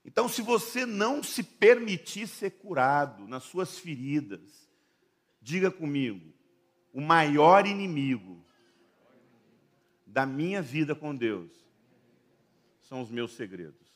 Então, 0.08 0.26
se 0.26 0.40
você 0.40 0.86
não 0.86 1.22
se 1.22 1.42
permitir 1.42 2.26
ser 2.26 2.52
curado 2.52 3.28
nas 3.28 3.42
suas 3.42 3.78
feridas, 3.78 4.66
diga 5.38 5.70
comigo, 5.70 6.32
o 6.94 7.00
maior 7.02 7.66
inimigo 7.66 8.42
da 10.06 10.24
minha 10.24 10.62
vida 10.62 10.94
com 10.94 11.14
Deus 11.14 11.52
são 12.80 13.02
os 13.02 13.10
meus 13.10 13.32
segredos. 13.32 13.86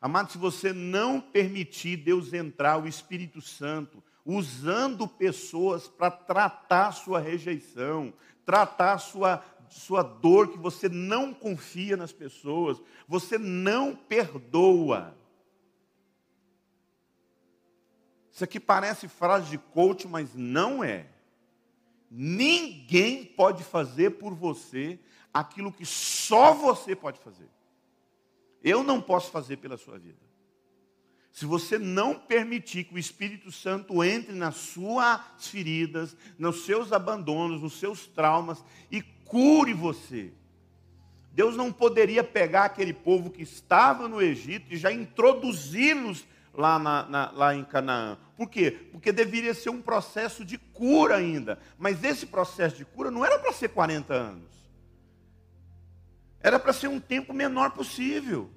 Amado, 0.00 0.32
se 0.32 0.36
você 0.36 0.72
não 0.72 1.20
permitir 1.20 1.98
Deus 1.98 2.32
entrar, 2.32 2.82
o 2.82 2.88
Espírito 2.88 3.40
Santo, 3.40 4.02
usando 4.24 5.06
pessoas 5.06 5.86
para 5.86 6.10
tratar 6.10 6.90
sua 6.90 7.20
rejeição, 7.20 8.12
tratar 8.44 8.98
sua, 8.98 9.44
sua 9.72 10.02
dor, 10.02 10.48
que 10.48 10.58
você 10.58 10.88
não 10.88 11.32
confia 11.32 11.96
nas 11.96 12.12
pessoas, 12.12 12.80
você 13.08 13.38
não 13.38 13.94
perdoa. 13.94 15.16
Isso 18.30 18.44
aqui 18.44 18.58
parece 18.58 19.08
frase 19.08 19.50
de 19.50 19.58
coach, 19.58 20.08
mas 20.08 20.34
não 20.34 20.82
é. 20.82 21.08
Ninguém 22.10 23.24
pode 23.24 23.62
fazer 23.62 24.12
por 24.18 24.34
você 24.34 24.98
aquilo 25.32 25.72
que 25.72 25.84
só 25.84 26.52
você 26.52 26.94
pode 26.94 27.18
fazer. 27.18 27.48
Eu 28.62 28.82
não 28.82 29.00
posso 29.00 29.30
fazer 29.30 29.56
pela 29.56 29.76
sua 29.76 29.98
vida. 29.98 30.20
Se 31.32 31.46
você 31.46 31.78
não 31.78 32.14
permitir 32.14 32.84
que 32.84 32.94
o 32.94 32.98
Espírito 32.98 33.50
Santo 33.50 34.04
entre 34.04 34.34
nas 34.34 34.56
suas 34.56 35.20
feridas, 35.38 36.14
nos 36.38 36.66
seus 36.66 36.92
abandonos, 36.92 37.62
nos 37.62 37.78
seus 37.78 38.06
traumas 38.06 38.62
e 38.90 39.00
cure 39.32 39.72
você. 39.72 40.30
Deus 41.32 41.56
não 41.56 41.72
poderia 41.72 42.22
pegar 42.22 42.66
aquele 42.66 42.92
povo 42.92 43.30
que 43.30 43.42
estava 43.42 44.06
no 44.06 44.20
Egito 44.20 44.74
e 44.74 44.76
já 44.76 44.92
introduzi-los 44.92 46.26
lá, 46.52 46.78
na, 46.78 47.08
na, 47.08 47.30
lá 47.30 47.54
em 47.54 47.64
Canaã. 47.64 48.18
Por 48.36 48.50
quê? 48.50 48.70
Porque 48.92 49.10
deveria 49.10 49.54
ser 49.54 49.70
um 49.70 49.80
processo 49.80 50.44
de 50.44 50.58
cura 50.58 51.16
ainda. 51.16 51.58
Mas 51.78 52.04
esse 52.04 52.26
processo 52.26 52.76
de 52.76 52.84
cura 52.84 53.10
não 53.10 53.24
era 53.24 53.38
para 53.38 53.54
ser 53.54 53.70
40 53.70 54.12
anos. 54.12 54.52
Era 56.38 56.58
para 56.58 56.74
ser 56.74 56.88
um 56.88 57.00
tempo 57.00 57.32
menor 57.32 57.70
possível. 57.70 58.50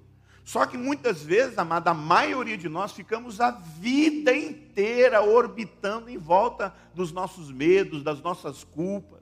Só 0.44 0.66
que 0.66 0.78
muitas 0.78 1.24
vezes, 1.24 1.58
amada, 1.58 1.92
a 1.92 1.94
maioria 1.94 2.58
de 2.58 2.68
nós 2.68 2.92
ficamos 2.92 3.40
a 3.40 3.52
vida 3.52 4.36
inteira 4.36 5.22
orbitando 5.22 6.10
em 6.10 6.18
volta 6.18 6.76
dos 6.94 7.14
nossos 7.14 7.50
medos, 7.50 8.04
das 8.04 8.22
nossas 8.22 8.66
culpas. 8.66 9.15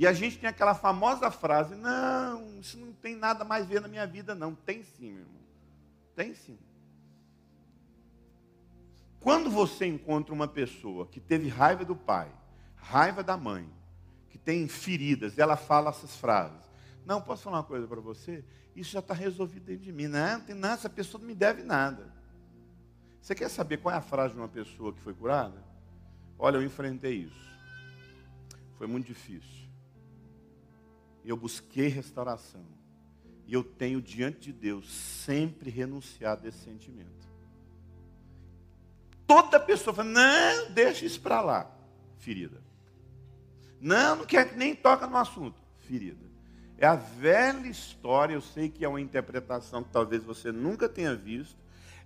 E 0.00 0.06
a 0.06 0.14
gente 0.14 0.38
tem 0.38 0.48
aquela 0.48 0.74
famosa 0.74 1.30
frase: 1.30 1.74
não, 1.74 2.58
isso 2.58 2.78
não 2.78 2.90
tem 2.90 3.14
nada 3.14 3.44
mais 3.44 3.64
a 3.64 3.68
ver 3.68 3.82
na 3.82 3.86
minha 3.86 4.06
vida, 4.06 4.34
não. 4.34 4.54
Tem 4.54 4.82
sim, 4.82 5.12
meu 5.12 5.20
irmão. 5.20 5.42
Tem 6.16 6.34
sim. 6.34 6.58
Quando 9.20 9.50
você 9.50 9.84
encontra 9.84 10.32
uma 10.32 10.48
pessoa 10.48 11.06
que 11.06 11.20
teve 11.20 11.48
raiva 11.48 11.84
do 11.84 11.94
pai, 11.94 12.32
raiva 12.76 13.22
da 13.22 13.36
mãe, 13.36 13.68
que 14.30 14.38
tem 14.38 14.66
feridas, 14.66 15.38
ela 15.38 15.54
fala 15.54 15.90
essas 15.90 16.16
frases. 16.16 16.66
Não, 17.04 17.20
posso 17.20 17.42
falar 17.42 17.58
uma 17.58 17.64
coisa 17.64 17.86
para 17.86 18.00
você? 18.00 18.42
Isso 18.74 18.92
já 18.92 19.00
está 19.00 19.12
resolvido 19.12 19.66
dentro 19.66 19.82
de 19.82 19.92
mim. 19.92 20.06
Não, 20.06 20.40
tem 20.40 20.54
nada, 20.54 20.76
essa 20.76 20.88
pessoa 20.88 21.20
não 21.20 21.28
me 21.28 21.34
deve 21.34 21.62
nada. 21.62 22.10
Você 23.20 23.34
quer 23.34 23.50
saber 23.50 23.76
qual 23.76 23.94
é 23.94 23.98
a 23.98 24.00
frase 24.00 24.32
de 24.32 24.40
uma 24.40 24.48
pessoa 24.48 24.94
que 24.94 25.00
foi 25.00 25.12
curada? 25.12 25.62
Olha, 26.38 26.56
eu 26.56 26.62
enfrentei 26.62 27.16
isso. 27.16 27.50
Foi 28.78 28.86
muito 28.86 29.06
difícil. 29.06 29.60
Eu 31.24 31.36
busquei 31.36 31.88
restauração. 31.88 32.64
E 33.46 33.54
eu 33.54 33.64
tenho 33.64 34.00
diante 34.00 34.40
de 34.40 34.52
Deus 34.52 34.90
sempre 34.90 35.70
renunciado 35.70 36.46
a 36.46 36.48
esse 36.48 36.58
sentimento. 36.58 37.28
Toda 39.26 39.60
pessoa 39.60 39.94
fala, 39.94 40.08
não, 40.08 40.70
deixa 40.72 41.04
isso 41.04 41.20
para 41.20 41.40
lá, 41.40 41.70
ferida. 42.18 42.60
Não, 43.80 44.16
não 44.16 44.24
quer 44.24 44.50
que 44.50 44.56
nem 44.56 44.74
toca 44.74 45.06
no 45.06 45.16
assunto, 45.16 45.60
ferida. 45.80 46.24
É 46.76 46.86
a 46.86 46.96
velha 46.96 47.68
história, 47.68 48.34
eu 48.34 48.40
sei 48.40 48.68
que 48.68 48.84
é 48.84 48.88
uma 48.88 49.00
interpretação 49.00 49.82
que 49.82 49.90
talvez 49.90 50.22
você 50.22 50.50
nunca 50.50 50.88
tenha 50.88 51.14
visto, 51.14 51.56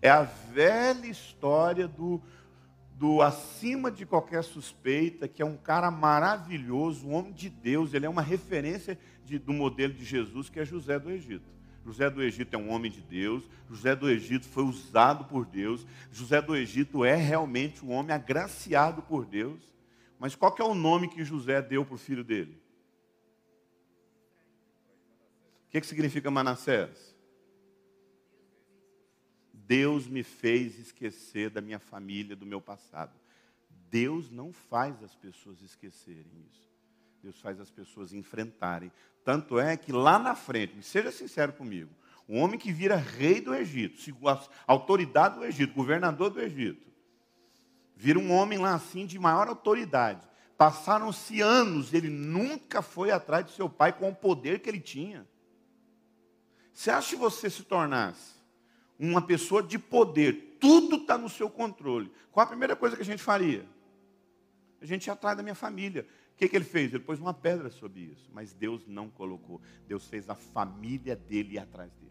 é 0.03 0.11
a 0.11 0.23
velha 0.23 1.07
história 1.07 1.89
do, 1.89 2.23
do 2.95 3.21
acima 3.21 3.91
de 3.91 4.07
qualquer 4.07 4.45
suspeita, 4.45 5.27
que 5.27 5.43
é 5.43 5.45
um 5.45 5.57
cara 5.57 5.91
maravilhoso, 5.91 7.07
um 7.07 7.15
homem 7.15 7.33
de 7.33 7.51
Deus, 7.51 7.93
ele 7.93 8.07
é 8.07 8.09
uma 8.09 8.23
referência 8.23 8.99
de, 9.25 9.39
do 9.39 9.53
modelo 9.53 9.93
de 9.93 10.05
Jesus, 10.05 10.49
que 10.49 10.61
é 10.61 10.65
José 10.65 10.99
do 10.99 11.11
Egito. 11.11 11.53
José 11.85 12.09
do 12.09 12.23
Egito 12.23 12.55
é 12.55 12.59
um 12.59 12.71
homem 12.71 12.91
de 12.91 13.03
Deus, 13.03 13.45
José 13.69 13.95
do 13.95 14.09
Egito 14.09 14.47
foi 14.47 14.65
usado 14.65 15.25
por 15.25 15.45
Deus, 15.45 15.85
José 16.11 16.41
do 16.41 16.57
Egito 16.57 17.05
é 17.05 17.15
realmente 17.15 17.85
um 17.85 17.93
homem 17.93 18.15
agraciado 18.15 19.03
por 19.03 19.27
Deus. 19.27 19.61
Mas 20.19 20.35
qual 20.35 20.55
é 20.59 20.63
o 20.63 20.75
nome 20.75 21.09
que 21.09 21.25
José 21.25 21.61
deu 21.61 21.85
para 21.85 21.97
o 21.97 21.99
filho 21.99 22.25
dele? 22.25 22.59
O 25.67 25.71
que, 25.71 25.81
que 25.81 25.87
significa 25.87 26.31
Manassés? 26.31 27.14
Deus 29.67 30.07
me 30.07 30.23
fez 30.23 30.79
esquecer 30.79 31.51
da 31.51 31.61
minha 31.61 31.79
família, 31.79 32.37
do 32.37 32.45
meu 32.45 32.61
passado. 32.61 33.13
Deus 33.91 34.31
não 34.31 34.53
faz 34.53 35.03
as 35.03 35.15
pessoas 35.15 35.63
esquecerem 35.63 36.27
isso. 36.51 36.69
Deus 37.23 37.41
faz 37.41 37.59
as 37.61 37.71
pessoas 37.71 38.13
enfrentarem. 38.13 38.93
Tanto 39.25 39.59
é 39.59 39.77
que 39.77 39.93
lá 39.93 40.19
na 40.19 40.35
frente, 40.35 40.83
seja 40.83 41.11
sincero 41.11 41.53
comigo, 41.55 41.91
um 42.29 42.41
homem 42.41 42.59
que 42.59 42.73
vira 42.73 42.97
rei 42.97 43.41
do 43.41 43.55
Egito, 43.55 43.97
autoridade 44.67 45.39
do 45.39 45.45
Egito, 45.45 45.75
governador 45.75 46.31
do 46.31 46.41
Egito, 46.41 46.87
vira 47.97 48.19
um 48.19 48.33
homem 48.33 48.59
lá 48.59 48.75
assim 48.75 49.07
de 49.07 49.19
maior 49.19 49.49
autoridade. 49.49 50.27
Passaram-se 50.59 51.41
anos, 51.41 51.95
ele 51.95 52.11
nunca 52.11 52.83
foi 52.83 53.11
atrás 53.11 53.47
de 53.47 53.53
seu 53.53 53.69
pai 53.69 53.93
com 53.93 54.11
o 54.11 54.15
poder 54.15 54.61
que 54.61 54.69
ele 54.69 54.81
tinha. 54.81 55.27
Você 56.73 56.91
acha 56.91 57.11
que 57.11 57.17
você 57.17 57.49
se 57.49 57.63
tornasse 57.63 58.34
uma 58.99 59.23
pessoa 59.23 59.63
de 59.63 59.79
poder, 59.79 60.59
tudo 60.61 60.97
está 60.97 61.19
no 61.19 61.29
seu 61.29 61.51
controle. 61.51 62.11
Qual 62.31 62.45
a 62.45 62.49
primeira 62.49 62.77
coisa 62.77 62.97
que 62.97 63.03
a 63.03 63.05
gente 63.05 63.23
faria? 63.23 63.67
A 64.81 64.87
gente 64.87 65.07
ia 65.07 65.13
atrás 65.13 65.37
da 65.37 65.43
minha 65.43 65.55
família. 65.55 66.07
O 66.35 66.37
que, 66.37 66.49
que 66.49 66.57
ele 66.57 66.65
fez? 66.65 66.93
Ele 66.93 67.03
pôs 67.03 67.21
uma 67.21 67.33
pedra 67.33 67.71
sobre 67.71 68.01
isso. 68.01 68.31
Mas 68.33 68.53
Deus 68.53 68.87
não 68.87 69.09
colocou. 69.09 69.61
Deus 69.87 70.07
fez 70.07 70.29
a 70.29 70.35
família 70.35 71.15
dele 71.15 71.59
atrás 71.59 71.91
dele. 71.95 72.05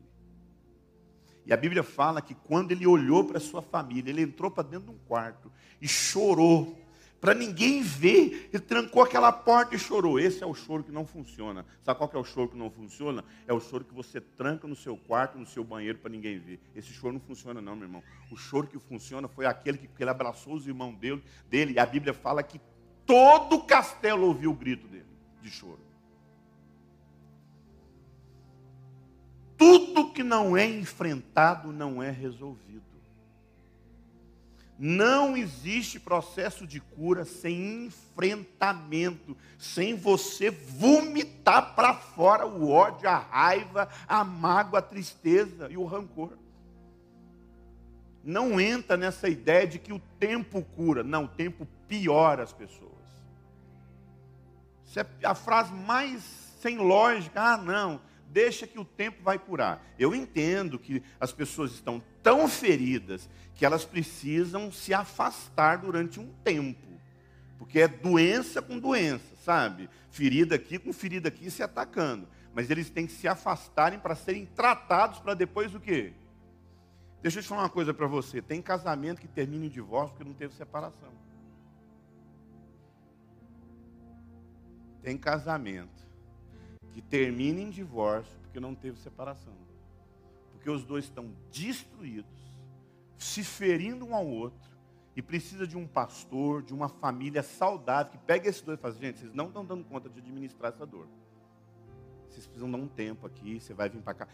E 1.45 1.53
a 1.53 1.57
Bíblia 1.57 1.84
fala 1.84 2.21
que 2.21 2.34
quando 2.34 2.71
ele 2.71 2.88
olhou 2.88 3.25
para 3.25 3.39
sua 3.39 3.61
família, 3.61 4.09
ele 4.09 4.21
entrou 4.21 4.49
para 4.49 4.63
dentro 4.63 4.88
de 4.88 4.91
um 4.91 4.99
quarto 5.05 5.51
e 5.81 5.88
chorou 5.88 6.77
para 7.24 7.34
ninguém 7.34 7.82
ver. 7.82 8.49
Ele 8.51 8.61
trancou 8.61 9.01
aquela 9.01 9.32
porta 9.32 9.74
e 9.74 9.80
chorou. 9.80 10.19
Esse 10.19 10.43
é 10.43 10.45
o 10.45 10.53
choro 10.53 10.84
que 10.84 10.91
não 10.91 11.05
funciona. 11.05 11.65
Sabe 11.82 11.97
qual 11.97 12.11
é 12.13 12.17
o 12.17 12.24
choro 12.26 12.49
que 12.49 12.57
não 12.57 12.69
funciona? 12.69 13.24
É 13.47 13.53
o 13.53 13.61
choro 13.61 13.86
que 13.86 13.93
você 13.93 14.19
tranca 14.19 14.67
no 14.67 14.76
seu 14.76 14.97
quarto, 14.97 15.38
no 15.38 15.45
seu 15.45 15.63
banheiro, 15.63 15.99
para 15.99 16.11
ninguém 16.11 16.38
ver. 16.38 16.59
Esse 16.76 16.91
choro 16.91 17.13
não 17.13 17.21
funciona, 17.21 17.61
não, 17.61 17.78
meu 17.78 17.86
irmão. 17.86 18.03
O 18.30 18.36
choro 18.36 18.67
que 18.67 18.78
funciona 18.78 19.30
foi 19.30 19.45
aquele 19.45 19.78
que, 19.78 19.88
que 19.88 20.03
ele 20.03 20.09
abraçou 20.09 20.53
os 20.53 20.67
irmãos 20.67 20.97
dele, 20.97 21.24
dele. 21.49 21.76
E 21.76 21.80
a 21.80 21.86
Bíblia 21.86 22.13
fala 22.13 22.43
que 22.43 22.59
todo 23.05 23.55
o 23.55 23.63
castelo 23.63 24.28
ouviu 24.28 24.51
o 24.51 24.53
grito 24.53 24.86
dele, 24.89 25.05
de 25.41 25.49
choro. 25.49 25.80
Tudo 29.55 30.11
que 30.11 30.24
não 30.24 30.57
é 30.57 30.65
enfrentado 30.65 31.71
não 31.71 32.03
é 32.03 32.11
resolvido. 32.11 32.92
Não 34.78 35.38
existe 35.38 35.99
processo 35.99 36.65
de 36.65 36.80
cura 36.80 37.26
sem 37.26 37.86
enfrentamento, 37.86 39.38
sem 39.57 39.95
você 39.95 40.49
vomitar 40.49 41.76
para 41.76 41.93
fora 41.93 42.45
o 42.45 42.69
ódio, 42.69 43.07
a 43.07 43.17
raiva, 43.17 43.88
a 44.07 44.24
mágoa, 44.24 44.80
a 44.80 44.82
tristeza 44.82 45.67
e 45.69 45.78
o 45.78 45.86
rancor. 45.86 46.38
Não 48.24 48.59
entra 48.59 48.97
nessa 48.97 49.30
ideia 49.30 49.67
de 49.67 49.78
que 49.78 49.93
o 49.93 49.99
tempo 50.19 50.63
cura. 50.76 51.03
Não, 51.03 51.26
o 51.26 51.30
tempo 51.30 51.67
piora 51.88 52.43
as 52.43 52.53
pessoas. 52.53 52.91
Isso 54.86 54.99
é 54.99 55.05
a 55.24 55.36
frase 55.36 55.74
mais 55.74 56.24
sem 56.61 56.78
lógica. 56.78 57.41
Ah, 57.41 57.57
não 57.57 58.01
deixa 58.34 58.65
que 58.65 58.80
o 58.80 58.84
tempo 58.84 59.24
vai 59.24 59.38
curar. 59.38 59.86
Eu 59.97 60.15
entendo 60.15 60.80
que 60.80 61.03
as 61.19 61.32
pessoas 61.32 61.71
estão 61.71 62.01
tão 62.24 62.47
feridas 62.47 63.30
que 63.53 63.65
elas 63.65 63.86
precisam 63.86 64.71
se 64.71 64.93
afastar 64.93 65.78
durante 65.78 66.19
um 66.19 66.28
tempo. 66.43 66.88
Porque 67.59 67.80
é 67.80 67.88
doença 67.88 68.61
com 68.61 68.80
doença, 68.80 69.36
sabe? 69.43 69.89
Ferida 70.09 70.55
aqui 70.55 70.80
com 70.80 70.91
ferida 70.91 71.28
aqui 71.28 71.51
se 71.51 71.61
atacando. 71.61 72.28
Mas 72.53 72.69
eles 72.69 72.89
têm 72.89 73.05
que 73.05 73.13
se 73.13 73.28
afastarem 73.28 73.99
para 73.99 74.15
serem 74.15 74.45
tratados 74.45 75.19
para 75.19 75.34
depois 75.34 75.76
o 75.76 75.80
quê? 75.80 76.13
Deixa 77.21 77.39
eu 77.39 77.43
te 77.43 77.49
falar 77.49 77.63
uma 77.63 77.69
coisa 77.69 77.93
para 77.93 78.05
você. 78.05 78.41
Tem 78.41 78.61
casamento 78.61 79.21
que 79.21 79.28
termina 79.28 79.65
em 79.65 79.69
divórcio 79.69 80.09
porque 80.09 80.30
não 80.30 80.36
teve 80.36 80.53
separação. 80.53 81.09
Tem 85.01 85.17
casamento 85.17 86.03
que 86.93 87.01
termina 87.01 87.59
em 87.59 87.69
divórcio 87.69 88.34
porque 88.41 88.59
não 88.59 88.76
teve 88.76 88.99
separação. 88.99 89.53
Porque 90.64 90.72
os 90.72 90.86
dois 90.86 91.03
estão 91.03 91.30
destruídos, 91.51 92.32
se 93.18 93.43
ferindo 93.43 94.05
um 94.05 94.16
ao 94.16 94.26
outro, 94.26 94.72
e 95.14 95.22
precisa 95.22 95.68
de 95.68 95.76
um 95.76 95.86
pastor, 95.86 96.64
de 96.64 96.74
uma 96.74 96.88
família 96.88 97.43
saudável, 97.43 98.14
que 98.14 98.18
pega 98.20 98.47
esses 98.47 98.61
dois 98.61 98.80
e 98.80 98.82
fala, 98.82 98.93
gente, 98.93 99.20
vocês 99.20 99.34
não 99.34 99.47
estão 99.47 99.66
dando 99.66 99.84
conta 99.84 100.07
de 100.09 100.20
administrar 100.20 100.72
essa 100.72 100.86
dor. 100.86 101.05
Vocês 102.30 102.45
precisam 102.45 102.72
dar 102.72 102.78
um 102.78 102.88
tempo 102.88 103.28
aqui, 103.28 103.59
você 103.59 103.74
vai 103.74 103.89
vir 103.89 104.01
para 104.01 104.14
cá. 104.14 104.28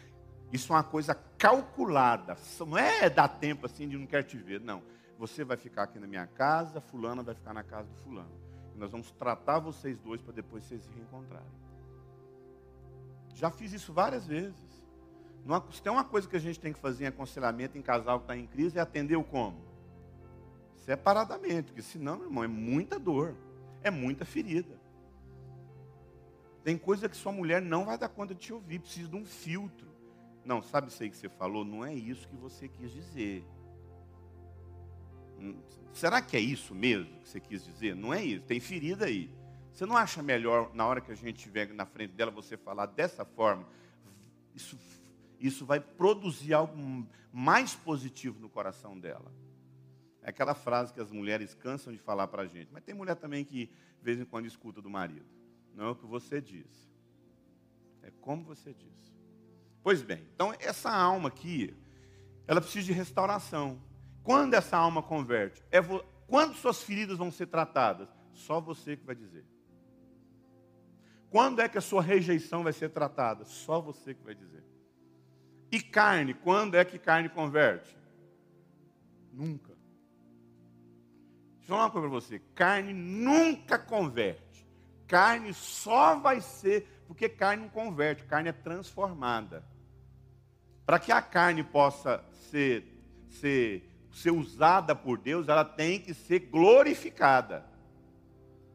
Isso 0.54 0.72
é 0.72 0.76
uma 0.76 0.84
coisa 0.84 1.16
calculada. 1.16 2.38
Não 2.60 2.78
é 2.78 3.10
dar 3.10 3.28
tempo 3.28 3.66
assim 3.66 3.90
de 3.90 3.98
não 3.98 4.06
quer 4.06 4.22
te 4.22 4.38
ver, 4.38 4.62
não. 4.62 4.84
Você 5.18 5.44
vai 5.44 5.58
ficar 5.58 5.82
aqui 5.82 5.98
na 5.98 6.06
minha 6.06 6.28
casa, 6.28 6.80
fulana 6.80 7.24
vai 7.24 7.34
ficar 7.34 7.56
na 7.56 7.64
casa 7.64 7.88
do 7.88 7.96
fulano. 7.96 8.32
E 8.76 8.78
nós 8.78 8.92
vamos 8.92 9.10
tratar 9.14 9.58
vocês 9.58 9.98
dois 9.98 10.22
para 10.22 10.34
depois 10.34 10.64
vocês 10.64 10.84
se 10.84 10.92
reencontrarem. 10.92 11.50
Já 13.34 13.50
fiz 13.50 13.74
isso 13.74 13.92
várias 13.92 14.28
vezes. 14.28 14.69
Se 15.72 15.82
tem 15.82 15.92
uma 15.92 16.04
coisa 16.04 16.28
que 16.28 16.36
a 16.36 16.40
gente 16.40 16.60
tem 16.60 16.72
que 16.72 16.80
fazer 16.80 17.06
em 17.06 17.08
aconselhamento 17.08 17.78
em 17.78 17.82
casal 17.82 18.20
que 18.20 18.26
está 18.26 18.38
em 18.38 18.46
crise, 18.46 18.78
é 18.78 18.82
atender 18.82 19.16
o 19.16 19.24
como? 19.24 19.58
Separadamente, 20.76 21.68
porque 21.68 21.82
senão, 21.82 22.18
meu 22.18 22.28
irmão, 22.28 22.44
é 22.44 22.48
muita 22.48 23.00
dor, 23.00 23.36
é 23.82 23.90
muita 23.90 24.26
ferida. 24.26 24.80
Tem 26.64 26.78
coisa 26.78 27.08
que 27.10 27.16
sua 27.16 27.32
mulher 27.32 27.62
não 27.62 27.86
vai 27.86 27.98
dar 27.98 28.10
conta 28.10 28.36
de 28.36 28.42
te 28.42 28.54
ouvir, 28.54 28.80
precisa 28.80 29.08
de 29.08 29.16
um 29.16 29.26
filtro. 29.26 29.88
Não, 30.46 30.62
sabe 30.62 30.90
isso 30.90 31.02
aí 31.02 31.10
que 31.10 31.18
você 31.18 31.30
falou? 31.30 31.64
Não 31.64 31.86
é 31.86 31.94
isso 31.94 32.28
que 32.28 32.36
você 32.36 32.68
quis 32.68 32.92
dizer. 32.92 33.44
Hum, 35.40 35.56
será 35.94 36.22
que 36.22 36.36
é 36.36 36.40
isso 36.40 36.76
mesmo 36.76 37.20
que 37.22 37.30
você 37.30 37.40
quis 37.40 37.64
dizer? 37.64 37.96
Não 37.96 38.14
é 38.14 38.24
isso, 38.24 38.46
tem 38.46 38.60
ferida 38.60 39.06
aí. 39.06 39.32
Você 39.72 39.86
não 39.86 39.96
acha 39.96 40.22
melhor, 40.22 40.72
na 40.74 40.86
hora 40.86 41.00
que 41.00 41.12
a 41.12 41.16
gente 41.16 41.38
estiver 41.38 41.74
na 41.74 41.86
frente 41.86 42.14
dela, 42.14 42.32
você 42.32 42.58
falar 42.58 42.88
dessa 42.88 43.24
forma? 43.24 43.66
Isso, 44.54 44.78
isso 45.40 45.66
vai 45.66 45.80
produzir 45.80 46.54
algo 46.54 47.08
mais 47.32 47.76
positivo 47.76 48.40
no 48.40 48.50
coração 48.50 49.00
dela. 49.00 49.32
É 50.22 50.30
aquela 50.30 50.54
frase 50.54 50.94
que 50.94 51.00
as 51.00 51.12
mulheres 51.12 51.56
cansam 51.56 51.94
de 51.94 52.00
falar 52.00 52.28
para 52.28 52.44
a 52.44 52.46
gente. 52.46 52.70
Mas 52.72 52.84
tem 52.84 52.94
mulher 52.94 53.16
também 53.16 53.46
que, 53.46 53.68
de 53.68 54.04
vez 54.04 54.20
em 54.20 54.26
quando, 54.26 54.46
escuta 54.46 54.82
do 54.82 54.90
marido. 54.90 55.26
Não 55.74 55.86
é 55.86 55.90
o 55.92 55.96
que 55.96 56.06
você 56.06 56.42
diz. 56.42 56.68
É 58.02 58.12
como 58.20 58.44
você 58.44 58.74
diz. 58.74 59.14
Pois 59.82 60.02
bem, 60.02 60.22
então 60.34 60.54
essa 60.60 60.92
alma 60.92 61.30
aqui, 61.30 61.74
ela 62.46 62.60
precisa 62.60 62.88
de 62.88 62.92
restauração. 62.92 63.82
Quando 64.24 64.54
essa 64.54 64.78
alma 64.78 65.02
converte? 65.02 65.64
É 65.72 65.80
vo... 65.80 66.04
Quando 66.28 66.54
suas 66.56 66.84
feridas 66.84 67.18
vão 67.18 67.32
ser 67.32 67.48
tratadas? 67.48 68.10
Só 68.34 68.60
você 68.60 68.96
que 68.98 69.06
vai 69.06 69.16
dizer. 69.16 69.46
Quando 71.30 71.62
é 71.62 71.70
que 71.70 71.78
a 71.78 71.82
sua 71.82 72.02
rejeição 72.02 72.64
vai 72.64 72.74
ser 72.74 72.90
tratada? 72.90 73.46
Só 73.46 73.80
você 73.80 74.14
que 74.14 74.24
vai 74.24 74.36
dizer. 74.36 74.64
E 75.72 75.82
carne, 75.82 76.34
quando 76.34 76.76
é 76.76 76.84
que 76.84 76.98
carne 76.98 77.30
converte? 77.30 77.96
Nunca. 79.32 79.74
Deixa 81.58 81.64
eu 81.64 81.68
falar 81.68 81.84
uma 81.84 81.92
coisa 81.92 82.08
para 82.08 82.20
você: 82.20 82.40
carne 82.56 82.94
nunca 82.94 83.78
converte. 83.78 84.68
Carne 85.08 85.54
só 85.54 86.16
vai 86.16 86.42
ser, 86.42 86.88
porque 87.08 87.28
carne 87.28 87.64
não 87.64 87.70
converte, 87.70 88.24
carne 88.26 88.50
é 88.50 88.54
transformada. 88.54 89.64
Para 90.86 91.00
que 91.00 91.12
a 91.12 91.22
carne 91.22 91.64
possa 91.64 92.24
ser, 92.34 92.84
ser 93.30 93.90
ser 94.12 94.32
usada 94.32 94.96
por 94.96 95.18
Deus, 95.18 95.48
ela 95.48 95.64
tem 95.64 96.00
que 96.00 96.14
ser 96.14 96.40
glorificada. 96.40 97.66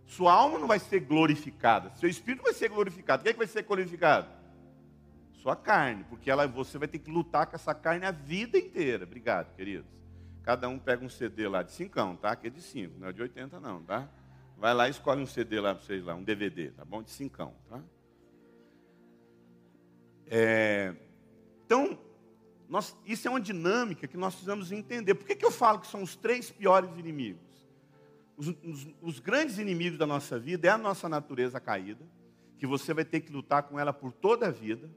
Sua 0.07 0.33
alma 0.33 0.59
não 0.59 0.69
vai 0.69 0.79
ser 0.79 1.01
glorificada, 1.01 1.91
seu 1.97 2.09
espírito 2.09 2.43
vai 2.43 2.53
ser 2.53 2.69
glorificado. 2.69 3.23
Quem 3.23 3.31
é 3.31 3.33
que 3.33 3.39
vai 3.39 3.47
ser 3.47 3.63
glorificado? 3.63 4.29
Sua 5.45 5.55
carne, 5.55 6.05
porque 6.05 6.31
ela, 6.31 6.49
você 6.49 6.79
vai 6.79 6.89
ter 6.89 6.99
que 6.99 7.11
lutar 7.11 7.47
com 7.47 7.55
essa 7.55 7.75
carne 7.75 8.07
a 8.07 8.11
vida 8.11 8.57
inteira. 8.57 9.05
Obrigado, 9.05 9.55
queridos. 9.55 10.03
Cada 10.43 10.71
um 10.71 10.79
pega 10.79 11.05
um 11.05 11.09
CD 11.11 11.47
lá 11.47 11.63
de 11.63 11.71
cincão, 11.71 12.17
tá? 12.17 12.35
Que 12.35 12.47
é 12.47 12.51
de 12.51 12.63
cinco, 12.63 12.99
não 12.99 13.09
é 13.09 13.13
de 13.13 13.21
80 13.21 13.61
não, 13.61 13.83
tá? 13.83 14.09
Vai 14.57 14.73
lá 14.73 14.89
e 14.89 14.91
escolhe 14.91 15.21
um 15.21 15.27
CD 15.27 15.61
lá 15.61 15.75
para 15.75 15.85
vocês 15.85 16.03
lá, 16.03 16.15
um 16.15 16.25
DVD, 16.25 16.71
tá 16.71 16.83
bom? 16.83 17.03
De 17.03 17.11
cincão, 17.11 17.55
tá? 17.69 17.79
É, 20.29 20.95
então, 21.67 21.99
nós, 22.67 22.97
isso 23.05 23.29
é 23.29 23.31
uma 23.31 23.39
dinâmica 23.39 24.09
que 24.09 24.17
nós 24.17 24.33
precisamos 24.33 24.73
entender. 24.73 25.15
Por 25.15 25.27
que, 25.27 25.37
que 25.37 25.45
eu 25.45 25.51
falo 25.51 25.79
que 25.79 25.89
são 25.89 26.03
os 26.03 26.17
três 26.17 26.51
piores 26.51 26.97
inimigos? 26.97 27.69
Os, 28.35 28.49
os, 28.49 28.89
os 29.03 29.21
grandes 29.21 29.59
inimigos 29.59 29.99
da 29.99 30.07
nossa 30.07 30.39
vida 30.39 30.69
é 30.69 30.71
a 30.71 30.79
nossa 30.79 31.07
natureza 31.07 31.61
caída, 31.61 32.03
que 32.57 32.67
você 32.67 32.95
vai 32.95 33.05
ter 33.05 33.21
que 33.21 33.31
lutar 33.31 33.65
com 33.65 33.79
ela 33.79 33.93
por 33.93 34.11
toda 34.11 34.47
a 34.47 34.51
vida. 34.51 34.89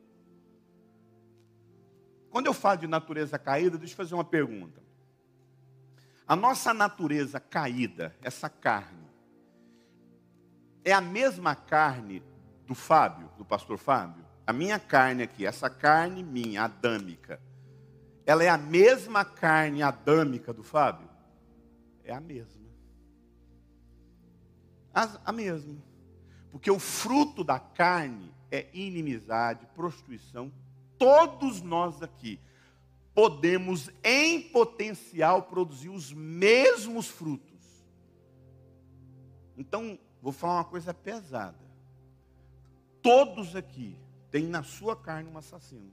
Quando 2.29 2.45
eu 2.47 2.53
falo 2.53 2.79
de 2.79 2.87
natureza 2.87 3.37
caída, 3.39 3.77
deixa 3.77 3.93
eu 3.93 3.97
fazer 3.97 4.13
uma 4.13 4.23
pergunta. 4.23 4.81
A 6.27 6.35
nossa 6.35 6.73
natureza 6.73 7.39
caída, 7.39 8.15
essa 8.21 8.49
carne, 8.49 9.07
é 10.83 10.91
a 10.91 11.01
mesma 11.01 11.55
carne 11.55 12.21
do 12.65 12.75
Fábio, 12.75 13.29
do 13.37 13.45
pastor 13.45 13.77
Fábio? 13.77 14.25
A 14.45 14.53
minha 14.53 14.79
carne 14.79 15.23
aqui, 15.23 15.45
essa 15.45 15.69
carne 15.69 16.23
minha, 16.23 16.63
adâmica, 16.63 17.41
ela 18.25 18.43
é 18.43 18.49
a 18.49 18.57
mesma 18.57 19.23
carne 19.23 19.81
adâmica 19.81 20.53
do 20.53 20.63
Fábio? 20.63 21.09
É 22.03 22.13
a 22.13 22.19
mesma. 22.19 22.67
A, 24.93 25.19
a 25.25 25.31
mesma. 25.31 25.77
Porque 26.51 26.69
o 26.69 26.79
fruto 26.79 27.43
da 27.43 27.59
carne 27.59 28.33
é 28.51 28.67
inimizade, 28.73 29.65
prostituição. 29.75 30.51
Todos 30.97 31.61
nós 31.61 32.01
aqui 32.01 32.39
podemos, 33.13 33.89
em 34.03 34.41
potencial, 34.41 35.43
produzir 35.43 35.89
os 35.89 36.13
mesmos 36.13 37.07
frutos. 37.07 37.47
Então, 39.57 39.97
vou 40.21 40.31
falar 40.31 40.57
uma 40.57 40.65
coisa 40.65 40.93
pesada. 40.93 41.57
Todos 43.01 43.55
aqui 43.55 43.97
têm 44.29 44.45
na 44.45 44.61
sua 44.61 44.95
carne 44.95 45.29
um 45.29 45.37
assassino. 45.37 45.91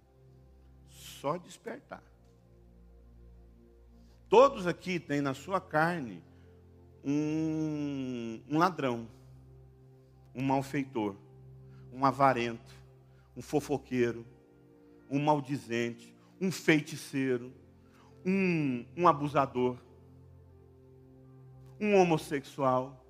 Só 0.91 1.39
despertar. 1.39 2.03
Todos 4.29 4.67
aqui 4.67 5.01
têm 5.01 5.21
na 5.21 5.33
sua 5.33 5.61
carne 5.61 6.23
um, 7.05 8.41
um 8.51 8.59
ladrão, 8.59 9.09
um 10.35 10.43
malfeitor, 10.43 11.15
um 11.93 12.05
avarento, 12.05 12.75
um 13.37 13.41
fofoqueiro, 13.41 14.27
um 15.11 15.19
maldizente, 15.23 16.15
um 16.41 16.51
feiticeiro, 16.51 17.53
um, 18.25 18.85
um 18.97 19.09
abusador, 19.09 19.79
um 21.81 21.95
homossexual. 21.97 23.05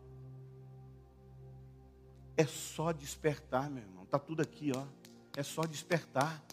É 2.36 2.44
só 2.44 2.92
despertar, 2.92 3.70
meu 3.70 3.82
irmão. 3.82 4.04
Está 4.04 4.18
tudo 4.18 4.42
aqui, 4.42 4.72
ó. 4.74 4.84
É 5.36 5.42
só 5.42 5.62
despertar 5.62 6.44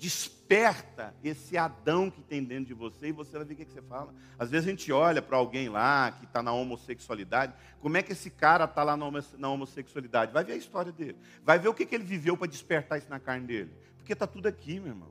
desperta 0.00 1.14
esse 1.22 1.58
Adão 1.58 2.10
que 2.10 2.22
tem 2.22 2.42
dentro 2.42 2.64
de 2.64 2.74
você 2.74 3.08
e 3.08 3.12
você 3.12 3.36
vai 3.36 3.44
ver 3.44 3.52
o 3.52 3.56
que, 3.58 3.66
você 3.66 3.82
fala. 3.82 4.14
Às 4.38 4.50
vezes 4.50 4.66
a 4.66 4.70
gente 4.70 4.90
olha 4.90 5.20
para 5.20 5.36
alguém 5.36 5.68
lá 5.68 6.10
que 6.10 6.24
está 6.24 6.42
na 6.42 6.52
homossexualidade, 6.52 7.52
como 7.80 7.98
é 7.98 8.02
que 8.02 8.12
esse 8.12 8.30
cara 8.30 8.64
está 8.64 8.82
lá 8.82 8.96
na 8.96 9.50
homossexualidade? 9.50 10.32
Vai 10.32 10.42
ver 10.42 10.54
a 10.54 10.56
história 10.56 10.90
dele, 10.90 11.18
vai 11.44 11.58
ver 11.58 11.68
o 11.68 11.74
que, 11.74 11.84
que 11.84 11.94
ele 11.94 12.04
viveu 12.04 12.34
para 12.34 12.46
despertar 12.46 12.96
isso 12.96 13.10
na 13.10 13.20
carne 13.20 13.46
dele. 13.46 13.70
Porque 14.10 14.24
está 14.24 14.26
tudo 14.26 14.48
aqui, 14.48 14.80
meu 14.80 14.88
irmão. 14.88 15.08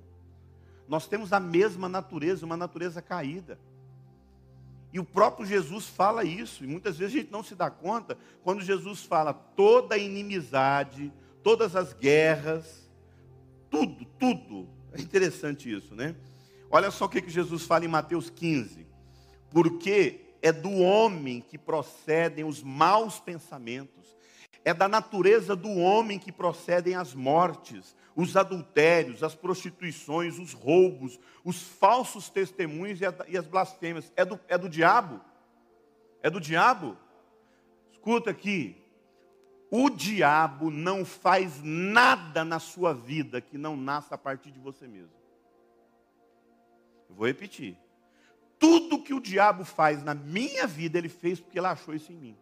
Nós 0.85 1.07
temos 1.07 1.31
a 1.31 1.39
mesma 1.39 1.87
natureza, 1.87 2.45
uma 2.45 2.57
natureza 2.57 3.01
caída. 3.01 3.57
E 4.91 4.99
o 4.99 5.05
próprio 5.05 5.45
Jesus 5.45 5.87
fala 5.87 6.25
isso, 6.25 6.65
e 6.65 6.67
muitas 6.67 6.97
vezes 6.97 7.15
a 7.15 7.19
gente 7.19 7.31
não 7.31 7.41
se 7.41 7.55
dá 7.55 7.69
conta, 7.69 8.17
quando 8.43 8.61
Jesus 8.61 9.03
fala 9.03 9.33
toda 9.33 9.95
a 9.95 9.97
inimizade, 9.97 11.13
todas 11.41 11.77
as 11.77 11.93
guerras, 11.93 12.91
tudo, 13.69 14.03
tudo, 14.19 14.67
é 14.91 14.99
interessante 14.99 15.73
isso, 15.73 15.95
né? 15.95 16.13
Olha 16.69 16.91
só 16.91 17.05
o 17.05 17.09
que, 17.09 17.21
que 17.21 17.29
Jesus 17.29 17.63
fala 17.63 17.85
em 17.85 17.87
Mateus 17.87 18.29
15. 18.29 18.85
Porque 19.49 20.25
é 20.41 20.51
do 20.51 20.73
homem 20.73 21.39
que 21.39 21.57
procedem 21.57 22.43
os 22.43 22.61
maus 22.61 23.17
pensamentos, 23.17 24.13
é 24.65 24.73
da 24.73 24.89
natureza 24.89 25.55
do 25.55 25.69
homem 25.69 26.19
que 26.19 26.33
procedem 26.33 26.95
as 26.95 27.13
mortes, 27.13 27.95
os 28.19 28.35
adultérios, 28.35 29.23
as 29.23 29.33
prostituições, 29.33 30.37
os 30.39 30.51
roubos, 30.51 31.17
os 31.41 31.61
falsos 31.61 32.29
testemunhos 32.29 32.99
e 32.99 33.37
as 33.37 33.47
blasfêmias. 33.47 34.11
É 34.13 34.25
do, 34.25 34.37
é 34.49 34.57
do 34.57 34.67
diabo? 34.67 35.21
É 36.21 36.29
do 36.29 36.41
diabo? 36.41 36.97
Escuta 37.93 38.29
aqui, 38.29 38.75
o 39.71 39.89
diabo 39.89 40.69
não 40.69 41.05
faz 41.05 41.61
nada 41.63 42.43
na 42.43 42.59
sua 42.59 42.93
vida 42.93 43.39
que 43.39 43.57
não 43.57 43.77
nasça 43.77 44.15
a 44.15 44.17
partir 44.17 44.51
de 44.51 44.59
você 44.59 44.85
mesmo. 44.85 45.15
Eu 47.07 47.15
vou 47.15 47.25
repetir. 47.25 47.77
Tudo 48.59 49.01
que 49.01 49.13
o 49.13 49.21
diabo 49.21 49.63
faz 49.63 50.03
na 50.03 50.13
minha 50.13 50.67
vida, 50.67 50.97
ele 50.97 51.07
fez 51.07 51.39
porque 51.39 51.57
ele 51.57 51.67
achou 51.67 51.95
isso 51.95 52.11
em 52.11 52.17
mim. 52.17 52.37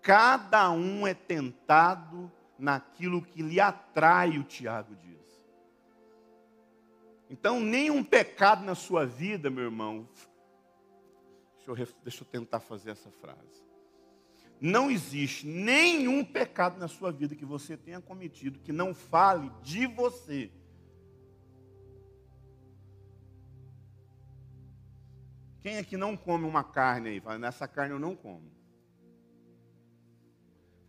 Cada 0.00 0.70
um 0.70 1.04
é 1.04 1.14
tentado 1.14 2.30
naquilo 2.60 3.22
que 3.22 3.42
lhe 3.42 3.58
atrai, 3.60 4.38
o 4.38 4.44
Tiago 4.44 4.94
diz. 4.96 5.20
Então, 7.28 7.60
nenhum 7.60 8.02
pecado 8.02 8.64
na 8.64 8.74
sua 8.74 9.06
vida, 9.06 9.48
meu 9.50 9.64
irmão. 9.64 10.08
Deixa 11.56 11.82
eu, 11.82 11.88
deixa 12.02 12.22
eu 12.22 12.26
tentar 12.28 12.60
fazer 12.60 12.90
essa 12.90 13.10
frase 13.10 13.70
não 14.60 14.90
existe 14.90 15.46
nenhum 15.46 16.22
pecado 16.22 16.78
na 16.78 16.86
sua 16.86 17.10
vida 17.10 17.34
que 17.34 17.46
você 17.46 17.76
tenha 17.76 18.00
cometido 18.00 18.58
que 18.58 18.72
não 18.72 18.94
fale 18.94 19.50
de 19.62 19.86
você. 19.86 20.50
Quem 25.62 25.76
é 25.76 25.82
que 25.82 25.96
não 25.96 26.16
come 26.16 26.44
uma 26.44 26.62
carne 26.62 27.08
aí? 27.08 27.20
Fala, 27.20 27.38
nessa 27.38 27.66
carne 27.66 27.94
eu 27.94 27.98
não 27.98 28.14
como. 28.14 28.50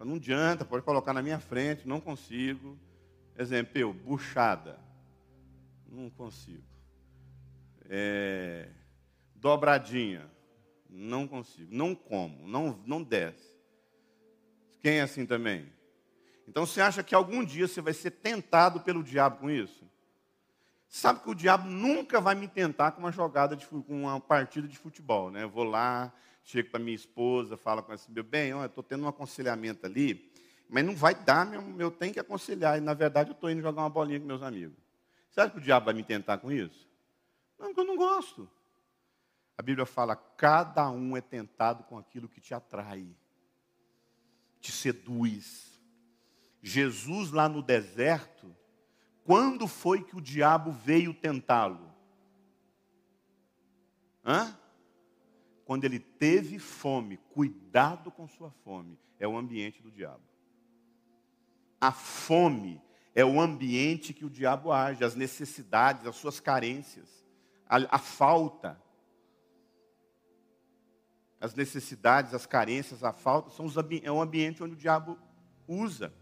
Não 0.06 0.16
adianta, 0.16 0.66
pode 0.66 0.84
colocar 0.84 1.14
na 1.14 1.22
minha 1.22 1.39
frente, 1.39 1.88
não 1.88 1.99
consigo. 1.99 2.78
Exemplo, 3.38 3.78
eu, 3.78 3.93
buchada. 3.93 4.80
Não 5.88 6.10
consigo. 6.10 6.64
É, 7.89 8.70
dobradinha. 9.36 10.30
Não 10.89 11.28
consigo. 11.28 11.74
Não 11.74 11.95
como. 11.95 12.47
Não, 12.47 12.80
não 12.86 13.04
desce. 13.04 13.52
Quem 14.82 14.97
é 14.97 15.02
assim 15.02 15.26
também? 15.26 15.72
Então 16.47 16.66
você 16.66 16.82
acha 16.82 17.04
que 17.04 17.16
algum 17.16 17.43
dia 17.43 17.68
você 17.68 17.82
vai 17.82 17.93
ser 17.93 18.12
tentado 18.12 18.82
pelo 18.82 19.04
diabo 19.04 19.38
com 19.38 19.49
isso? 19.49 19.89
Sabe 20.89 21.22
que 21.22 21.30
o 21.30 21.36
diabo 21.36 21.70
nunca 21.70 22.20
vai 22.20 22.36
me 22.36 22.47
tentar 22.47 22.91
com 22.91 22.99
uma 22.99 23.12
jogada 23.12 23.56
de 23.56 23.66
com 23.66 24.02
uma 24.04 24.20
partida 24.20 24.68
de 24.68 24.78
futebol, 24.78 25.32
né? 25.32 25.43
Eu 25.43 25.49
vou 25.49 25.64
lá, 25.64 26.12
chego 26.44 26.70
para 26.70 26.80
minha 26.80 26.96
esposa, 26.96 27.56
falo 27.58 27.82
com 27.82 27.92
ela 27.92 27.96
assim, 27.96 28.12
meu 28.12 28.24
bem, 28.24 28.50
eu 28.50 28.66
estou 28.66 28.84
tendo 28.84 29.04
um 29.04 29.08
aconselhamento 29.08 29.86
ali, 29.86 30.32
mas 30.70 30.86
não 30.86 30.96
vai 30.96 31.14
dar, 31.16 31.46
meu, 31.46 31.62
eu 31.80 31.92
tenho 31.92 32.14
que 32.14 32.20
aconselhar. 32.20 32.78
E 32.78 32.82
na 32.82 32.94
verdade 32.94 33.30
eu 33.30 33.34
estou 33.34 33.50
indo 33.50 33.62
jogar 33.62 33.82
uma 33.82 33.89
bolinha 33.89 34.20
com 34.20 34.26
meus 34.26 34.42
amigos. 34.42 34.78
Sabe 35.30 35.52
que 35.52 35.58
o 35.60 35.62
diabo 35.62 35.86
vai 35.86 35.94
me 35.94 36.04
tentar 36.04 36.38
com 36.38 36.52
isso? 36.52 36.89
Não, 37.60 37.68
porque 37.68 37.82
eu 37.82 37.86
não 37.86 37.96
gosto. 37.96 38.50
A 39.58 39.62
Bíblia 39.62 39.86
fala: 39.86 40.16
cada 40.16 40.89
um 40.89 41.16
é 41.16 41.22
tentado 41.22 41.84
com 41.84 41.98
aquilo 41.98 42.28
que 42.28 42.42
te 42.42 42.54
atrai 42.54 43.08
te 44.62 44.72
seduz. 44.72 45.82
Jesus 46.62 47.32
lá 47.32 47.50
no 47.50 47.64
deserto, 47.64 48.56
quando 49.26 49.68
foi 49.68 50.04
que 50.04 50.16
o 50.16 50.22
diabo 50.22 50.72
veio 50.72 51.14
tentá-lo? 51.14 51.92
Hã? 54.24 54.56
Quando 55.72 55.86
ele 55.86 55.99
teve 55.99 56.59
fome, 56.59 57.15
cuidado 57.34 58.11
com 58.11 58.28
sua 58.28 58.51
fome, 58.51 58.99
é 59.17 59.26
o 59.26 59.38
ambiente 59.38 59.82
do 59.82 59.89
diabo. 59.89 60.19
A 61.80 61.93
fome 61.93 62.82
é 63.15 63.24
o 63.24 63.39
ambiente 63.39 64.13
que 64.13 64.26
o 64.26 64.30
diabo 64.30 64.74
age, 64.74 65.01
as 65.01 65.15
necessidades, 65.15 66.05
as 66.05 66.17
suas 66.17 66.41
carências, 66.41 67.26
a, 67.65 67.78
a 67.95 67.97
falta 67.97 68.78
as 71.39 71.55
necessidades, 71.55 72.34
as 72.34 72.45
carências, 72.45 73.01
a 73.01 73.13
falta, 73.13 73.49
são 73.51 73.65
os, 73.65 73.76
é 74.03 74.11
um 74.11 74.22
ambiente 74.22 74.61
onde 74.61 74.74
o 74.74 74.78
diabo 74.78 75.17
usa. 75.65 76.13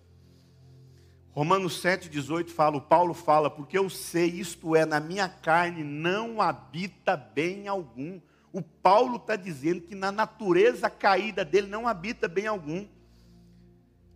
Romanos 1.31 1.81
7,18 1.81 2.49
fala, 2.49 2.77
o 2.77 2.81
Paulo 2.81 3.15
fala, 3.15 3.49
porque 3.49 3.79
eu 3.79 3.89
sei, 3.89 4.27
isto 4.27 4.75
é, 4.75 4.85
na 4.85 4.99
minha 4.99 5.27
carne 5.27 5.83
não 5.83 6.39
habita 6.39 7.17
bem 7.17 7.67
algum. 7.67 8.21
O 8.51 8.61
Paulo 8.61 9.17
está 9.17 9.35
dizendo 9.35 9.81
que 9.81 9.93
na 9.93 10.11
natureza 10.11 10.89
caída 10.89 11.45
dele 11.45 11.67
não 11.67 11.87
habita 11.87 12.27
bem 12.27 12.47
algum. 12.47 12.87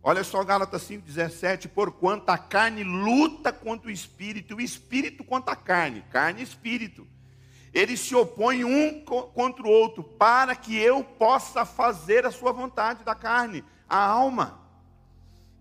Olha 0.02 0.24
só 0.24 0.44
Gálatas 0.44 0.82
5,17, 0.90 1.70
porquanto 1.70 2.30
a 2.30 2.38
carne 2.38 2.84
luta 2.84 3.54
contra 3.54 3.88
o 3.88 3.92
espírito, 3.92 4.56
o 4.56 4.62
espírito 4.62 5.24
contra 5.24 5.54
a 5.54 5.56
carne, 5.56 6.04
carne 6.12 6.42
e 6.42 6.44
espírito. 6.44 7.08
Eles 7.74 8.02
se 8.02 8.14
opõem 8.14 8.66
um 8.66 9.04
contra 9.04 9.66
o 9.66 9.70
outro, 9.70 10.04
para 10.04 10.56
que 10.56 10.78
eu 10.78 11.04
possa 11.04 11.66
fazer 11.66 12.26
a 12.26 12.32
sua 12.32 12.52
vontade 12.52 13.04
da 13.04 13.16
carne, 13.16 13.64
a 13.88 13.98
alma. 13.98 14.60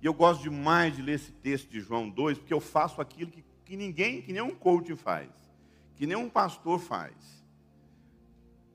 E 0.02 0.06
eu 0.06 0.12
gosto 0.12 0.42
demais 0.42 0.96
de 0.96 1.02
ler 1.02 1.14
esse 1.14 1.30
texto 1.30 1.70
de 1.70 1.80
João 1.80 2.10
2, 2.10 2.38
porque 2.38 2.52
eu 2.52 2.60
faço 2.60 3.00
aquilo 3.00 3.30
que, 3.30 3.44
que 3.64 3.76
ninguém, 3.76 4.20
que 4.20 4.32
nenhum 4.32 4.54
coach 4.54 4.94
faz, 4.96 5.30
que 5.94 6.06
nenhum 6.06 6.28
pastor 6.28 6.80
faz. 6.80 7.41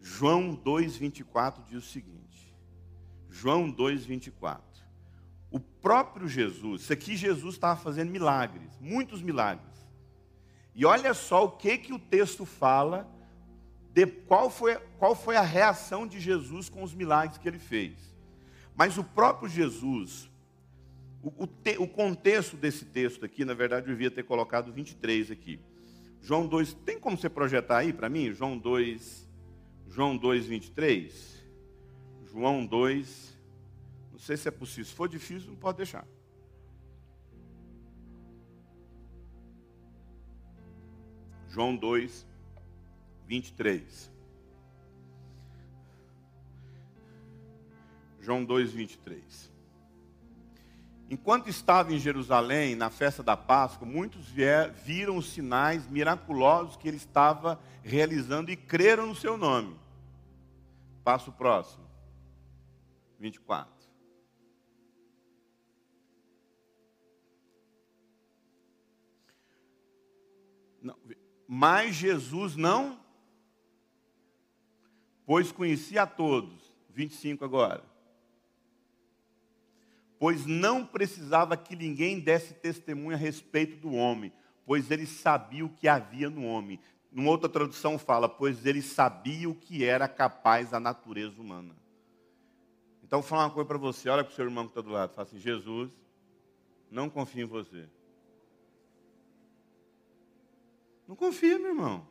João 0.07 0.55
2,24 0.55 1.65
diz 1.69 1.83
o 1.83 1.87
seguinte: 1.87 2.55
João 3.29 3.71
2,24. 3.71 4.61
O 5.51 5.59
próprio 5.59 6.27
Jesus, 6.27 6.83
isso 6.83 6.93
aqui 6.93 7.15
Jesus 7.15 7.55
estava 7.55 7.79
fazendo 7.79 8.09
milagres, 8.09 8.79
muitos 8.79 9.21
milagres. 9.21 9.75
E 10.73 10.85
olha 10.85 11.13
só 11.13 11.45
o 11.45 11.51
que, 11.51 11.77
que 11.77 11.93
o 11.93 11.99
texto 11.99 12.45
fala, 12.45 13.07
de 13.93 14.07
qual 14.07 14.49
foi, 14.49 14.77
qual 14.97 15.13
foi 15.13 15.35
a 15.35 15.41
reação 15.41 16.07
de 16.07 16.19
Jesus 16.19 16.69
com 16.69 16.83
os 16.83 16.93
milagres 16.93 17.37
que 17.37 17.47
ele 17.47 17.59
fez. 17.59 17.93
Mas 18.75 18.97
o 18.97 19.03
próprio 19.03 19.49
Jesus, 19.49 20.29
o, 21.21 21.43
o, 21.43 21.47
te, 21.47 21.77
o, 21.77 21.87
contexto 21.87 22.55
desse 22.55 22.85
texto 22.85 23.25
aqui, 23.25 23.43
na 23.43 23.53
verdade, 23.53 23.87
eu 23.87 23.91
devia 23.91 24.11
ter 24.11 24.23
colocado 24.23 24.71
23 24.71 25.31
aqui. 25.31 25.59
João 26.21 26.47
2, 26.47 26.73
tem 26.73 26.99
como 26.99 27.17
você 27.17 27.29
projetar 27.29 27.79
aí 27.79 27.91
para 27.91 28.09
mim? 28.09 28.33
João 28.33 28.57
2, 28.57 29.26
João 29.97 30.15
2, 30.15 30.45
23. 30.45 31.43
João 32.31 32.63
2, 32.63 33.35
não 34.11 34.19
sei 34.19 34.37
se 34.37 34.47
é 34.47 34.51
possível. 34.51 34.85
Se 34.85 34.93
for 34.93 35.09
difícil, 35.09 35.49
não 35.49 35.57
pode 35.57 35.77
deixar. 35.77 36.05
João 41.47 41.75
2, 41.75 42.27
23. 43.25 44.11
João 48.19 48.45
2, 48.45 48.71
23. 48.73 49.51
Enquanto 51.09 51.49
estava 51.49 51.91
em 51.91 51.97
Jerusalém, 51.97 52.75
na 52.75 52.91
festa 52.91 53.23
da 53.23 53.35
Páscoa, 53.35 53.87
muitos 53.87 54.27
vier, 54.27 54.71
viram 54.71 55.17
os 55.17 55.31
sinais 55.31 55.87
miraculosos 55.87 56.77
que 56.77 56.87
ele 56.87 56.97
estava 56.97 57.59
realizando 57.81 58.51
e 58.51 58.55
creram 58.55 59.07
no 59.07 59.15
seu 59.15 59.39
nome. 59.39 59.86
Passo 61.07 61.31
próximo. 61.31 61.87
24. 63.17 63.73
Não, 70.81 70.99
mas 71.47 71.95
Jesus 71.95 72.57
não, 72.57 72.99
pois 75.25 75.49
conhecia 75.49 76.01
a 76.01 76.07
todos. 76.07 76.75
25 76.89 77.45
agora 77.45 77.85
pois 80.19 80.45
não 80.45 80.85
precisava 80.85 81.55
que 81.55 81.75
ninguém 81.75 82.19
desse 82.19 82.53
testemunho 82.53 83.15
a 83.15 83.19
respeito 83.19 83.77
do 83.77 83.93
homem, 83.93 84.33
pois 84.65 84.89
ele 84.89 85.05
sabia 85.05 85.63
o 85.63 85.69
que 85.69 85.87
havia 85.87 86.29
no 86.29 86.43
homem. 86.43 86.79
Numa 87.17 87.31
outra 87.31 87.49
tradução 87.49 87.97
fala, 87.97 88.29
pois 88.29 88.63
ele 88.63 88.79
sabia 88.79 89.49
o 89.49 89.55
que 89.55 89.83
era 89.83 90.07
capaz 90.07 90.71
a 90.71 90.79
natureza 90.79 91.41
humana. 91.41 91.75
Então, 93.03 93.21
vou 93.21 93.27
falar 93.27 93.45
uma 93.45 93.49
coisa 93.49 93.67
para 93.67 93.79
você, 93.79 94.07
olha 94.07 94.23
para 94.23 94.31
o 94.31 94.35
seu 94.35 94.45
irmão 94.45 94.65
que 94.65 94.69
está 94.69 94.81
do 94.81 94.91
lado, 94.91 95.15
fala 95.15 95.27
assim, 95.27 95.39
Jesus, 95.39 95.89
não 96.91 97.09
confia 97.09 97.41
em 97.41 97.47
você. 97.47 97.89
Não 101.07 101.15
confia, 101.15 101.57
meu 101.57 101.69
irmão. 101.69 102.07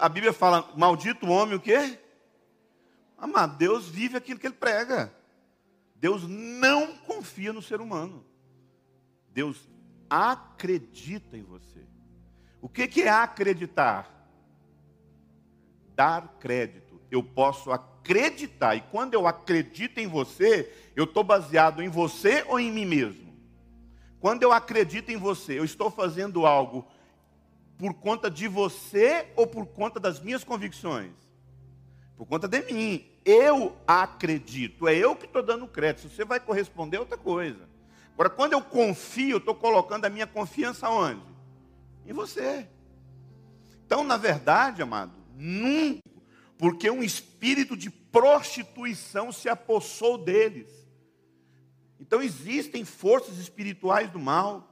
A 0.00 0.08
Bíblia 0.08 0.32
fala, 0.32 0.68
maldito 0.76 1.28
homem 1.28 1.54
o 1.54 1.60
quê? 1.60 1.96
Amado, 3.16 3.56
Deus 3.56 3.88
vive 3.88 4.16
aquilo 4.16 4.40
que 4.40 4.48
ele 4.48 4.56
prega. 4.56 5.14
Deus 5.94 6.26
não 6.26 6.96
confia 6.96 7.52
no 7.52 7.62
ser 7.62 7.80
humano. 7.80 8.26
Deus 9.28 9.70
acredita 10.10 11.38
em 11.38 11.42
você. 11.44 11.91
O 12.62 12.68
que 12.68 13.02
é 13.02 13.08
acreditar? 13.08 14.08
Dar 15.96 16.36
crédito. 16.38 17.00
Eu 17.10 17.22
posso 17.22 17.72
acreditar, 17.72 18.76
e 18.76 18.80
quando 18.82 19.14
eu 19.14 19.26
acredito 19.26 19.98
em 19.98 20.06
você, 20.06 20.72
eu 20.94 21.04
estou 21.04 21.24
baseado 21.24 21.82
em 21.82 21.88
você 21.88 22.44
ou 22.48 22.60
em 22.60 22.70
mim 22.70 22.86
mesmo? 22.86 23.36
Quando 24.20 24.44
eu 24.44 24.52
acredito 24.52 25.10
em 25.10 25.16
você, 25.16 25.58
eu 25.58 25.64
estou 25.64 25.90
fazendo 25.90 26.46
algo 26.46 26.86
por 27.76 27.94
conta 27.94 28.30
de 28.30 28.46
você 28.46 29.26
ou 29.34 29.44
por 29.44 29.66
conta 29.66 29.98
das 29.98 30.20
minhas 30.20 30.44
convicções? 30.44 31.10
Por 32.16 32.26
conta 32.26 32.46
de 32.46 32.62
mim. 32.72 33.04
Eu 33.24 33.76
acredito. 33.84 34.86
É 34.86 34.96
eu 34.96 35.16
que 35.16 35.26
estou 35.26 35.42
dando 35.42 35.66
crédito. 35.66 36.08
Se 36.08 36.14
você 36.14 36.24
vai 36.24 36.38
corresponder, 36.38 36.98
é 36.98 37.00
outra 37.00 37.18
coisa. 37.18 37.68
Agora, 38.14 38.30
quando 38.30 38.52
eu 38.52 38.62
confio, 38.62 39.32
eu 39.32 39.38
estou 39.38 39.54
colocando 39.54 40.04
a 40.04 40.08
minha 40.08 40.26
confiança 40.26 40.88
onde? 40.88 41.31
Em 42.06 42.12
você. 42.12 42.68
Então, 43.84 44.04
na 44.04 44.16
verdade, 44.16 44.82
amado, 44.82 45.12
nunca, 45.36 46.02
porque 46.56 46.90
um 46.90 47.02
espírito 47.02 47.76
de 47.76 47.90
prostituição 47.90 49.30
se 49.30 49.48
apossou 49.48 50.16
deles. 50.16 50.68
Então, 52.00 52.22
existem 52.22 52.84
forças 52.84 53.38
espirituais 53.38 54.10
do 54.10 54.18
mal. 54.18 54.68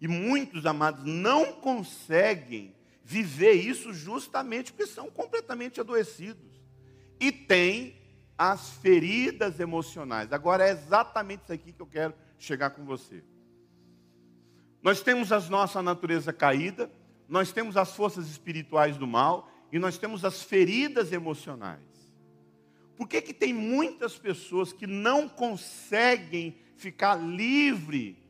E 0.00 0.06
muitos, 0.06 0.64
amados, 0.64 1.04
não 1.04 1.52
conseguem 1.52 2.74
viver 3.02 3.52
isso 3.52 3.92
justamente 3.92 4.72
porque 4.72 4.86
são 4.86 5.10
completamente 5.10 5.80
adoecidos 5.80 6.60
e 7.18 7.32
tem 7.32 7.96
as 8.36 8.70
feridas 8.70 9.58
emocionais. 9.58 10.32
Agora 10.32 10.68
é 10.68 10.70
exatamente 10.70 11.42
isso 11.44 11.52
aqui 11.52 11.72
que 11.72 11.82
eu 11.82 11.86
quero 11.86 12.14
chegar 12.38 12.70
com 12.70 12.84
você. 12.84 13.24
Nós 14.82 15.00
temos 15.00 15.32
a 15.32 15.40
nossa 15.40 15.82
natureza 15.82 16.32
caída, 16.32 16.90
nós 17.28 17.52
temos 17.52 17.76
as 17.76 17.94
forças 17.94 18.28
espirituais 18.28 18.96
do 18.96 19.06
mal 19.06 19.50
e 19.72 19.78
nós 19.78 19.98
temos 19.98 20.24
as 20.24 20.42
feridas 20.42 21.12
emocionais. 21.12 21.80
Por 22.96 23.08
que, 23.08 23.20
que 23.20 23.34
tem 23.34 23.52
muitas 23.52 24.18
pessoas 24.18 24.72
que 24.72 24.86
não 24.86 25.28
conseguem 25.28 26.58
ficar 26.76 27.14
livre, 27.16 28.22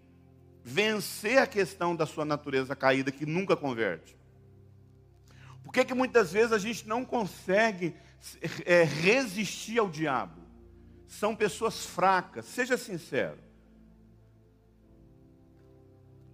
vencer 0.63 1.39
a 1.39 1.47
questão 1.47 1.95
da 1.95 2.07
sua 2.07 2.25
natureza 2.25 2.75
caída, 2.75 3.13
que 3.13 3.25
nunca 3.25 3.57
converte? 3.57 4.17
Por 5.63 5.73
que, 5.73 5.85
que 5.85 5.95
muitas 5.95 6.33
vezes 6.33 6.53
a 6.53 6.59
gente 6.59 6.87
não 6.87 7.05
consegue 7.05 7.95
é, 8.65 8.83
resistir 8.83 9.79
ao 9.79 9.89
diabo. 9.89 10.41
São 11.07 11.35
pessoas 11.35 11.87
fracas, 11.87 12.45
seja 12.45 12.77
sincero. 12.77 13.39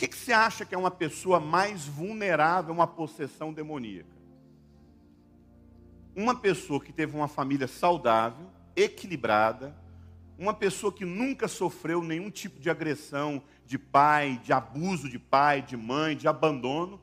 Que, 0.05 0.09
que 0.09 0.16
você 0.16 0.32
acha 0.32 0.66
que 0.66 0.74
é 0.74 0.78
uma 0.78 0.90
pessoa 0.90 1.40
mais 1.40 1.86
vulnerável 1.86 2.72
a 2.72 2.74
uma 2.74 2.86
possessão 2.86 3.55
demoníaca? 3.55 4.14
Uma 6.14 6.34
pessoa 6.34 6.78
que 6.78 6.92
teve 6.92 7.16
uma 7.16 7.26
família 7.26 7.66
saudável, 7.66 8.46
equilibrada, 8.76 9.74
uma 10.38 10.52
pessoa 10.52 10.92
que 10.92 11.07
nunca 11.07 11.48
sofreu 11.48 12.02
nenhum 12.02 12.30
tipo 12.30 12.61
de 12.61 12.68
agressão 12.68 13.42
de 13.64 13.78
pai, 13.78 14.38
de 14.44 14.52
abuso 14.52 15.09
de 15.09 15.18
pai, 15.18 15.62
de 15.62 15.74
mãe, 15.74 16.14
de 16.14 16.28
abandono. 16.28 16.96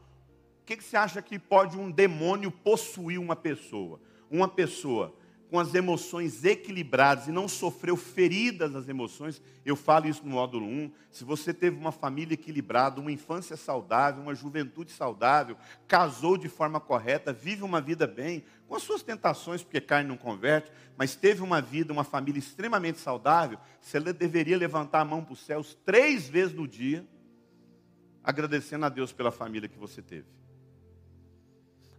O 0.61 0.65
que, 0.65 0.77
que 0.77 0.83
você 0.83 0.95
acha 0.95 1.23
que 1.23 1.39
pode 1.39 1.79
um 1.79 1.89
demônio 1.89 2.51
possuir 2.51 3.19
uma 3.19 3.35
pessoa? 3.35 3.99
uma 4.31 4.47
pessoa 4.47 5.13
com 5.51 5.59
as 5.59 5.75
emoções 5.75 6.45
equilibradas 6.45 7.27
e 7.27 7.31
não 7.31 7.45
sofreu 7.45 7.97
feridas 7.97 8.71
nas 8.71 8.87
emoções, 8.87 9.41
eu 9.65 9.75
falo 9.75 10.07
isso 10.07 10.23
no 10.23 10.31
módulo 10.31 10.65
1. 10.65 10.89
Se 11.11 11.25
você 11.25 11.53
teve 11.53 11.77
uma 11.77 11.91
família 11.91 12.35
equilibrada, 12.35 13.01
uma 13.01 13.11
infância 13.11 13.57
saudável, 13.57 14.23
uma 14.23 14.33
juventude 14.33 14.93
saudável, 14.93 15.57
casou 15.89 16.37
de 16.37 16.47
forma 16.47 16.79
correta, 16.79 17.33
vive 17.33 17.63
uma 17.63 17.81
vida 17.81 18.07
bem, 18.07 18.45
com 18.65 18.75
as 18.75 18.83
suas 18.83 19.03
tentações, 19.03 19.61
porque 19.61 19.81
carne 19.81 20.07
não 20.07 20.15
converte, 20.15 20.71
mas 20.95 21.17
teve 21.17 21.43
uma 21.43 21.59
vida, 21.59 21.91
uma 21.91 22.05
família 22.05 22.39
extremamente 22.39 22.99
saudável, 22.99 23.59
você 23.81 23.99
deveria 23.99 24.57
levantar 24.57 25.01
a 25.01 25.05
mão 25.05 25.21
para 25.21 25.33
os 25.33 25.45
céus 25.45 25.77
três 25.83 26.29
vezes 26.29 26.55
no 26.55 26.65
dia, 26.65 27.05
agradecendo 28.23 28.85
a 28.85 28.89
Deus 28.89 29.11
pela 29.11 29.31
família 29.31 29.67
que 29.67 29.77
você 29.77 30.01
teve. 30.01 30.27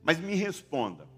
Mas 0.02 0.18
me 0.18 0.34
responda, 0.36 1.11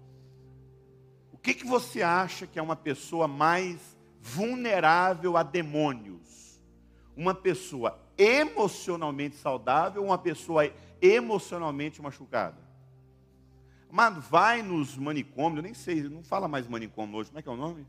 que, 1.45 1.53
que 1.53 1.65
você 1.65 2.01
acha 2.01 2.47
que 2.47 2.57
é 2.57 2.61
uma 2.61 2.75
pessoa 2.75 3.27
mais 3.27 3.95
vulnerável 4.19 5.37
a 5.37 5.43
demônios? 5.43 6.59
Uma 7.15 7.35
pessoa 7.35 7.99
emocionalmente 8.17 9.35
saudável 9.35 10.01
ou 10.01 10.07
uma 10.07 10.17
pessoa 10.17 10.73
emocionalmente 10.99 12.01
machucada? 12.01 12.57
Amado, 13.87 14.21
vai 14.21 14.63
nos 14.63 14.97
manicômios, 14.97 15.57
eu 15.57 15.63
nem 15.63 15.75
sei, 15.75 16.01
não 16.09 16.23
fala 16.23 16.47
mais 16.47 16.67
manicômio 16.67 17.15
hoje, 17.15 17.29
como 17.29 17.39
é 17.39 17.43
que 17.43 17.47
é 17.47 17.51
o 17.51 17.55
nome? 17.55 17.85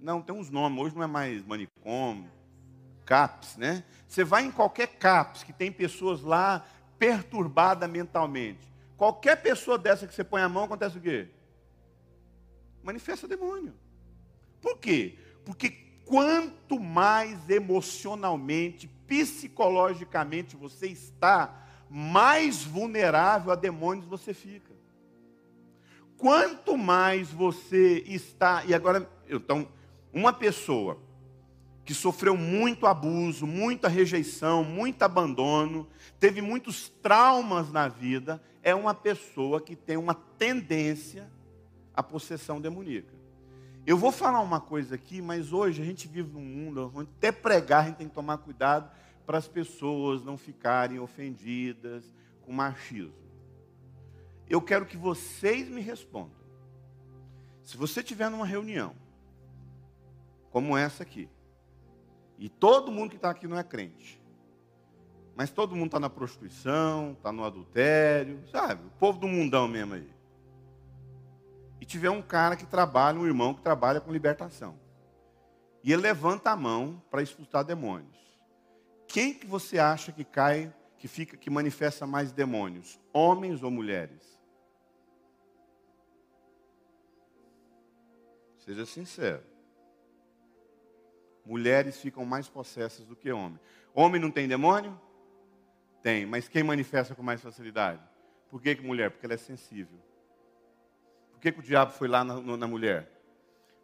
Não, 0.00 0.20
tem 0.20 0.34
uns 0.34 0.50
nomes, 0.50 0.82
hoje 0.82 0.96
não 0.96 1.04
é 1.04 1.06
mais 1.06 1.46
manicômio, 1.46 2.30
CAPS, 3.06 3.56
né? 3.56 3.84
Você 4.08 4.24
vai 4.24 4.44
em 4.44 4.50
qualquer 4.50 4.88
CAPS 4.88 5.44
que 5.44 5.52
tem 5.52 5.70
pessoas 5.70 6.20
lá 6.20 6.66
perturbadas 6.98 7.88
mentalmente. 7.88 8.68
Qualquer 8.98 9.36
pessoa 9.36 9.78
dessa 9.78 10.08
que 10.08 10.14
você 10.14 10.24
põe 10.24 10.42
a 10.42 10.48
mão, 10.48 10.64
acontece 10.64 10.98
o 10.98 11.00
quê? 11.00 11.28
Manifesta 12.82 13.28
demônio. 13.28 13.72
Por 14.60 14.76
quê? 14.78 15.16
Porque 15.44 15.70
quanto 16.04 16.80
mais 16.80 17.48
emocionalmente, 17.48 18.88
psicologicamente 19.06 20.56
você 20.56 20.88
está, 20.88 21.64
mais 21.88 22.64
vulnerável 22.64 23.52
a 23.52 23.54
demônios 23.54 24.04
você 24.04 24.34
fica. 24.34 24.74
Quanto 26.16 26.76
mais 26.76 27.30
você 27.30 28.02
está, 28.04 28.64
e 28.66 28.74
agora, 28.74 29.08
então, 29.28 29.68
uma 30.12 30.32
pessoa 30.32 30.98
que 31.84 31.94
sofreu 31.94 32.36
muito 32.36 32.84
abuso, 32.84 33.46
muita 33.46 33.88
rejeição, 33.88 34.64
muito 34.64 35.04
abandono, 35.04 35.88
teve 36.18 36.42
muitos 36.42 36.88
traumas 37.00 37.70
na 37.70 37.86
vida, 37.86 38.42
é 38.68 38.74
uma 38.74 38.94
pessoa 38.94 39.60
que 39.62 39.74
tem 39.74 39.96
uma 39.96 40.14
tendência 40.14 41.30
à 41.94 42.02
possessão 42.02 42.60
demoníaca. 42.60 43.16
Eu 43.86 43.96
vou 43.96 44.12
falar 44.12 44.40
uma 44.40 44.60
coisa 44.60 44.94
aqui, 44.94 45.22
mas 45.22 45.54
hoje 45.54 45.80
a 45.80 45.84
gente 45.84 46.06
vive 46.06 46.30
num 46.30 46.44
mundo 46.44 46.92
onde 46.94 47.08
até 47.16 47.32
pregar 47.32 47.82
a 47.82 47.86
gente 47.86 47.96
tem 47.96 48.08
que 48.08 48.14
tomar 48.14 48.36
cuidado 48.36 48.90
para 49.24 49.38
as 49.38 49.48
pessoas 49.48 50.22
não 50.22 50.36
ficarem 50.36 50.98
ofendidas 50.98 52.04
com 52.42 52.52
machismo. 52.52 53.14
Eu 54.46 54.60
quero 54.60 54.84
que 54.84 54.98
vocês 54.98 55.66
me 55.66 55.80
respondam. 55.80 56.36
Se 57.64 57.74
você 57.74 58.00
estiver 58.00 58.30
numa 58.30 58.44
reunião, 58.44 58.94
como 60.50 60.76
essa 60.76 61.02
aqui, 61.02 61.26
e 62.38 62.50
todo 62.50 62.92
mundo 62.92 63.10
que 63.10 63.16
está 63.16 63.30
aqui 63.30 63.46
não 63.46 63.58
é 63.58 63.64
crente, 63.64 64.20
mas 65.38 65.50
todo 65.50 65.76
mundo 65.76 65.86
está 65.86 66.00
na 66.00 66.10
prostituição, 66.10 67.12
está 67.12 67.30
no 67.30 67.44
adultério, 67.44 68.42
sabe? 68.48 68.84
O 68.84 68.90
povo 68.98 69.20
do 69.20 69.28
mundão 69.28 69.68
mesmo 69.68 69.94
aí. 69.94 70.12
E 71.80 71.86
tiver 71.86 72.10
um 72.10 72.20
cara 72.20 72.56
que 72.56 72.66
trabalha, 72.66 73.20
um 73.20 73.24
irmão 73.24 73.54
que 73.54 73.62
trabalha 73.62 74.00
com 74.00 74.10
libertação. 74.10 74.76
E 75.84 75.92
ele 75.92 76.02
levanta 76.02 76.50
a 76.50 76.56
mão 76.56 77.00
para 77.08 77.22
expulsar 77.22 77.62
demônios. 77.62 78.18
Quem 79.06 79.32
que 79.32 79.46
você 79.46 79.78
acha 79.78 80.10
que 80.10 80.24
cai, 80.24 80.74
que 80.96 81.06
fica, 81.06 81.36
que 81.36 81.48
manifesta 81.48 82.04
mais 82.04 82.32
demônios? 82.32 82.98
Homens 83.12 83.62
ou 83.62 83.70
mulheres? 83.70 84.36
Seja 88.56 88.84
sincero 88.84 89.44
mulheres 91.46 91.98
ficam 91.98 92.26
mais 92.26 92.46
possessas 92.46 93.06
do 93.06 93.16
que 93.16 93.32
homens. 93.32 93.58
Homem 93.94 94.20
não 94.20 94.30
tem 94.30 94.46
demônio? 94.46 95.00
Tem, 96.02 96.26
mas 96.26 96.48
quem 96.48 96.62
manifesta 96.62 97.14
com 97.14 97.22
mais 97.22 97.40
facilidade? 97.40 98.00
Por 98.50 98.62
que, 98.62 98.74
que 98.76 98.86
mulher? 98.86 99.10
Porque 99.10 99.26
ela 99.26 99.34
é 99.34 99.38
sensível. 99.38 99.98
Por 101.32 101.40
que, 101.40 101.52
que 101.52 101.60
o 101.60 101.62
diabo 101.62 101.92
foi 101.92 102.08
lá 102.08 102.24
na, 102.24 102.40
na 102.40 102.66
mulher? 102.66 103.10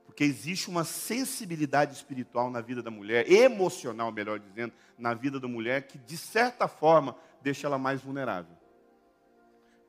Porque 0.06 0.24
existe 0.24 0.68
uma 0.68 0.84
sensibilidade 0.84 1.94
espiritual 1.94 2.50
na 2.50 2.60
vida 2.60 2.82
da 2.82 2.90
mulher, 2.90 3.30
emocional, 3.30 4.12
melhor 4.12 4.38
dizendo, 4.38 4.72
na 4.98 5.14
vida 5.14 5.40
da 5.40 5.48
mulher, 5.48 5.86
que 5.86 5.98
de 5.98 6.16
certa 6.16 6.68
forma 6.68 7.16
deixa 7.42 7.66
ela 7.66 7.78
mais 7.78 8.00
vulnerável. 8.00 8.56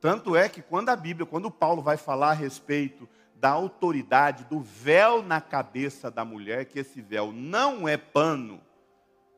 Tanto 0.02 0.36
é 0.36 0.48
que 0.50 0.62
quando 0.62 0.90
a 0.90 0.96
Bíblia, 0.96 1.26
quando 1.26 1.50
Paulo 1.52 1.82
vai 1.82 1.98
falar 1.98 2.32
a 2.32 2.34
respeito 2.34 3.08
da 3.36 3.50
autoridade 3.50 4.46
do 4.46 4.60
véu 4.60 5.22
na 5.22 5.42
cabeça 5.42 6.10
da 6.10 6.24
mulher, 6.24 6.66
que 6.66 6.80
esse 6.80 7.02
véu 7.02 7.32
não 7.32 7.88
é 7.88 7.98
pano. 7.98 8.62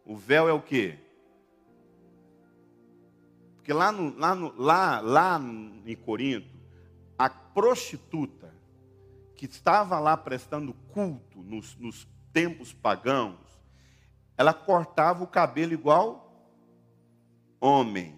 O 0.06 0.16
véu 0.16 0.48
é 0.48 0.54
o 0.54 0.62
quê? 0.62 1.00
Porque 3.68 3.78
lá, 3.78 3.92
no, 3.92 4.18
lá, 4.18 4.34
no, 4.34 4.54
lá, 4.56 5.02
lá 5.02 5.42
em 5.86 5.96
Corinto, 5.98 6.58
a 7.18 7.30
prostituta 7.30 8.56
que 9.36 9.44
estava 9.46 10.00
lá 10.00 10.16
prestando 10.16 10.74
culto 10.94 11.44
nos, 11.44 11.76
nos 11.76 12.08
tempos 12.32 12.72
pagãos, 12.72 13.36
ela 14.38 14.54
cortava 14.54 15.22
o 15.22 15.28
cabelo 15.28 15.74
igual 15.74 16.50
homem. 17.60 18.18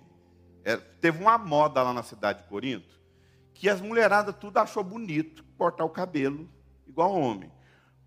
É, 0.64 0.78
teve 0.78 1.20
uma 1.20 1.40
moda 1.40 1.82
lá 1.82 1.94
na 1.94 2.04
cidade 2.04 2.44
de 2.44 2.48
Corinto 2.48 3.02
que 3.52 3.68
as 3.68 3.82
mulheradas 3.82 4.36
tudo 4.36 4.60
achou 4.60 4.84
bonito 4.84 5.44
cortar 5.58 5.84
o 5.84 5.90
cabelo 5.90 6.48
igual 6.86 7.12
homem. 7.12 7.52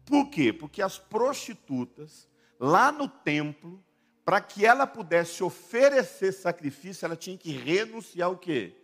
Por 0.04 0.30
quê? 0.30 0.52
Porque 0.52 0.80
as 0.80 0.96
prostitutas, 0.96 2.28
lá 2.60 2.92
no 2.92 3.08
templo, 3.08 3.84
para 4.24 4.40
que 4.40 4.64
ela 4.64 4.86
pudesse 4.86 5.42
oferecer 5.42 6.32
sacrifício, 6.32 7.04
ela 7.04 7.16
tinha 7.16 7.36
que 7.36 7.52
renunciar 7.52 8.30
o 8.30 8.38
quê? 8.38 8.76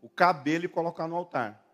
O 0.00 0.08
cabelo 0.08 0.64
e 0.64 0.68
colocar 0.68 1.08
no 1.08 1.16
altar. 1.16 1.64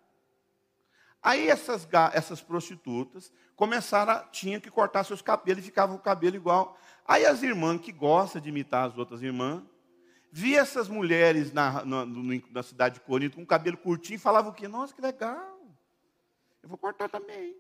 Aí 1.22 1.49
essas, 1.49 1.87
essas 2.12 2.41
prostitutas 2.41 3.31
começaram, 3.55 4.12
a, 4.12 4.18
tinham 4.20 4.61
que 4.61 4.70
cortar 4.70 5.05
seus 5.05 5.20
cabelos 5.20 5.62
e 5.62 5.66
ficava 5.66 5.95
o 5.95 5.99
cabelo 5.99 6.37
igual. 6.37 6.78
Aí 7.07 7.26
as 7.26 7.43
irmãs 7.43 7.81
que 7.81 7.93
gostam 7.93 8.41
de 8.41 8.49
imitar 8.49 8.89
as 8.89 8.97
outras 8.97 9.22
irmãs, 9.22 9.62
via 10.33 10.61
essas 10.61 10.89
mulheres 10.89 11.53
na, 11.53 11.85
na, 11.85 12.07
na 12.51 12.62
cidade 12.62 12.95
de 12.95 13.01
Corinto 13.01 13.37
com 13.37 13.43
o 13.43 13.47
cabelo 13.47 13.76
curtinho 13.76 14.16
e 14.16 14.18
falavam 14.18 14.53
o 14.53 14.55
quê? 14.55 14.66
Nossa, 14.66 14.95
que 14.95 15.03
legal. 15.03 15.61
Eu 16.62 16.68
vou 16.68 16.78
cortar 16.78 17.09
também. 17.09 17.55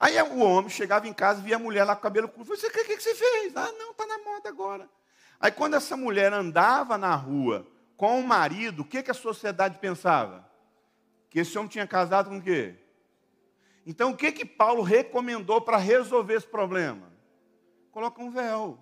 Aí 0.00 0.20
o 0.22 0.38
homem 0.38 0.70
chegava 0.70 1.06
em 1.06 1.12
casa, 1.12 1.42
via 1.42 1.56
a 1.56 1.58
mulher 1.58 1.84
lá 1.84 1.94
com 1.94 2.00
o 2.00 2.02
cabelo 2.02 2.26
curto. 2.26 2.48
Você, 2.48 2.68
o 2.68 2.70
que, 2.70 2.84
que 2.84 3.02
você 3.02 3.14
fez? 3.14 3.54
Ah, 3.54 3.70
não, 3.78 3.90
está 3.90 4.06
na 4.06 4.16
moda 4.18 4.48
agora. 4.48 4.88
Aí 5.38 5.50
quando 5.52 5.74
essa 5.74 5.94
mulher 5.94 6.32
andava 6.32 6.96
na 6.96 7.14
rua 7.14 7.66
com 7.98 8.18
o 8.18 8.26
marido, 8.26 8.80
o 8.80 8.84
que, 8.84 9.02
que 9.02 9.10
a 9.10 9.14
sociedade 9.14 9.78
pensava? 9.78 10.48
Que 11.28 11.40
esse 11.40 11.56
homem 11.58 11.68
tinha 11.68 11.86
casado 11.86 12.30
com 12.30 12.38
o 12.38 12.42
quê? 12.42 12.76
Então 13.84 14.12
o 14.12 14.16
que, 14.16 14.32
que 14.32 14.46
Paulo 14.46 14.82
recomendou 14.82 15.60
para 15.60 15.76
resolver 15.76 16.34
esse 16.34 16.46
problema? 16.46 17.12
Coloca 17.92 18.22
um 18.22 18.30
véu. 18.30 18.78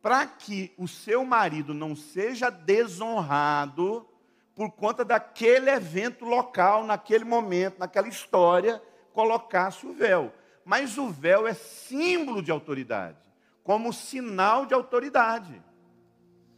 Para 0.00 0.24
que 0.24 0.72
o 0.78 0.86
seu 0.86 1.24
marido 1.24 1.74
não 1.74 1.96
seja 1.96 2.48
desonrado 2.48 4.08
por 4.54 4.70
conta 4.70 5.04
daquele 5.04 5.68
evento 5.68 6.24
local, 6.24 6.84
naquele 6.84 7.24
momento, 7.24 7.78
naquela 7.80 8.08
história, 8.08 8.80
colocasse 9.12 9.84
o 9.84 9.92
véu. 9.92 10.32
Mas 10.64 10.98
o 10.98 11.08
véu 11.08 11.46
é 11.46 11.54
símbolo 11.54 12.42
de 12.42 12.50
autoridade, 12.50 13.18
como 13.62 13.92
sinal 13.92 14.66
de 14.66 14.74
autoridade. 14.74 15.62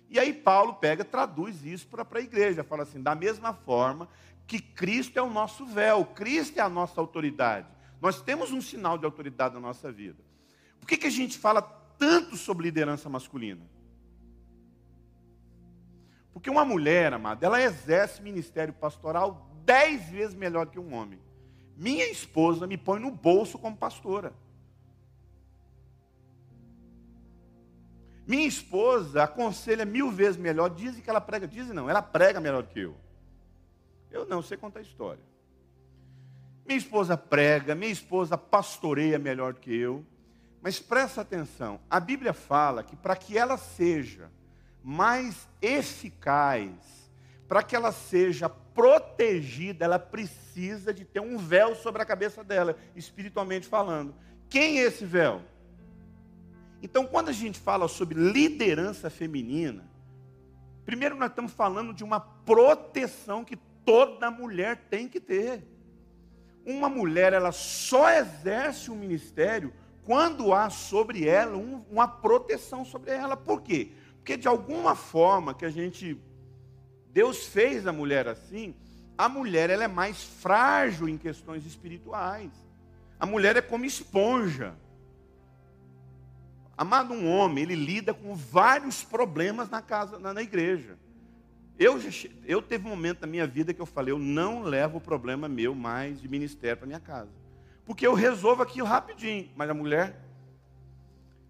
E 0.08 0.18
aí 0.18 0.32
Paulo 0.32 0.74
pega, 0.74 1.04
traduz 1.04 1.64
isso 1.64 1.88
para 1.88 2.06
a 2.10 2.20
igreja, 2.20 2.62
fala 2.62 2.82
assim: 2.82 3.02
da 3.02 3.14
mesma 3.14 3.54
forma 3.54 4.08
que 4.46 4.60
Cristo 4.60 5.18
é 5.18 5.22
o 5.22 5.30
nosso 5.30 5.64
véu, 5.64 6.04
Cristo 6.04 6.58
é 6.58 6.60
a 6.60 6.68
nossa 6.68 7.00
autoridade. 7.00 7.68
Nós 8.00 8.20
temos 8.20 8.52
um 8.52 8.60
sinal 8.60 8.98
de 8.98 9.04
autoridade 9.04 9.54
na 9.54 9.60
nossa 9.60 9.90
vida. 9.90 10.22
Por 10.78 10.88
que, 10.88 10.96
que 10.96 11.06
a 11.06 11.10
gente 11.10 11.38
fala 11.38 11.62
tanto 11.62 12.36
sobre 12.36 12.64
liderança 12.64 13.08
masculina? 13.08 13.64
Porque 16.32 16.50
uma 16.50 16.64
mulher, 16.64 17.12
amada, 17.12 17.46
ela 17.46 17.62
exerce 17.62 18.20
ministério 18.20 18.74
pastoral 18.74 19.48
dez 19.64 20.10
vezes 20.10 20.34
melhor 20.34 20.66
que 20.66 20.78
um 20.78 20.92
homem. 20.92 21.20
Minha 21.82 22.06
esposa 22.06 22.64
me 22.64 22.78
põe 22.78 23.00
no 23.00 23.10
bolso 23.10 23.58
como 23.58 23.76
pastora. 23.76 24.32
Minha 28.24 28.46
esposa 28.46 29.24
aconselha 29.24 29.84
mil 29.84 30.08
vezes 30.08 30.36
melhor, 30.36 30.70
dizem 30.70 31.02
que 31.02 31.10
ela 31.10 31.20
prega, 31.20 31.48
dizem 31.48 31.74
não, 31.74 31.90
ela 31.90 32.00
prega 32.00 32.40
melhor 32.40 32.62
que 32.68 32.78
eu. 32.78 32.94
Eu 34.12 34.24
não 34.26 34.40
sei 34.40 34.56
contar 34.56 34.80
história. 34.80 35.24
Minha 36.64 36.78
esposa 36.78 37.16
prega, 37.16 37.74
minha 37.74 37.90
esposa 37.90 38.38
pastoreia 38.38 39.18
melhor 39.18 39.54
que 39.54 39.74
eu. 39.74 40.06
Mas 40.62 40.78
presta 40.78 41.22
atenção, 41.22 41.80
a 41.90 41.98
Bíblia 41.98 42.32
fala 42.32 42.84
que 42.84 42.94
para 42.94 43.16
que 43.16 43.36
ela 43.36 43.56
seja 43.56 44.30
mais 44.84 45.48
eficaz, 45.60 46.70
para 47.48 47.60
que 47.60 47.74
ela 47.74 47.90
seja 47.90 48.48
protegida, 48.74 49.84
ela 49.84 49.98
precisa 49.98 50.92
de 50.92 51.04
ter 51.04 51.20
um 51.20 51.36
véu 51.38 51.74
sobre 51.74 52.02
a 52.02 52.04
cabeça 52.04 52.42
dela, 52.42 52.76
espiritualmente 52.96 53.66
falando. 53.66 54.14
Quem 54.48 54.80
é 54.80 54.84
esse 54.84 55.04
véu? 55.04 55.42
Então, 56.82 57.06
quando 57.06 57.28
a 57.28 57.32
gente 57.32 57.58
fala 57.58 57.86
sobre 57.86 58.18
liderança 58.18 59.08
feminina, 59.08 59.84
primeiro 60.84 61.16
nós 61.16 61.30
estamos 61.30 61.52
falando 61.52 61.94
de 61.94 62.02
uma 62.02 62.20
proteção 62.20 63.44
que 63.44 63.56
toda 63.84 64.30
mulher 64.30 64.76
tem 64.90 65.08
que 65.08 65.20
ter. 65.20 65.64
Uma 66.66 66.88
mulher, 66.88 67.32
ela 67.32 67.52
só 67.52 68.10
exerce 68.10 68.90
o 68.90 68.94
um 68.94 68.96
ministério 68.96 69.72
quando 70.04 70.52
há 70.52 70.70
sobre 70.70 71.26
ela 71.26 71.56
um, 71.56 71.84
uma 71.90 72.08
proteção 72.08 72.84
sobre 72.84 73.12
ela. 73.12 73.36
Por 73.36 73.62
quê? 73.62 73.92
Porque 74.16 74.36
de 74.36 74.48
alguma 74.48 74.94
forma 74.94 75.54
que 75.54 75.64
a 75.64 75.70
gente 75.70 76.20
Deus 77.12 77.46
fez 77.46 77.86
a 77.86 77.92
mulher 77.92 78.26
assim, 78.26 78.74
a 79.16 79.28
mulher 79.28 79.70
ela 79.70 79.84
é 79.84 79.88
mais 79.88 80.22
frágil 80.22 81.08
em 81.08 81.18
questões 81.18 81.66
espirituais. 81.66 82.50
A 83.20 83.26
mulher 83.26 83.56
é 83.56 83.62
como 83.62 83.84
esponja. 83.84 84.74
Amado, 86.76 87.12
um 87.12 87.30
homem, 87.30 87.62
ele 87.62 87.74
lida 87.74 88.12
com 88.14 88.34
vários 88.34 89.04
problemas 89.04 89.68
na 89.68 89.82
casa, 89.82 90.18
na, 90.18 90.32
na 90.32 90.42
igreja. 90.42 90.98
Eu, 91.78 92.00
eu 92.46 92.62
teve 92.62 92.86
um 92.86 92.90
momento 92.90 93.20
na 93.20 93.26
minha 93.26 93.46
vida 93.46 93.72
que 93.72 93.80
eu 93.80 93.86
falei, 93.86 94.12
eu 94.12 94.18
não 94.18 94.62
levo 94.62 94.98
o 94.98 95.00
problema 95.00 95.48
meu 95.48 95.74
mais 95.74 96.20
de 96.20 96.28
ministério 96.28 96.78
para 96.78 96.86
minha 96.86 97.00
casa. 97.00 97.30
Porque 97.84 98.06
eu 98.06 98.14
resolvo 98.14 98.62
aquilo 98.62 98.86
rapidinho. 98.86 99.50
Mas 99.54 99.68
a 99.68 99.74
mulher, 99.74 100.16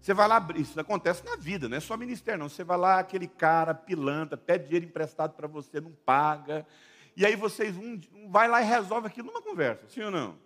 você 0.03 0.13
vai 0.13 0.27
lá, 0.27 0.45
isso 0.57 0.77
acontece 0.77 1.23
na 1.23 1.37
vida, 1.37 1.69
não 1.69 1.77
é 1.77 1.79
só 1.79 1.95
ministério, 1.95 2.37
não. 2.37 2.49
Você 2.49 2.61
vai 2.61 2.77
lá, 2.77 2.99
aquele 2.99 3.25
cara 3.25 3.73
pilantra, 3.73 4.35
pede 4.35 4.65
dinheiro 4.65 4.85
emprestado 4.85 5.33
para 5.33 5.47
você, 5.47 5.79
não 5.79 5.93
paga. 5.93 6.67
E 7.15 7.25
aí 7.25 7.37
vocês, 7.37 7.77
um, 7.77 7.97
um, 8.13 8.29
vai 8.29 8.49
lá 8.49 8.61
e 8.61 8.65
resolve 8.65 9.07
aquilo 9.07 9.27
numa 9.27 9.41
conversa, 9.41 9.87
sim 9.87 10.01
ou 10.01 10.11
não? 10.11 10.37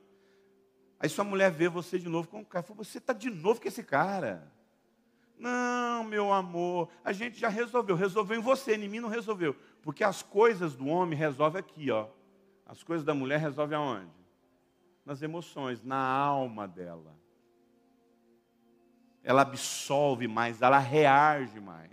Aí 1.00 1.10
sua 1.10 1.24
mulher 1.24 1.50
vê 1.50 1.68
você 1.68 1.98
de 1.98 2.08
novo 2.08 2.28
com 2.28 2.42
o 2.42 2.46
cara, 2.46 2.62
fala, 2.62 2.84
você 2.84 3.00
está 3.00 3.14
de 3.14 3.32
novo 3.32 3.60
com 3.60 3.68
esse 3.68 3.82
cara. 3.82 4.48
Não, 5.40 6.04
meu 6.04 6.32
amor, 6.32 6.88
a 7.04 7.12
gente 7.12 7.40
já 7.40 7.50
resolveu. 7.50 7.96
Resolveu 7.96 8.38
em 8.38 8.42
você, 8.42 8.76
em 8.76 8.88
mim 8.88 9.00
não 9.00 9.10
resolveu. 9.10 9.56
Porque 9.82 10.04
as 10.04 10.22
coisas 10.22 10.76
do 10.76 10.86
homem 10.86 11.18
resolve 11.18 11.58
aqui, 11.58 11.90
ó. 11.90 12.08
As 12.64 12.84
coisas 12.84 13.04
da 13.04 13.16
mulher 13.16 13.40
resolve 13.40 13.74
aonde? 13.74 14.12
Nas 15.04 15.24
emoções, 15.24 15.84
na 15.84 15.98
alma 15.98 16.68
dela. 16.68 17.18
Ela 19.28 19.42
absolve 19.42 20.26
mais, 20.26 20.62
ela 20.62 20.80
reage 20.80 21.60
mais. 21.60 21.92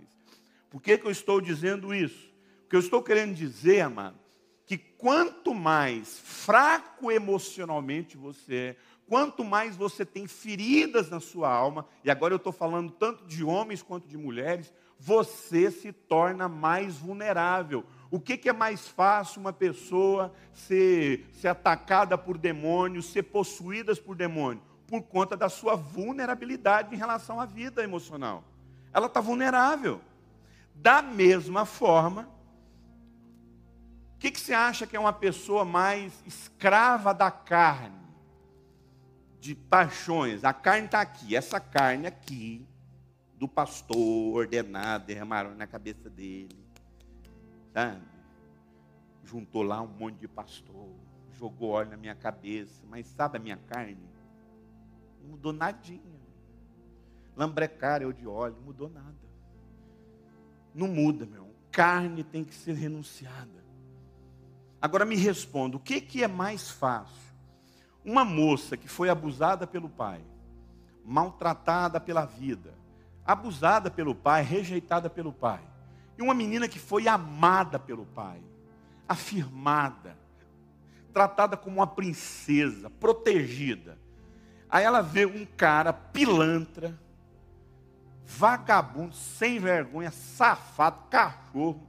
Por 0.69 0.81
que, 0.81 0.97
que 0.97 1.05
eu 1.05 1.11
estou 1.11 1.41
dizendo 1.41 1.93
isso? 1.93 2.33
O 2.65 2.69
que 2.69 2.77
eu 2.77 2.79
estou 2.79 3.03
querendo 3.03 3.35
dizer, 3.35 3.81
amado, 3.81 4.17
que 4.65 4.77
quanto 4.77 5.53
mais 5.53 6.17
fraco 6.17 7.11
emocionalmente 7.11 8.15
você 8.15 8.55
é, 8.55 8.75
quanto 9.05 9.43
mais 9.43 9.75
você 9.75 10.05
tem 10.05 10.27
feridas 10.27 11.09
na 11.09 11.19
sua 11.19 11.53
alma, 11.53 11.85
e 12.05 12.09
agora 12.09 12.33
eu 12.33 12.37
estou 12.37 12.53
falando 12.53 12.89
tanto 12.89 13.25
de 13.25 13.43
homens 13.43 13.83
quanto 13.83 14.07
de 14.07 14.17
mulheres, 14.17 14.73
você 14.97 15.69
se 15.69 15.91
torna 15.91 16.47
mais 16.47 16.95
vulnerável. 16.95 17.83
O 18.09 18.17
que, 18.17 18.37
que 18.37 18.47
é 18.47 18.53
mais 18.53 18.87
fácil 18.87 19.41
uma 19.41 19.51
pessoa 19.51 20.33
ser, 20.53 21.27
ser 21.33 21.49
atacada 21.49 22.17
por 22.17 22.37
demônios, 22.37 23.07
ser 23.07 23.23
possuída 23.23 23.93
por 23.97 24.15
demônio? 24.15 24.63
Por 24.87 25.01
conta 25.01 25.35
da 25.35 25.49
sua 25.49 25.75
vulnerabilidade 25.75 26.93
em 26.93 26.97
relação 26.97 27.39
à 27.39 27.45
vida 27.45 27.83
emocional. 27.83 28.43
Ela 28.93 29.07
está 29.07 29.19
vulnerável. 29.19 30.01
Da 30.73 31.01
mesma 31.01 31.65
forma, 31.65 32.29
o 34.15 34.19
que, 34.19 34.31
que 34.31 34.39
você 34.39 34.53
acha 34.53 34.85
que 34.85 34.95
é 34.95 34.99
uma 34.99 35.13
pessoa 35.13 35.65
mais 35.65 36.13
escrava 36.25 37.13
da 37.13 37.31
carne? 37.31 38.05
de 39.45 39.53
paixões. 39.53 40.43
A 40.43 40.51
carne 40.51 40.87
está 40.87 41.01
aqui, 41.01 41.35
essa 41.35 41.59
carne 41.59 42.07
aqui, 42.07 42.67
do 43.35 43.47
pastor 43.47 44.35
ordenado, 44.35 45.05
derramaram 45.05 45.53
na 45.53 45.67
cabeça 45.67 46.09
dele. 46.09 46.57
Sabe? 47.71 48.01
Juntou 49.23 49.61
lá 49.61 49.83
um 49.83 49.87
monte 49.87 50.17
de 50.17 50.27
pastor, 50.27 50.89
jogou 51.37 51.69
óleo 51.69 51.91
na 51.91 51.97
minha 51.97 52.15
cabeça, 52.15 52.83
mas 52.89 53.05
sabe 53.05 53.37
a 53.37 53.39
minha 53.39 53.57
carne? 53.57 53.97
Não 55.25 55.31
mudou 55.31 55.51
nadinha. 55.51 55.99
Eu 58.01 58.13
de 58.13 58.27
óleo, 58.27 58.55
não 58.55 58.63
mudou 58.63 58.89
nada. 58.89 59.15
Não 60.73 60.87
muda, 60.87 61.25
meu. 61.25 61.53
Carne 61.71 62.23
tem 62.23 62.43
que 62.43 62.53
ser 62.53 62.73
renunciada. 62.73 63.65
Agora 64.81 65.03
me 65.03 65.15
responda, 65.15 65.77
o 65.77 65.79
que, 65.79 65.99
que 65.99 66.23
é 66.23 66.27
mais 66.27 66.69
fácil? 66.69 67.33
Uma 68.03 68.23
moça 68.23 68.77
que 68.77 68.87
foi 68.87 69.09
abusada 69.09 69.65
pelo 69.65 69.89
pai, 69.89 70.21
maltratada 71.03 71.99
pela 71.99 72.23
vida, 72.23 72.73
abusada 73.25 73.89
pelo 73.89 74.13
pai, 74.13 74.43
rejeitada 74.43 75.09
pelo 75.09 75.33
pai, 75.33 75.61
e 76.17 76.21
uma 76.21 76.35
menina 76.35 76.67
que 76.67 76.77
foi 76.77 77.07
amada 77.07 77.79
pelo 77.79 78.05
pai, 78.05 78.39
afirmada, 79.07 80.15
tratada 81.11 81.57
como 81.57 81.77
uma 81.77 81.87
princesa, 81.87 82.89
protegida. 82.89 83.97
Aí 84.75 84.83
ela 84.83 84.99
vê 84.99 85.25
um 85.25 85.45
cara 85.45 85.93
pilantra, 85.93 86.99
vagabundo, 88.25 89.15
sem 89.15 89.57
vergonha, 89.57 90.11
safado, 90.11 90.99
cachorro, 91.09 91.87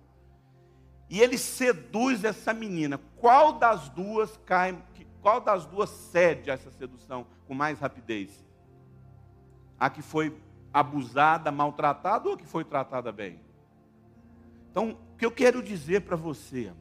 e 1.11 1.21
ele 1.21 1.37
seduz 1.37 2.23
essa 2.23 2.55
menina. 2.55 3.01
Qual 3.17 3.55
das 3.55 3.89
duas 3.89 4.37
cai, 4.47 4.81
qual 5.21 5.41
das 5.41 5.67
duas 5.67 5.91
cede 5.91 6.49
a 6.49 6.55
essa 6.55 6.71
sedução 6.71 7.27
com 7.49 7.55
mais 7.55 7.81
rapidez? 7.81 8.31
A 9.81 9.91
que 9.91 10.01
foi 10.01 10.41
abusada, 10.73 11.51
maltratada 11.51 12.29
ou 12.29 12.37
a 12.37 12.39
que 12.39 12.47
foi 12.47 12.63
tratada 12.63 13.11
bem? 13.11 13.41
Então, 14.71 14.91
o 14.91 15.17
que 15.17 15.27
eu 15.27 15.33
quero 15.33 15.61
dizer 15.61 16.03
para 16.03 16.15
você, 16.15 16.73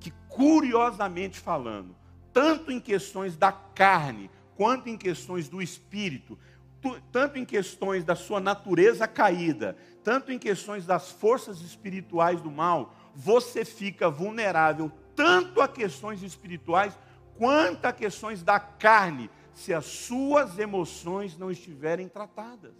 que 0.00 0.10
curiosamente 0.30 1.38
falando, 1.38 1.94
tanto 2.32 2.72
em 2.72 2.80
questões 2.80 3.36
da 3.36 3.52
carne, 3.52 4.30
quanto 4.58 4.88
em 4.88 4.96
questões 4.96 5.48
do 5.48 5.62
espírito, 5.62 6.36
tanto 7.12 7.38
em 7.38 7.44
questões 7.44 8.02
da 8.02 8.16
sua 8.16 8.40
natureza 8.40 9.06
caída, 9.06 9.76
tanto 10.02 10.32
em 10.32 10.38
questões 10.38 10.84
das 10.84 11.12
forças 11.12 11.60
espirituais 11.60 12.40
do 12.40 12.50
mal, 12.50 12.92
você 13.14 13.64
fica 13.64 14.10
vulnerável 14.10 14.90
tanto 15.14 15.60
a 15.60 15.68
questões 15.68 16.24
espirituais 16.24 16.98
quanto 17.36 17.84
a 17.84 17.92
questões 17.92 18.42
da 18.42 18.58
carne, 18.58 19.30
se 19.54 19.72
as 19.72 19.84
suas 19.84 20.58
emoções 20.58 21.38
não 21.38 21.52
estiverem 21.52 22.08
tratadas. 22.08 22.74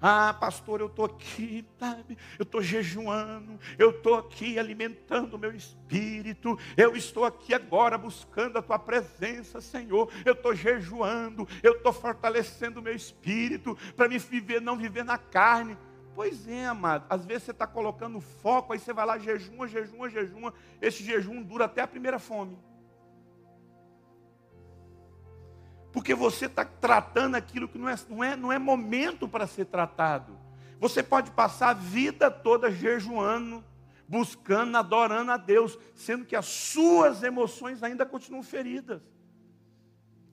Ah, 0.00 0.32
pastor, 0.32 0.80
eu 0.80 0.86
estou 0.86 1.06
aqui, 1.06 1.64
sabe? 1.78 2.16
Eu 2.38 2.44
estou 2.44 2.62
jejuando, 2.62 3.58
eu 3.76 3.90
estou 3.90 4.14
aqui 4.14 4.56
alimentando 4.58 5.34
o 5.34 5.38
meu 5.38 5.52
espírito, 5.52 6.56
eu 6.76 6.94
estou 6.94 7.24
aqui 7.24 7.52
agora 7.52 7.98
buscando 7.98 8.58
a 8.58 8.62
tua 8.62 8.78
presença, 8.78 9.60
Senhor. 9.60 10.08
Eu 10.24 10.34
estou 10.34 10.54
jejuando, 10.54 11.48
eu 11.62 11.72
estou 11.72 11.92
fortalecendo 11.92 12.78
o 12.78 12.82
meu 12.82 12.94
espírito 12.94 13.76
para 13.96 14.08
me 14.08 14.18
viver, 14.18 14.60
não 14.60 14.76
viver 14.76 15.04
na 15.04 15.18
carne. 15.18 15.76
Pois 16.14 16.48
é, 16.48 16.66
amado. 16.66 17.06
Às 17.08 17.24
vezes 17.24 17.44
você 17.44 17.50
está 17.50 17.66
colocando 17.66 18.20
foco, 18.20 18.72
aí 18.72 18.78
você 18.78 18.92
vai 18.92 19.06
lá, 19.06 19.18
jejuma, 19.18 19.66
jejuma, 19.66 20.08
jejuma. 20.08 20.54
Esse 20.80 21.02
jejum 21.02 21.42
dura 21.42 21.64
até 21.64 21.82
a 21.82 21.86
primeira 21.88 22.18
fome. 22.18 22.56
Porque 25.92 26.14
você 26.14 26.46
está 26.46 26.64
tratando 26.64 27.34
aquilo 27.34 27.68
que 27.68 27.78
não 27.78 27.88
é, 27.88 27.96
não 28.08 28.24
é, 28.24 28.36
não 28.36 28.52
é 28.52 28.58
momento 28.58 29.28
para 29.28 29.46
ser 29.46 29.66
tratado. 29.66 30.38
Você 30.78 31.02
pode 31.02 31.30
passar 31.30 31.70
a 31.70 31.74
vida 31.74 32.30
toda 32.30 32.70
jejuando, 32.70 33.64
buscando, 34.06 34.76
adorando 34.76 35.32
a 35.32 35.36
Deus, 35.36 35.78
sendo 35.94 36.24
que 36.24 36.36
as 36.36 36.46
suas 36.46 37.22
emoções 37.22 37.82
ainda 37.82 38.06
continuam 38.06 38.42
feridas. 38.42 39.02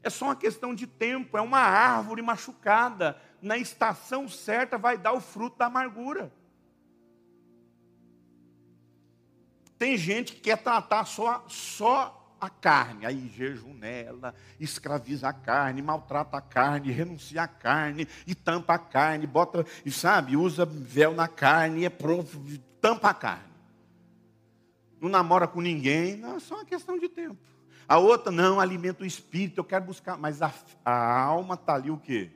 É 0.03 0.10
só 0.10 0.26
uma 0.26 0.36
questão 0.36 0.76
de 0.76 0.86
tempo, 0.86 1.36
é 1.36 1.41
uma 1.41 1.60
árvore 1.60 2.22
machucada. 2.22 3.20
Na 3.41 3.58
estação 3.58 4.30
certa 4.30 4.78
vai 4.78 4.97
dar 4.97 5.14
o 5.14 5.20
fruto 5.20 5.58
da 5.58 5.66
amargura. 5.66 6.32
Tem 9.78 9.97
gente 9.97 10.34
que 10.34 10.41
quer 10.41 10.58
tratar 10.58 11.06
só, 11.06 11.43
só 11.47 12.24
a 12.46 12.50
carne, 12.50 13.06
aí 13.06 13.28
jejum 13.30 13.74
nela, 13.74 14.34
escraviza 14.60 15.28
a 15.28 15.34
carne, 15.34 15.82
maltrata 15.82 16.38
a 16.38 16.41
carne, 16.41 16.91
renuncia 16.91 17.43
à 17.43 17.48
carne, 17.48 18.08
e 18.26 18.36
tampa 18.36 18.76
a 18.76 18.80
carne, 18.80 19.26
bota, 19.26 19.66
e 19.86 19.91
sabe, 19.91 20.38
usa 20.38 20.66
véu 20.66 21.14
na 21.14 21.28
carne, 21.28 21.86
é 21.86 21.89
pronto, 21.89 22.41
tampa 22.80 23.10
a 23.10 23.14
carne. 23.14 23.56
Não 25.02 25.10
namora 25.10 25.48
com 25.48 25.62
ninguém, 25.62 26.16
não, 26.16 26.38
é 26.38 26.39
só 26.39 26.56
uma 26.56 26.66
questão 26.66 26.98
de 26.98 27.10
tempo. 27.10 27.38
A 27.88 27.98
outra, 27.98 28.32
não, 28.32 28.60
alimenta 28.60 29.04
o 29.04 29.08
espírito, 29.08 29.60
eu 29.60 29.64
quero 29.64 29.86
buscar, 29.86 30.18
mas 30.18 30.41
a, 30.41 30.52
a 30.84 31.22
alma 31.22 31.56
está 31.56 31.76
ali 31.76 31.91
o 31.91 31.98
quê? 31.98 32.32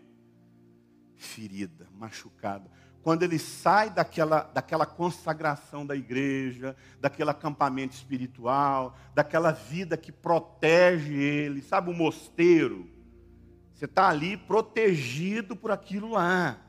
Ferida, 1.17 1.87
machucada 1.93 2.78
quando 3.01 3.23
ele 3.23 3.39
sai 3.39 3.89
daquela, 3.89 4.43
daquela 4.53 4.85
consagração 4.85 5.85
da 5.85 5.95
igreja, 5.95 6.75
daquele 6.99 7.29
acampamento 7.29 7.95
espiritual, 7.95 8.97
daquela 9.13 9.51
vida 9.51 9.95
que 9.95 10.11
protege 10.11 11.13
ele, 11.13 11.61
sabe, 11.61 11.89
o 11.89 11.93
mosteiro. 11.93 12.89
Você 13.73 13.85
está 13.85 14.09
ali 14.09 14.35
protegido 14.35 15.55
por 15.55 15.71
aquilo 15.71 16.11
lá. 16.11 16.59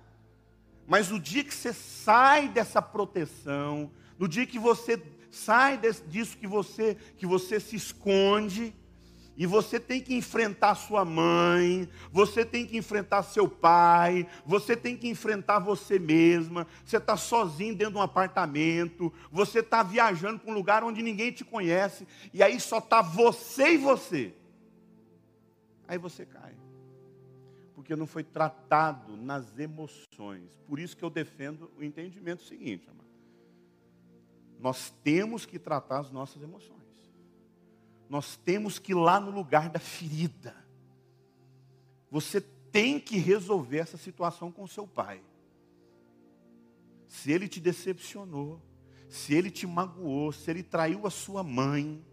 Mas 0.87 1.11
o 1.11 1.19
dia 1.19 1.43
que 1.43 1.55
você 1.55 1.73
sai 1.73 2.49
dessa 2.49 2.81
proteção, 2.81 3.91
no 4.19 4.29
dia 4.29 4.47
que 4.47 4.59
você 4.59 5.03
sai 5.31 5.77
desse, 5.77 6.03
disso 6.05 6.37
que 6.37 6.47
você, 6.47 6.97
que 7.17 7.27
você 7.27 7.59
se 7.59 7.77
esconde, 7.77 8.75
E 9.41 9.47
você 9.47 9.81
tem 9.81 10.03
que 10.03 10.15
enfrentar 10.15 10.75
sua 10.75 11.03
mãe, 11.03 11.89
você 12.13 12.45
tem 12.45 12.67
que 12.67 12.77
enfrentar 12.77 13.23
seu 13.23 13.49
pai, 13.49 14.29
você 14.45 14.77
tem 14.77 14.95
que 14.95 15.09
enfrentar 15.09 15.59
você 15.61 15.99
mesma. 15.99 16.67
Você 16.85 16.99
está 16.99 17.17
sozinho 17.17 17.75
dentro 17.75 17.95
de 17.95 17.99
um 18.01 18.03
apartamento, 18.03 19.11
você 19.33 19.61
está 19.61 19.83
viajando 19.83 20.41
para 20.41 20.51
um 20.51 20.55
lugar 20.55 20.85
onde 20.85 21.01
ninguém 21.01 21.33
te 21.33 21.43
conhece, 21.43 22.07
e 22.35 22.43
aí 22.43 22.61
só 22.61 22.81
está 22.81 23.01
você 23.01 23.73
e 23.73 23.79
você. 23.79 24.35
Aí 25.89 25.97
você 25.97 26.27
cai. 26.27 26.55
Porque 27.75 27.97
não 27.97 28.07
foi 28.07 28.23
tratado 28.23 29.17
nas 29.17 29.59
emoções. 29.59 30.51
Por 30.67 30.79
isso 30.79 30.95
que 30.95 31.03
eu 31.03 31.09
defendo 31.09 31.71
o 31.79 31.83
entendimento 31.83 32.43
seguinte, 32.43 32.91
amado. 32.91 33.09
Nós 34.59 34.91
temos 35.03 35.47
que 35.47 35.59
tratar 35.59 36.01
as 36.01 36.11
nossas 36.11 36.43
emoções 36.43 36.80
nós 38.11 38.37
temos 38.37 38.81
que 38.81 38.91
ir 38.91 38.97
lá 38.97 39.21
no 39.21 39.31
lugar 39.31 39.71
da 39.71 39.79
ferida. 39.79 40.53
Você 42.11 42.41
tem 42.41 42.99
que 42.99 43.17
resolver 43.17 43.79
essa 43.79 43.97
situação 43.97 44.51
com 44.51 44.67
seu 44.67 44.85
pai. 44.85 45.23
Se 47.07 47.31
ele 47.31 47.47
te 47.47 47.61
decepcionou, 47.61 48.61
se 49.09 49.33
ele 49.33 49.49
te 49.49 49.65
magoou, 49.65 50.33
se 50.33 50.51
ele 50.51 50.65
traiu 50.65 51.07
a 51.07 51.11
sua 51.11 51.45
mãe, 51.45 52.05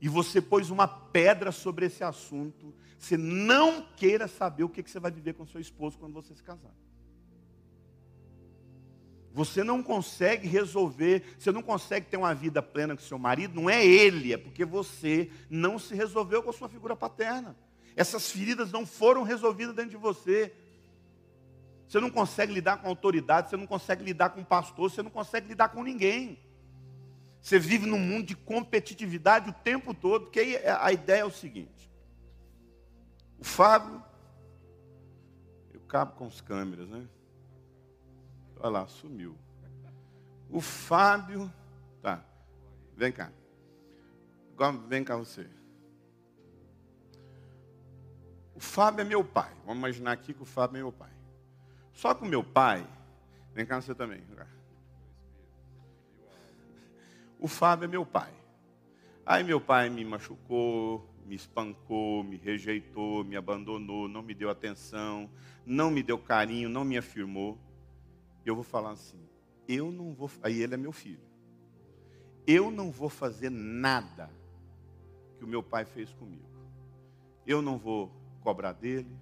e 0.00 0.08
você 0.08 0.40
pôs 0.40 0.70
uma 0.70 0.86
pedra 0.86 1.50
sobre 1.50 1.86
esse 1.86 2.04
assunto, 2.04 2.72
você 2.98 3.16
não 3.16 3.82
queira 3.96 4.28
saber 4.28 4.62
o 4.62 4.68
que 4.68 4.82
você 4.82 5.00
vai 5.00 5.10
viver 5.10 5.34
com 5.34 5.44
seu 5.44 5.60
esposo 5.60 5.98
quando 5.98 6.14
você 6.14 6.34
se 6.34 6.42
casar. 6.42 6.74
Você 9.32 9.62
não 9.62 9.82
consegue 9.82 10.48
resolver, 10.48 11.36
você 11.38 11.52
não 11.52 11.62
consegue 11.62 12.06
ter 12.06 12.16
uma 12.16 12.34
vida 12.34 12.60
plena 12.60 12.96
com 12.96 13.02
seu 13.02 13.18
marido, 13.18 13.54
não 13.54 13.70
é 13.70 13.84
ele, 13.84 14.32
é 14.32 14.36
porque 14.36 14.64
você 14.64 15.30
não 15.48 15.78
se 15.78 15.94
resolveu 15.94 16.42
com 16.42 16.50
a 16.50 16.52
sua 16.52 16.68
figura 16.68 16.96
paterna. 16.96 17.56
Essas 17.94 18.30
feridas 18.30 18.72
não 18.72 18.84
foram 18.84 19.22
resolvidas 19.22 19.74
dentro 19.74 19.92
de 19.92 19.96
você. 19.96 20.52
Você 21.86 22.00
não 22.00 22.10
consegue 22.10 22.52
lidar 22.52 22.78
com 22.78 22.88
autoridade, 22.88 23.50
você 23.50 23.56
não 23.56 23.66
consegue 23.66 24.04
lidar 24.04 24.30
com 24.30 24.42
pastor, 24.42 24.90
você 24.90 25.02
não 25.02 25.10
consegue 25.10 25.48
lidar 25.48 25.68
com 25.68 25.82
ninguém. 25.82 26.38
Você 27.40 27.58
vive 27.58 27.86
num 27.86 27.98
mundo 27.98 28.26
de 28.26 28.36
competitividade 28.36 29.50
o 29.50 29.52
tempo 29.52 29.94
todo, 29.94 30.24
porque 30.24 30.60
a 30.80 30.92
ideia 30.92 31.20
é 31.20 31.24
o 31.24 31.30
seguinte: 31.30 31.90
o 33.38 33.44
Fábio, 33.44 34.02
eu 35.72 35.80
cabo 35.80 36.12
com 36.16 36.26
as 36.26 36.40
câmeras, 36.40 36.88
né? 36.88 37.06
Olha 38.60 38.70
lá, 38.70 38.86
sumiu. 38.86 39.36
O 40.50 40.60
Fábio. 40.60 41.50
Tá. 42.02 42.22
Vem 42.94 43.10
cá. 43.10 43.32
Agora 44.52 44.76
vem 44.86 45.02
cá 45.02 45.16
você. 45.16 45.48
O 48.54 48.60
Fábio 48.60 49.00
é 49.00 49.04
meu 49.04 49.24
pai. 49.24 49.50
Vamos 49.64 49.78
imaginar 49.78 50.12
aqui 50.12 50.34
que 50.34 50.42
o 50.42 50.46
Fábio 50.46 50.76
é 50.76 50.82
meu 50.82 50.92
pai. 50.92 51.10
Só 51.94 52.12
que 52.12 52.22
o 52.22 52.26
meu 52.26 52.44
pai. 52.44 52.86
Vem 53.54 53.64
cá 53.64 53.80
você 53.80 53.94
também. 53.94 54.22
O 57.38 57.48
Fábio 57.48 57.86
é 57.86 57.88
meu 57.88 58.04
pai. 58.04 58.30
Aí 59.24 59.42
meu 59.42 59.60
pai 59.60 59.88
me 59.88 60.04
machucou, 60.04 61.08
me 61.24 61.34
espancou, 61.34 62.22
me 62.22 62.36
rejeitou, 62.36 63.24
me 63.24 63.36
abandonou, 63.36 64.06
não 64.08 64.22
me 64.22 64.34
deu 64.34 64.50
atenção, 64.50 65.30
não 65.64 65.90
me 65.90 66.02
deu 66.02 66.18
carinho, 66.18 66.68
não 66.68 66.84
me 66.84 66.98
afirmou 66.98 67.58
eu 68.48 68.54
vou 68.54 68.64
falar 68.64 68.92
assim: 68.92 69.20
eu 69.68 69.90
não 69.92 70.14
vou. 70.14 70.30
Aí 70.42 70.62
ele 70.62 70.74
é 70.74 70.76
meu 70.76 70.92
filho. 70.92 71.20
Eu 72.46 72.70
não 72.70 72.90
vou 72.90 73.08
fazer 73.08 73.50
nada 73.50 74.30
que 75.38 75.44
o 75.44 75.48
meu 75.48 75.62
pai 75.62 75.84
fez 75.84 76.12
comigo. 76.12 76.48
Eu 77.46 77.62
não 77.62 77.78
vou 77.78 78.10
cobrar 78.40 78.72
dele. 78.72 79.16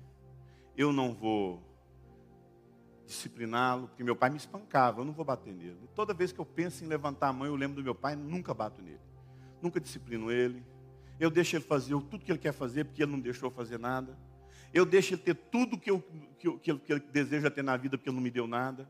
Eu 0.77 0.93
não 0.93 1.13
vou 1.13 1.63
discipliná-lo, 3.05 3.89
porque 3.89 4.05
meu 4.05 4.15
pai 4.15 4.29
me 4.29 4.37
espancava, 4.37 5.01
eu 5.01 5.05
não 5.05 5.15
vou 5.15 5.25
bater 5.25 5.53
nele. 5.53 5.89
Toda 5.95 6.13
vez 6.13 6.31
que 6.31 6.39
eu 6.39 6.45
penso 6.45 6.85
em 6.85 6.87
levantar 6.87 7.29
a 7.29 7.33
mão, 7.33 7.47
eu 7.47 7.57
lembro 7.57 7.77
do 7.77 7.83
meu 7.83 7.95
pai, 7.95 8.15
nunca 8.15 8.53
bato 8.53 8.83
nele. 8.83 9.01
Nunca 9.63 9.81
disciplino 9.81 10.31
ele. 10.31 10.63
Eu 11.19 11.31
deixo 11.31 11.57
ele 11.57 11.65
fazer 11.65 11.95
tudo 12.03 12.25
que 12.25 12.31
ele 12.31 12.39
quer 12.39 12.53
fazer, 12.53 12.85
porque 12.85 13.03
ele 13.03 13.11
não 13.11 13.19
deixou 13.19 13.51
fazer 13.51 13.79
nada. 13.79 14.17
Eu 14.73 14.85
deixo 14.85 15.15
ele 15.15 15.23
ter 15.23 15.35
tudo 15.35 15.79
que, 15.79 15.91
eu, 15.91 16.01
que, 16.39 16.71
eu, 16.71 16.79
que 16.79 16.93
ele 16.93 17.01
deseja 17.01 17.51
ter 17.51 17.63
na 17.63 17.77
vida, 17.77 17.97
porque 17.97 18.11
ele 18.11 18.17
não 18.17 18.23
me 18.23 18.31
deu 18.31 18.47
nada. 18.47 18.89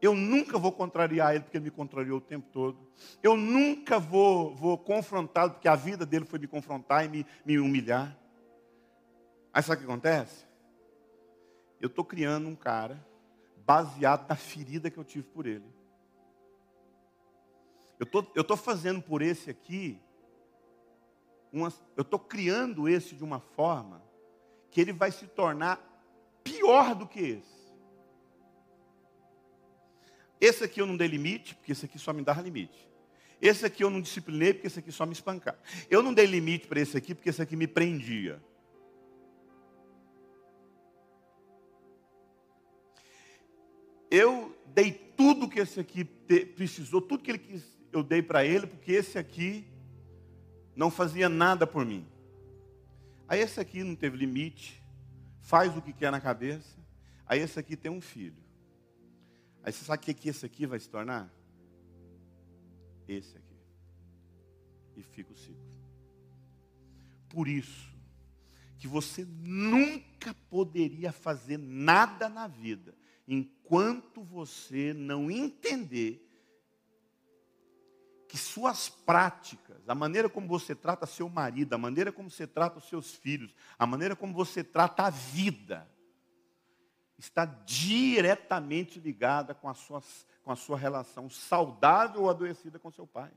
Eu 0.00 0.14
nunca 0.14 0.58
vou 0.58 0.72
contrariar 0.72 1.34
ele 1.34 1.44
porque 1.44 1.58
ele 1.58 1.64
me 1.64 1.70
contrariou 1.70 2.18
o 2.18 2.22
tempo 2.22 2.48
todo. 2.50 2.78
Eu 3.22 3.36
nunca 3.36 3.98
vou, 3.98 4.54
vou 4.54 4.78
confrontá-lo 4.78 5.52
porque 5.52 5.68
a 5.68 5.76
vida 5.76 6.06
dele 6.06 6.24
foi 6.24 6.38
me 6.38 6.46
confrontar 6.46 7.04
e 7.04 7.08
me, 7.08 7.26
me 7.44 7.58
humilhar. 7.58 8.16
Aí 9.52 9.62
sabe 9.62 9.82
o 9.82 9.86
que 9.86 9.90
acontece? 9.92 10.46
Eu 11.80 11.88
estou 11.88 12.04
criando 12.04 12.48
um 12.48 12.56
cara 12.56 13.04
baseado 13.66 14.28
na 14.28 14.36
ferida 14.36 14.90
que 14.90 14.98
eu 14.98 15.04
tive 15.04 15.26
por 15.28 15.46
ele. 15.46 15.64
Eu 17.98 18.06
tô, 18.06 18.24
estou 18.34 18.56
fazendo 18.56 19.02
por 19.02 19.20
esse 19.20 19.50
aqui, 19.50 20.00
uma, 21.52 21.70
eu 21.94 22.02
estou 22.02 22.18
criando 22.18 22.88
esse 22.88 23.14
de 23.14 23.22
uma 23.22 23.40
forma 23.40 24.02
que 24.70 24.80
ele 24.80 24.92
vai 24.92 25.10
se 25.10 25.26
tornar 25.26 25.78
pior 26.42 26.94
do 26.94 27.06
que 27.06 27.20
esse. 27.20 27.59
Esse 30.40 30.64
aqui 30.64 30.80
eu 30.80 30.86
não 30.86 30.96
dei 30.96 31.06
limite, 31.06 31.54
porque 31.54 31.72
esse 31.72 31.84
aqui 31.84 31.98
só 31.98 32.12
me 32.12 32.22
dava 32.22 32.40
limite. 32.40 32.88
Esse 33.40 33.64
aqui 33.66 33.84
eu 33.84 33.90
não 33.90 34.00
disciplinei, 34.00 34.54
porque 34.54 34.66
esse 34.66 34.78
aqui 34.78 34.92
só 34.92 35.04
me 35.04 35.12
espancava. 35.12 35.58
Eu 35.88 36.02
não 36.02 36.14
dei 36.14 36.26
limite 36.26 36.66
para 36.66 36.80
esse 36.80 36.96
aqui, 36.96 37.14
porque 37.14 37.30
esse 37.30 37.42
aqui 37.42 37.56
me 37.56 37.66
prendia. 37.66 38.40
Eu 44.10 44.56
dei 44.66 44.92
tudo 44.92 45.48
que 45.48 45.60
esse 45.60 45.78
aqui 45.78 46.04
precisou, 46.04 47.00
tudo 47.00 47.22
que 47.22 47.30
ele 47.30 47.38
quis, 47.38 47.62
eu 47.92 48.02
dei 48.02 48.22
para 48.22 48.44
ele, 48.44 48.66
porque 48.66 48.92
esse 48.92 49.18
aqui 49.18 49.64
não 50.74 50.90
fazia 50.90 51.28
nada 51.28 51.66
por 51.66 51.84
mim. 51.84 52.06
Aí 53.28 53.40
esse 53.40 53.60
aqui 53.60 53.84
não 53.84 53.94
teve 53.94 54.16
limite, 54.16 54.82
faz 55.40 55.76
o 55.76 55.82
que 55.82 55.92
quer 55.92 56.10
na 56.10 56.20
cabeça. 56.20 56.78
Aí 57.26 57.40
esse 57.40 57.58
aqui 57.58 57.76
tem 57.76 57.90
um 57.90 58.00
filho. 58.00 58.49
Aí 59.62 59.72
você 59.72 59.84
sabe 59.84 60.02
o 60.02 60.04
que, 60.04 60.14
que 60.14 60.28
esse 60.28 60.44
aqui 60.44 60.66
vai 60.66 60.78
se 60.78 60.88
tornar? 60.88 61.32
Esse 63.06 63.36
aqui. 63.36 63.56
E 64.96 65.02
fica 65.02 65.32
o 65.32 65.36
ciclo. 65.36 65.70
Por 67.28 67.46
isso, 67.46 67.90
que 68.78 68.88
você 68.88 69.24
nunca 69.24 70.34
poderia 70.48 71.12
fazer 71.12 71.58
nada 71.58 72.28
na 72.28 72.48
vida 72.48 72.96
enquanto 73.28 74.22
você 74.22 74.92
não 74.92 75.30
entender 75.30 76.26
que 78.26 78.38
suas 78.38 78.88
práticas, 78.88 79.88
a 79.88 79.94
maneira 79.94 80.28
como 80.28 80.46
você 80.48 80.74
trata 80.74 81.04
seu 81.04 81.28
marido, 81.28 81.74
a 81.74 81.78
maneira 81.78 82.10
como 82.10 82.30
você 82.30 82.46
trata 82.46 82.78
os 82.78 82.88
seus 82.88 83.12
filhos, 83.12 83.54
a 83.78 83.84
maneira 83.84 84.16
como 84.16 84.32
você 84.32 84.64
trata 84.64 85.04
a 85.04 85.10
vida, 85.10 85.88
está 87.20 87.44
diretamente 87.44 88.98
ligada 88.98 89.54
com 89.54 89.68
a 89.68 89.74
sua, 89.74 90.02
com 90.42 90.50
a 90.50 90.56
sua 90.56 90.78
relação 90.78 91.28
saudável 91.28 92.22
ou 92.22 92.30
adoecida 92.30 92.78
com 92.78 92.90
seu 92.90 93.06
pai. 93.06 93.32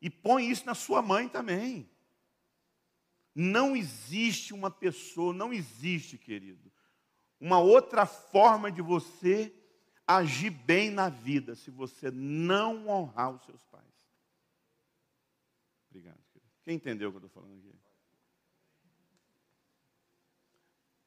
E 0.00 0.08
põe 0.08 0.48
isso 0.48 0.64
na 0.64 0.74
sua 0.74 1.02
mãe 1.02 1.28
também. 1.28 1.90
Não 3.34 3.76
existe 3.76 4.54
uma 4.54 4.70
pessoa, 4.70 5.34
não 5.34 5.52
existe, 5.52 6.16
querido, 6.16 6.70
uma 7.38 7.58
outra 7.58 8.06
forma 8.06 8.70
de 8.70 8.80
você 8.80 9.54
agir 10.06 10.50
bem 10.50 10.90
na 10.90 11.08
vida 11.08 11.54
se 11.54 11.70
você 11.70 12.10
não 12.10 12.88
honrar 12.88 13.30
os 13.30 13.44
seus 13.44 13.62
pais. 13.64 13.84
Obrigado. 15.88 16.20
Querido. 16.32 16.50
Quem 16.62 16.76
entendeu 16.76 17.08
o 17.08 17.12
que 17.12 17.18
eu 17.18 17.26
estou 17.26 17.42
falando 17.42 17.58
aqui? 17.58 17.89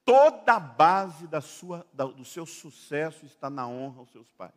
Toda 0.06 0.54
a 0.54 0.60
base 0.60 1.28
da 1.28 1.40
sua, 1.40 1.86
do 1.94 2.26
seu 2.26 2.46
sucesso 2.46 3.26
está 3.26 3.50
na 3.50 3.68
honra 3.68 4.00
aos 4.00 4.12
seus 4.12 4.30
pais. 4.32 4.54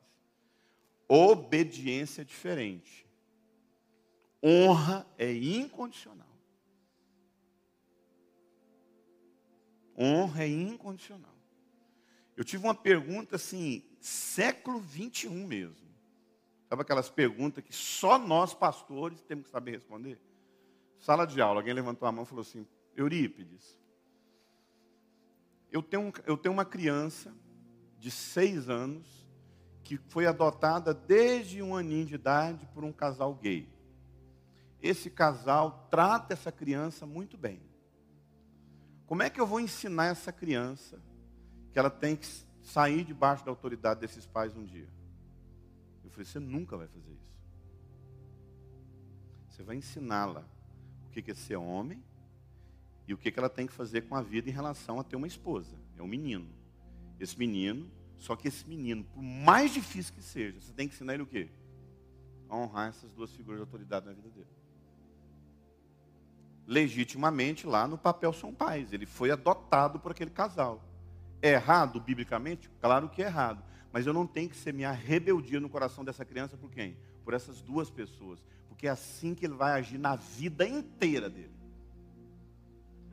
Obediência 1.08 2.22
é 2.22 2.24
diferente. 2.24 3.06
Honra 4.42 5.06
é 5.16 5.32
incondicional. 5.32 6.26
Honra 9.96 10.44
é 10.44 10.48
incondicional. 10.48 11.34
Eu 12.36 12.44
tive 12.44 12.64
uma 12.64 12.74
pergunta 12.74 13.36
assim, 13.36 13.82
século 14.00 14.78
21 14.78 15.46
mesmo. 15.46 15.86
Sabe 16.68 16.82
aquelas 16.82 17.08
perguntas 17.08 17.64
que 17.64 17.72
só 17.72 18.18
nós 18.18 18.52
pastores 18.52 19.22
temos 19.22 19.44
que 19.44 19.50
saber 19.50 19.72
responder? 19.72 20.20
Sala 20.98 21.24
de 21.24 21.40
aula, 21.40 21.60
alguém 21.60 21.72
levantou 21.72 22.06
a 22.06 22.12
mão 22.12 22.24
e 22.24 22.26
falou 22.26 22.42
assim: 22.42 22.66
Eurípides, 22.96 23.78
eu 25.70 25.82
tenho, 25.82 26.12
eu 26.24 26.36
tenho 26.36 26.52
uma 26.52 26.64
criança 26.64 27.34
de 27.98 28.10
seis 28.10 28.68
anos 28.68 29.26
que 29.82 29.96
foi 30.08 30.26
adotada 30.26 30.92
desde 30.92 31.62
um 31.62 31.76
aninho 31.76 32.06
de 32.06 32.14
idade 32.16 32.66
por 32.74 32.84
um 32.84 32.92
casal 32.92 33.34
gay. 33.34 33.68
esse 34.82 35.08
casal 35.10 35.86
trata 35.90 36.32
essa 36.32 36.52
criança 36.52 37.06
muito 37.06 37.36
bem. 37.36 37.60
Como 39.06 39.22
é 39.22 39.30
que 39.30 39.40
eu 39.40 39.46
vou 39.46 39.60
ensinar 39.60 40.06
essa 40.06 40.32
criança 40.32 41.00
que 41.72 41.78
ela 41.78 41.90
tem 41.90 42.16
que 42.16 42.26
sair 42.62 43.04
debaixo 43.04 43.44
da 43.44 43.50
autoridade 43.50 44.00
desses 44.00 44.26
pais 44.26 44.56
um 44.56 44.64
dia? 44.64 44.88
Eu 46.04 46.10
falei, 46.10 46.24
você 46.24 46.40
nunca 46.40 46.76
vai 46.76 46.88
fazer 46.88 47.12
isso. 47.12 47.36
Você 49.48 49.62
vai 49.62 49.76
ensiná-la 49.76 50.44
o 51.06 51.10
que 51.10 51.30
é 51.30 51.34
ser 51.34 51.56
homem 51.56 52.02
e 53.06 53.14
o 53.14 53.18
que 53.18 53.32
ela 53.36 53.48
tem 53.48 53.66
que 53.66 53.72
fazer 53.72 54.02
com 54.02 54.16
a 54.16 54.22
vida 54.22 54.48
em 54.48 54.52
relação 54.52 54.98
a 54.98 55.04
ter 55.04 55.16
uma 55.16 55.26
esposa. 55.26 55.76
É 55.96 56.02
um 56.02 56.06
menino. 56.06 56.48
Esse 57.20 57.38
menino, 57.38 57.88
só 58.18 58.34
que 58.34 58.48
esse 58.48 58.66
menino, 58.66 59.04
por 59.04 59.22
mais 59.22 59.72
difícil 59.72 60.12
que 60.14 60.22
seja, 60.22 60.60
você 60.60 60.72
tem 60.72 60.88
que 60.88 60.94
ensinar 60.94 61.14
ele 61.14 61.22
o 61.22 61.26
quê? 61.26 61.48
A 62.48 62.56
honrar 62.56 62.88
essas 62.88 63.12
duas 63.12 63.30
figuras 63.30 63.58
de 63.58 63.62
autoridade 63.62 64.06
na 64.06 64.12
vida 64.12 64.28
dele. 64.30 64.46
Legitimamente, 66.66 67.66
lá 67.66 67.86
no 67.86 67.96
papel 67.96 68.32
são 68.32 68.52
pais. 68.52 68.92
Ele 68.92 69.06
foi 69.06 69.30
adotado 69.30 70.00
por 70.00 70.10
aquele 70.10 70.30
casal. 70.30 70.82
É 71.40 71.52
errado, 71.52 72.00
biblicamente? 72.00 72.68
Claro 72.80 73.08
que 73.08 73.22
é 73.22 73.26
errado. 73.26 73.62
Mas 73.92 74.06
eu 74.06 74.12
não 74.12 74.26
tenho 74.26 74.48
que 74.50 74.56
semear 74.56 74.94
rebeldia 74.94 75.60
no 75.60 75.68
coração 75.68 76.04
dessa 76.04 76.24
criança 76.24 76.56
por 76.56 76.70
quem? 76.70 76.96
Por 77.24 77.34
essas 77.34 77.62
duas 77.62 77.88
pessoas. 77.88 78.44
Porque 78.68 78.88
é 78.88 78.90
assim 78.90 79.34
que 79.34 79.46
ele 79.46 79.54
vai 79.54 79.78
agir 79.78 79.96
na 79.96 80.16
vida 80.16 80.66
inteira 80.66 81.30
dele. 81.30 81.55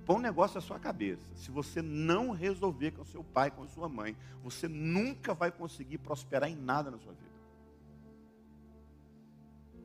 Põe 0.05 0.17
um 0.17 0.19
negócio 0.19 0.55
na 0.55 0.61
sua 0.61 0.79
cabeça. 0.79 1.23
Se 1.35 1.49
você 1.49 1.81
não 1.81 2.31
resolver 2.31 2.91
com 2.91 3.05
seu 3.05 3.23
pai, 3.23 3.49
com 3.51 3.67
sua 3.67 3.87
mãe, 3.87 4.15
você 4.43 4.67
nunca 4.67 5.33
vai 5.33 5.51
conseguir 5.51 5.99
prosperar 5.99 6.49
em 6.49 6.55
nada 6.55 6.91
na 6.91 6.97
sua 6.97 7.13
vida. 7.13 7.33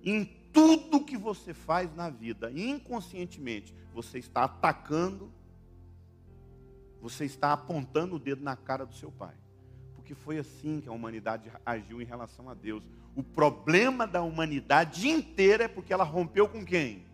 Em 0.03 0.25
tudo 0.53 1.05
que 1.05 1.17
você 1.17 1.55
faz 1.55 1.95
na 1.95 2.11
vida, 2.11 2.51
inconscientemente, 2.51 3.75
você 3.95 4.19
está 4.19 4.45
atacando, 4.45 5.33
você 7.01 7.25
está 7.25 7.53
apontando 7.53 8.17
o 8.17 8.19
dedo 8.19 8.43
na 8.43 8.57
cara 8.57 8.85
do 8.85 8.95
seu 8.95 9.13
pai. 9.13 9.35
Porque 9.95 10.15
foi 10.15 10.39
assim 10.39 10.81
que 10.81 10.89
a 10.89 10.93
humanidade 10.93 11.53
agiu 11.65 12.03
em 12.03 12.05
relação 12.05 12.49
a 12.49 12.55
Deus. 12.55 12.83
O 13.15 13.23
problema 13.23 14.07
da 14.07 14.23
humanidade 14.23 15.09
inteira 15.09 15.65
é 15.65 15.69
porque 15.69 15.93
ela 15.93 16.05
rompeu 16.05 16.49
com 16.49 16.65
quem? 16.65 17.05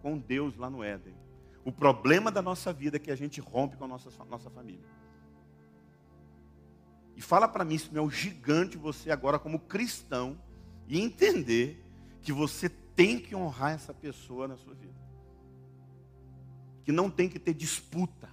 Com 0.00 0.18
Deus 0.18 0.56
lá 0.56 0.68
no 0.70 0.82
Éden. 0.82 1.23
O 1.64 1.72
problema 1.72 2.30
da 2.30 2.42
nossa 2.42 2.72
vida 2.72 2.96
é 2.96 3.00
que 3.00 3.10
a 3.10 3.16
gente 3.16 3.40
rompe 3.40 3.76
com 3.76 3.84
a 3.84 3.88
nossa, 3.88 4.10
nossa 4.26 4.50
família. 4.50 4.84
E 7.16 7.22
fala 7.22 7.48
para 7.48 7.64
mim, 7.64 7.74
isso 7.74 7.90
não 7.92 8.02
é 8.02 8.06
o 8.06 8.10
gigante 8.10 8.76
você 8.76 9.10
agora 9.10 9.38
como 9.38 9.58
cristão 9.58 10.38
e 10.86 11.00
entender 11.00 11.82
que 12.20 12.32
você 12.32 12.68
tem 12.68 13.18
que 13.18 13.34
honrar 13.34 13.72
essa 13.72 13.94
pessoa 13.94 14.46
na 14.46 14.56
sua 14.56 14.74
vida. 14.74 14.94
Que 16.84 16.92
não 16.92 17.08
tem 17.08 17.28
que 17.28 17.38
ter 17.38 17.54
disputa. 17.54 18.28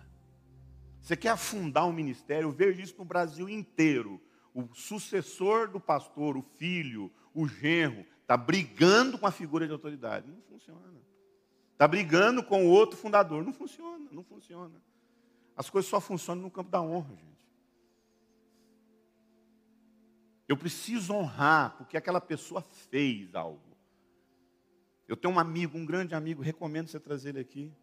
Você 1.01 1.15
quer 1.15 1.29
afundar 1.29 1.87
um 1.87 1.93
ministério, 1.93 2.49
eu 2.49 2.51
vejo 2.51 2.81
isso 2.81 2.95
no 2.97 3.05
Brasil 3.05 3.47
inteiro. 3.47 4.21
O 4.53 4.67
sucessor 4.73 5.69
do 5.69 5.79
pastor, 5.79 6.35
o 6.35 6.41
filho, 6.57 7.11
o 7.33 7.47
genro, 7.47 8.05
está 8.21 8.35
brigando 8.35 9.17
com 9.17 9.25
a 9.25 9.31
figura 9.31 9.65
de 9.65 9.71
autoridade. 9.71 10.29
Não 10.29 10.41
funciona. 10.41 10.81
Está 11.81 11.87
brigando 11.87 12.43
com 12.43 12.63
o 12.63 12.69
outro 12.69 12.95
fundador. 12.95 13.43
Não 13.43 13.51
funciona, 13.51 14.07
não 14.11 14.23
funciona. 14.23 14.79
As 15.57 15.67
coisas 15.67 15.89
só 15.89 15.99
funcionam 15.99 16.43
no 16.43 16.51
campo 16.51 16.69
da 16.69 16.79
honra, 16.79 17.15
gente. 17.15 17.41
Eu 20.47 20.55
preciso 20.55 21.11
honrar, 21.11 21.75
porque 21.77 21.97
aquela 21.97 22.21
pessoa 22.21 22.61
fez 22.61 23.33
algo. 23.33 23.75
Eu 25.07 25.17
tenho 25.17 25.33
um 25.33 25.39
amigo, 25.39 25.75
um 25.75 25.83
grande 25.83 26.13
amigo, 26.13 26.43
recomendo 26.43 26.87
você 26.87 26.99
trazer 26.99 27.29
ele 27.29 27.39
aqui. 27.39 27.73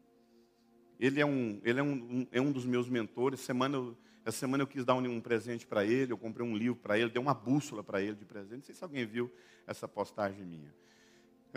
Ele 1.01 1.21
é 1.21 1.27
um, 1.27 1.61
ele 1.65 1.81
é 1.81 1.83
um, 1.83 1.93
um 1.93 2.27
é 2.31 2.41
um 2.41 2.53
dos 2.53 2.65
meus 2.65 2.89
mentores. 2.89 3.41
Semana, 3.41 3.97
essa 4.25 4.39
semana 4.39 4.63
eu 4.63 4.69
quis 4.69 4.85
dar 4.85 4.95
um, 4.95 5.05
um 5.11 5.21
presente 5.21 5.67
para 5.67 5.85
ele, 5.85 6.13
eu 6.13 6.19
comprei 6.19 6.47
um 6.47 6.57
livro 6.57 6.79
para 6.79 6.97
ele, 6.97 7.11
dei 7.11 7.21
uma 7.21 7.35
bússola 7.35 7.83
para 7.83 8.01
ele 8.01 8.15
de 8.15 8.25
presente. 8.25 8.59
Não 8.59 8.63
sei 8.63 8.77
se 8.77 8.85
alguém 8.85 9.05
viu 9.05 9.29
essa 9.67 9.89
postagem 9.89 10.45
minha. 10.45 10.73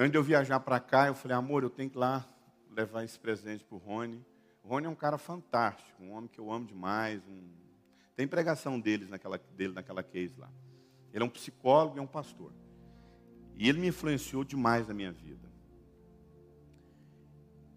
Antes 0.01 0.13
de 0.13 0.17
eu 0.17 0.23
viajar 0.23 0.59
para 0.59 0.79
cá, 0.79 1.05
eu 1.05 1.13
falei, 1.13 1.37
amor, 1.37 1.61
eu 1.61 1.69
tenho 1.69 1.87
que 1.87 1.95
ir 1.95 1.99
lá 1.99 2.27
levar 2.71 3.03
esse 3.03 3.19
presente 3.19 3.63
para 3.63 3.75
o 3.75 3.77
Rony. 3.77 4.19
O 4.63 4.67
Rony 4.67 4.87
é 4.87 4.89
um 4.89 4.95
cara 4.95 5.15
fantástico, 5.15 6.01
um 6.01 6.13
homem 6.13 6.27
que 6.27 6.39
eu 6.39 6.51
amo 6.51 6.65
demais. 6.65 7.21
Um... 7.27 7.51
Tem 8.15 8.27
pregação 8.27 8.79
deles 8.79 9.11
naquela, 9.11 9.37
dele 9.55 9.73
naquela 9.73 10.01
case 10.01 10.33
lá. 10.39 10.49
Ele 11.13 11.23
é 11.23 11.25
um 11.27 11.29
psicólogo 11.29 11.97
e 11.97 11.99
é 11.99 12.01
um 12.01 12.07
pastor. 12.07 12.51
E 13.55 13.69
ele 13.69 13.79
me 13.79 13.89
influenciou 13.89 14.43
demais 14.43 14.87
na 14.87 14.93
minha 14.95 15.11
vida. 15.11 15.47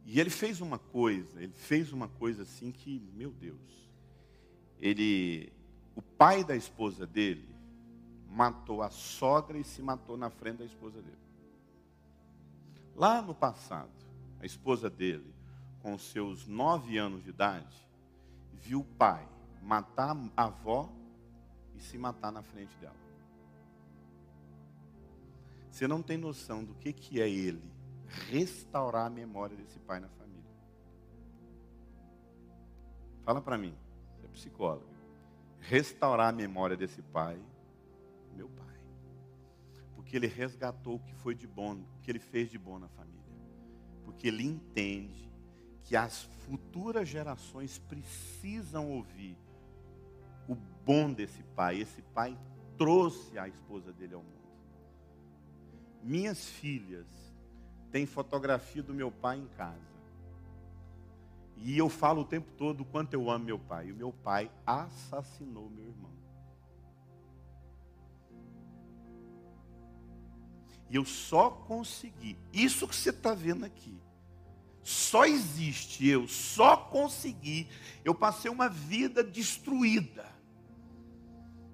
E 0.06 0.18
ele 0.18 0.30
fez 0.30 0.62
uma 0.62 0.78
coisa, 0.78 1.42
ele 1.42 1.52
fez 1.52 1.92
uma 1.92 2.08
coisa 2.08 2.44
assim 2.44 2.72
que, 2.72 3.06
meu 3.12 3.32
Deus. 3.32 3.90
Ele, 4.80 5.52
o 5.94 6.00
pai 6.00 6.42
da 6.42 6.56
esposa 6.56 7.06
dele, 7.06 7.54
matou 8.30 8.80
a 8.80 8.88
sogra 8.88 9.58
e 9.58 9.64
se 9.64 9.82
matou 9.82 10.16
na 10.16 10.30
frente 10.30 10.60
da 10.60 10.64
esposa 10.64 11.02
dele. 11.02 11.23
Lá 12.96 13.20
no 13.20 13.34
passado, 13.34 13.90
a 14.40 14.46
esposa 14.46 14.88
dele, 14.88 15.34
com 15.80 15.98
seus 15.98 16.46
nove 16.46 16.96
anos 16.96 17.24
de 17.24 17.30
idade, 17.30 17.88
viu 18.52 18.80
o 18.80 18.84
pai 18.84 19.26
matar 19.62 20.16
a 20.36 20.44
avó 20.44 20.90
e 21.74 21.80
se 21.80 21.98
matar 21.98 22.30
na 22.30 22.42
frente 22.42 22.76
dela. 22.78 22.94
Você 25.70 25.88
não 25.88 26.00
tem 26.02 26.16
noção 26.16 26.62
do 26.62 26.74
que, 26.74 26.92
que 26.92 27.20
é 27.20 27.28
ele 27.28 27.72
restaurar 28.30 29.06
a 29.06 29.10
memória 29.10 29.56
desse 29.56 29.78
pai 29.80 29.98
na 29.98 30.08
família. 30.08 30.50
Fala 33.24 33.40
para 33.40 33.58
mim, 33.58 33.74
você 34.14 34.26
é 34.26 34.28
psicólogo. 34.28 34.86
Restaurar 35.60 36.28
a 36.28 36.32
memória 36.32 36.76
desse 36.76 37.02
pai, 37.02 37.40
meu 38.36 38.48
pai 38.50 38.73
porque 40.14 40.26
ele 40.26 40.32
resgatou 40.32 40.94
o 40.94 41.00
que 41.00 41.12
foi 41.12 41.34
de 41.34 41.44
bom, 41.44 41.74
o 41.74 42.00
que 42.00 42.08
ele 42.08 42.20
fez 42.20 42.48
de 42.48 42.56
bom 42.56 42.78
na 42.78 42.86
família. 42.86 43.20
Porque 44.04 44.28
ele 44.28 44.44
entende 44.44 45.28
que 45.82 45.96
as 45.96 46.22
futuras 46.46 47.08
gerações 47.08 47.80
precisam 47.80 48.92
ouvir 48.92 49.36
o 50.48 50.54
bom 50.54 51.12
desse 51.12 51.42
pai. 51.56 51.80
Esse 51.80 52.00
pai 52.00 52.38
trouxe 52.78 53.36
a 53.36 53.48
esposa 53.48 53.92
dele 53.92 54.14
ao 54.14 54.22
mundo. 54.22 54.54
Minhas 56.00 56.48
filhas 56.48 57.08
têm 57.90 58.06
fotografia 58.06 58.84
do 58.84 58.94
meu 58.94 59.10
pai 59.10 59.38
em 59.38 59.48
casa. 59.56 59.80
E 61.56 61.76
eu 61.76 61.88
falo 61.88 62.20
o 62.20 62.24
tempo 62.24 62.52
todo 62.52 62.82
o 62.82 62.84
quanto 62.84 63.14
eu 63.14 63.28
amo 63.28 63.46
meu 63.46 63.58
pai. 63.58 63.88
E 63.88 63.92
o 63.92 63.96
meu 63.96 64.12
pai 64.12 64.48
assassinou 64.64 65.68
meu 65.68 65.86
irmão. 65.86 66.13
E 70.94 70.96
eu 70.96 71.04
só 71.04 71.50
consegui, 71.50 72.38
isso 72.52 72.86
que 72.86 72.94
você 72.94 73.10
está 73.10 73.34
vendo 73.34 73.64
aqui, 73.64 74.00
só 74.80 75.24
existe 75.24 76.06
eu, 76.06 76.28
só 76.28 76.76
consegui. 76.76 77.68
Eu 78.04 78.14
passei 78.14 78.48
uma 78.48 78.68
vida 78.68 79.24
destruída, 79.24 80.24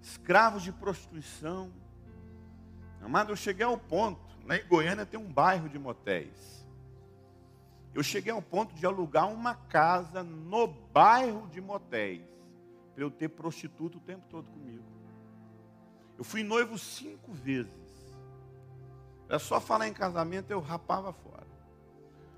escravo 0.01 0.59
de 0.59 0.73
prostituição. 0.73 1.71
Amado, 3.03 3.31
eu 3.31 3.37
cheguei 3.37 3.67
ao 3.67 3.77
ponto, 3.77 4.25
lá 4.47 4.57
em 4.57 4.67
Goiânia 4.67 5.05
tem 5.05 5.21
um 5.21 5.31
bairro 5.31 5.69
de 5.69 5.79
motéis. 5.79 6.67
Eu 7.93 8.03
cheguei 8.03 8.33
ao 8.33 8.41
ponto 8.41 8.75
de 8.75 8.87
alugar 8.87 9.31
uma 9.31 9.55
casa 9.55 10.23
no 10.23 10.67
bairro 10.67 11.47
de 11.49 11.61
motéis, 11.61 12.25
para 12.95 13.05
eu 13.05 13.11
ter 13.11 13.29
prostituto 13.29 13.99
o 13.99 14.01
tempo 14.01 14.25
todo 14.31 14.49
comigo. 14.49 14.85
Eu 16.17 16.25
fui 16.25 16.43
noivo 16.43 16.79
cinco 16.79 17.35
vezes. 17.35 17.90
Era 19.31 19.39
só 19.39 19.61
falar 19.61 19.87
em 19.87 19.93
casamento, 19.93 20.51
eu 20.51 20.59
rapava 20.59 21.13
fora. 21.13 21.47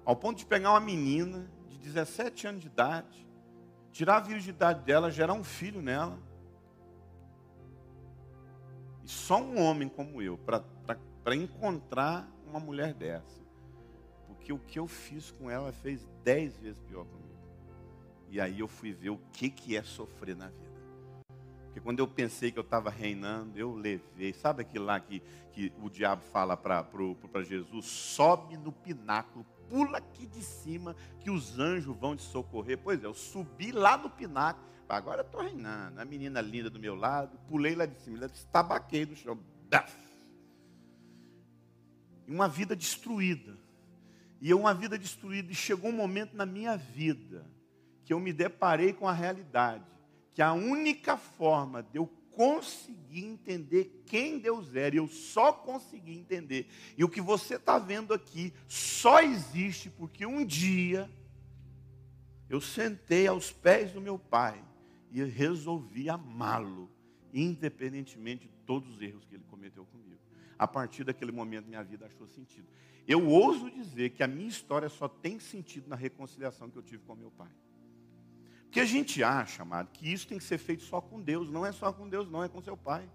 Ao 0.05 0.15
ponto 0.15 0.37
de 0.37 0.45
pegar 0.45 0.73
uma 0.73 0.81
menina 0.81 1.51
de 1.71 1.79
17 1.79 2.47
anos 2.47 2.61
de 2.61 2.67
idade, 2.67 3.27
tirar 3.91 4.17
a 4.17 4.21
virgindade 4.21 4.85
dela, 4.85 5.11
gerar 5.11 5.33
um 5.33 5.43
filho 5.43 5.81
nela. 5.81 6.19
E 9.03 9.09
só 9.09 9.41
um 9.41 9.59
homem 9.59 9.89
como 9.89 10.21
eu, 10.21 10.37
para 10.37 11.35
encontrar 11.35 12.31
uma 12.47 12.61
mulher 12.61 12.93
dessa. 12.93 13.41
Porque 14.27 14.53
o 14.53 14.59
que 14.59 14.79
eu 14.79 14.87
fiz 14.87 15.31
com 15.31 15.51
ela 15.51 15.73
fez 15.73 16.07
dez 16.23 16.59
vezes 16.59 16.79
pior 16.83 17.07
comigo. 17.07 17.33
E 18.29 18.39
aí 18.39 18.61
eu 18.61 18.69
fui 18.69 18.93
ver 18.93 19.09
o 19.09 19.21
que, 19.33 19.49
que 19.49 19.79
é 19.79 19.83
sofrer 19.83 20.37
na 20.37 20.49
vida. 20.49 20.72
Porque 21.73 21.81
quando 21.81 22.01
eu 22.01 22.07
pensei 22.07 22.53
que 22.53 22.59
eu 22.59 22.63
estava 22.63 22.91
reinando, 22.91 23.59
eu 23.59 23.75
levei. 23.75 24.35
Sabe 24.35 24.61
aquilo 24.61 24.85
lá 24.85 25.01
que, 25.01 25.23
que 25.55 25.73
o 25.81 25.89
diabo 25.89 26.21
fala 26.31 26.55
para 26.55 26.85
Jesus? 27.43 27.87
Sobe 27.87 28.59
no 28.59 28.71
pináculo, 28.71 29.47
pula 29.71 29.97
aqui 29.97 30.27
de 30.27 30.43
cima, 30.43 30.95
que 31.21 31.31
os 31.31 31.59
anjos 31.59 31.97
vão 31.97 32.15
te 32.15 32.25
socorrer. 32.25 32.77
Pois 32.77 33.03
é, 33.03 33.07
eu 33.07 33.15
subi 33.15 33.73
lá 33.73 33.97
no 33.97 34.11
pináculo. 34.11 34.67
Agora 34.87 35.23
eu 35.23 35.25
estou 35.25 35.41
reinando. 35.41 35.99
A 35.99 36.05
menina 36.05 36.43
linda 36.43 36.69
do 36.69 36.79
meu 36.79 36.95
lado, 36.95 37.39
pulei 37.49 37.75
lá 37.75 37.87
de 37.87 37.99
cima, 38.03 38.27
estabaquei 38.27 39.07
no 39.07 39.17
chão. 39.17 39.39
Uma 42.29 42.49
vida 42.49 42.77
destruída. 42.77 43.57
E 44.43 44.53
uma 44.53 44.75
vida 44.75 44.99
destruída. 44.99 45.51
E 45.51 45.55
chegou 45.55 45.89
um 45.89 45.97
momento 45.97 46.37
na 46.37 46.45
minha 46.45 46.77
vida 46.77 47.47
que 48.05 48.13
eu 48.13 48.21
me 48.21 48.31
deparei 48.31 48.93
com 48.93 49.09
a 49.09 49.13
realidade 49.13 49.91
que 50.35 50.43
a 50.43 50.53
única 50.53 51.17
forma 51.17 51.83
de 51.83 51.99
eu 51.99 52.07
conseguir 52.33 53.25
entender 53.25 54.03
quem 54.07 54.39
Deus 54.39 54.75
era, 54.75 54.95
e 54.95 54.99
eu 54.99 55.07
só 55.07 55.53
consegui 55.53 56.17
entender, 56.17 56.67
e 56.97 57.05
o 57.05 57.09
que 57.09 57.21
você 57.21 57.57
está 57.57 57.79
vendo 57.79 58.15
aqui 58.15 58.53
só 58.67 59.21
existe 59.21 59.91
porque 59.91 60.25
um 60.25 60.45
dia 60.45 61.11
eu 62.49 62.61
sentei 62.61 63.27
aos 63.27 63.51
pés 63.51 63.93
do 63.93 64.01
meu 64.01 64.19
pai 64.19 64.63
e 65.11 65.23
resolvi 65.23 66.09
amá-lo, 66.09 66.91
independentemente 67.33 68.47
de 68.47 68.55
todos 68.67 68.95
os 68.95 69.01
erros 69.01 69.25
que 69.25 69.35
ele 69.35 69.45
cometeu 69.45 69.85
comigo. 69.87 70.21
A 70.59 70.67
partir 70.67 71.05
daquele 71.05 71.33
momento, 71.33 71.67
minha 71.67 71.83
vida 71.83 72.07
achou 72.07 72.27
sentido. 72.27 72.67
Eu 73.07 73.27
ouso 73.27 73.71
dizer 73.71 74.11
que 74.11 74.23
a 74.23 74.29
minha 74.29 74.49
história 74.49 74.89
só 74.89 75.09
tem 75.09 75.39
sentido 75.39 75.89
na 75.89 75.97
reconciliação 75.97 76.71
que 76.71 76.77
eu 76.79 76.83
tive 76.83 77.03
com 77.03 77.15
meu 77.15 77.31
pai. 77.31 77.51
Porque 78.73 78.81
a 78.81 78.87
gente 78.87 79.23
acha, 79.23 79.61
amado, 79.61 79.91
que 79.93 80.11
isso 80.11 80.27
tem 80.27 80.39
que 80.39 80.45
ser 80.45 80.57
feito 80.57 80.83
só 80.85 80.99
com 80.99 81.21
Deus. 81.21 81.51
Não 81.51 81.67
é 81.67 81.73
só 81.73 81.93
com 81.93 82.09
Deus, 82.09 82.31
não, 82.31 82.43
é 82.43 82.49
com 82.49 82.63
seu 82.63 82.75
pai. 82.75 83.07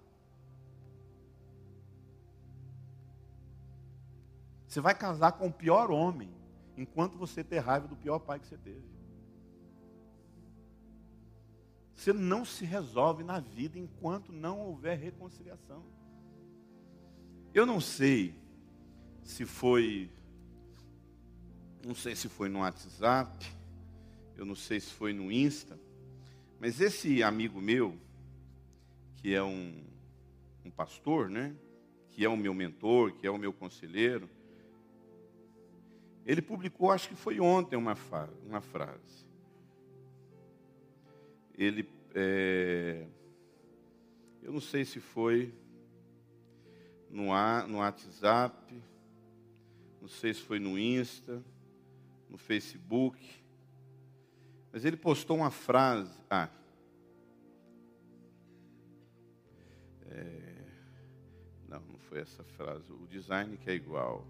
Você 4.68 4.80
vai 4.80 4.94
casar 4.94 5.32
com 5.32 5.48
o 5.48 5.52
pior 5.52 5.90
homem, 5.90 6.30
enquanto 6.78 7.18
você 7.18 7.44
ter 7.44 7.58
raiva 7.58 7.88
do 7.88 7.96
pior 7.96 8.20
pai 8.20 8.40
que 8.40 8.46
você 8.46 8.56
teve. 8.56 8.86
Você 11.96 12.14
não 12.14 12.46
se 12.46 12.64
resolve 12.64 13.24
na 13.24 13.40
vida 13.40 13.80
enquanto 13.80 14.32
não 14.32 14.60
houver 14.60 14.96
reconciliação. 15.00 15.84
Eu 17.52 17.66
não 17.66 17.82
sei 17.82 18.40
se 19.24 19.44
foi, 19.44 20.12
não 21.84 21.96
sei 21.96 22.16
se 22.16 22.30
foi 22.30 22.48
no 22.48 22.60
WhatsApp, 22.60 23.57
eu 24.38 24.46
não 24.46 24.56
sei 24.56 24.80
se 24.80 24.92
foi 24.94 25.14
no 25.14 25.32
Insta, 25.32 25.80
mas 26.60 26.80
esse 26.80 27.24
amigo 27.24 27.60
meu, 27.60 27.98
que 29.18 29.34
é 29.34 29.44
um, 29.44 29.84
um 30.64 30.72
pastor, 30.72 31.30
né? 31.30 31.56
Que 32.12 32.24
é 32.24 32.30
o 32.30 32.38
meu 32.38 32.54
mentor, 32.54 33.14
que 33.14 33.26
é 33.26 33.32
o 33.32 33.38
meu 33.38 33.52
conselheiro, 33.52 34.30
ele 36.26 36.42
publicou, 36.42 36.92
acho 36.92 37.08
que 37.08 37.16
foi 37.16 37.40
ontem, 37.40 37.78
uma, 37.78 37.96
uma 38.46 38.60
frase. 38.62 39.26
Ele, 41.58 41.90
é, 42.14 43.08
eu 44.44 44.52
não 44.52 44.60
sei 44.60 44.84
se 44.84 45.00
foi 45.00 45.54
no, 47.10 47.28
no 47.68 47.78
WhatsApp, 47.78 48.84
não 50.02 50.10
sei 50.10 50.34
se 50.34 50.42
foi 50.42 50.60
no 50.60 50.78
Insta, 50.78 51.42
no 52.30 52.38
Facebook, 52.38 53.18
mas 54.78 54.86
ele 54.86 54.95
postou 54.95 55.38
uma 55.38 55.49
frase. 55.49 56.16
Ah. 56.30 56.49
É, 60.06 60.66
não, 61.68 61.80
não 61.80 61.98
foi 61.98 62.20
essa 62.20 62.44
frase. 62.44 62.91
O 62.91 63.08
design 63.08 63.58
que 63.58 63.72
é 63.72 63.74
igual. 63.74 64.28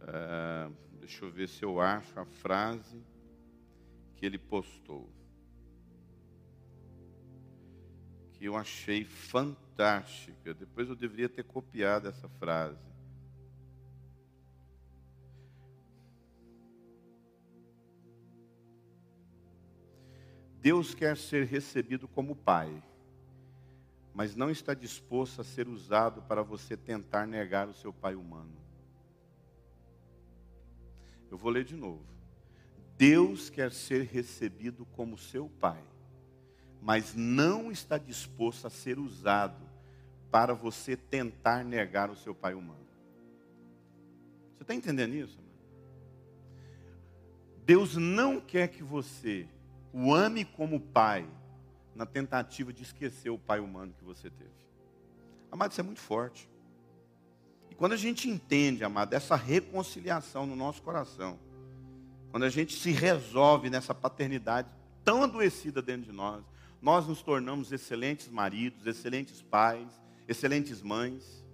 Ah, 0.00 0.68
deixa 0.98 1.24
eu 1.24 1.30
ver 1.30 1.48
se 1.48 1.64
eu 1.64 1.80
acho 1.80 2.18
a 2.18 2.24
frase 2.24 3.00
que 4.16 4.26
ele 4.26 4.36
postou. 4.36 5.08
Que 8.32 8.46
eu 8.46 8.56
achei 8.56 9.04
fantástica. 9.04 10.52
Depois 10.52 10.88
eu 10.88 10.96
deveria 10.96 11.28
ter 11.28 11.44
copiado 11.44 12.08
essa 12.08 12.28
frase. 12.28 12.93
Deus 20.64 20.94
quer 20.94 21.14
ser 21.18 21.44
recebido 21.44 22.08
como 22.08 22.34
Pai, 22.34 22.82
mas 24.14 24.34
não 24.34 24.48
está 24.48 24.72
disposto 24.72 25.42
a 25.42 25.44
ser 25.44 25.68
usado 25.68 26.22
para 26.22 26.42
você 26.42 26.74
tentar 26.74 27.26
negar 27.26 27.68
o 27.68 27.74
seu 27.74 27.92
Pai 27.92 28.14
humano. 28.14 28.56
Eu 31.30 31.36
vou 31.36 31.50
ler 31.50 31.64
de 31.64 31.76
novo. 31.76 32.02
Deus 32.96 33.50
quer 33.50 33.72
ser 33.72 34.04
recebido 34.06 34.86
como 34.86 35.18
seu 35.18 35.50
Pai, 35.60 35.84
mas 36.80 37.14
não 37.14 37.70
está 37.70 37.98
disposto 37.98 38.66
a 38.66 38.70
ser 38.70 38.98
usado 38.98 39.68
para 40.30 40.54
você 40.54 40.96
tentar 40.96 41.62
negar 41.62 42.08
o 42.08 42.16
seu 42.16 42.34
Pai 42.34 42.54
humano. 42.54 42.88
Você 44.56 44.62
está 44.62 44.74
entendendo 44.74 45.14
isso? 45.14 45.38
Deus 47.66 47.96
não 47.96 48.40
quer 48.40 48.68
que 48.68 48.82
você 48.82 49.46
o 49.96 50.12
ame 50.12 50.44
como 50.44 50.80
pai, 50.80 51.24
na 51.94 52.04
tentativa 52.04 52.72
de 52.72 52.82
esquecer 52.82 53.30
o 53.30 53.38
pai 53.38 53.60
humano 53.60 53.94
que 53.96 54.04
você 54.04 54.28
teve. 54.28 54.50
Amado, 55.52 55.70
isso 55.70 55.80
é 55.80 55.84
muito 55.84 56.00
forte. 56.00 56.50
E 57.70 57.76
quando 57.76 57.92
a 57.92 57.96
gente 57.96 58.28
entende, 58.28 58.82
amado, 58.82 59.12
essa 59.12 59.36
reconciliação 59.36 60.46
no 60.46 60.56
nosso 60.56 60.82
coração, 60.82 61.38
quando 62.32 62.42
a 62.42 62.48
gente 62.48 62.74
se 62.74 62.90
resolve 62.90 63.70
nessa 63.70 63.94
paternidade 63.94 64.68
tão 65.04 65.22
adoecida 65.22 65.80
dentro 65.80 66.06
de 66.06 66.12
nós, 66.12 66.44
nós 66.82 67.06
nos 67.06 67.22
tornamos 67.22 67.70
excelentes 67.70 68.28
maridos, 68.28 68.84
excelentes 68.88 69.40
pais, 69.42 69.88
excelentes 70.26 70.82
mães. 70.82 71.44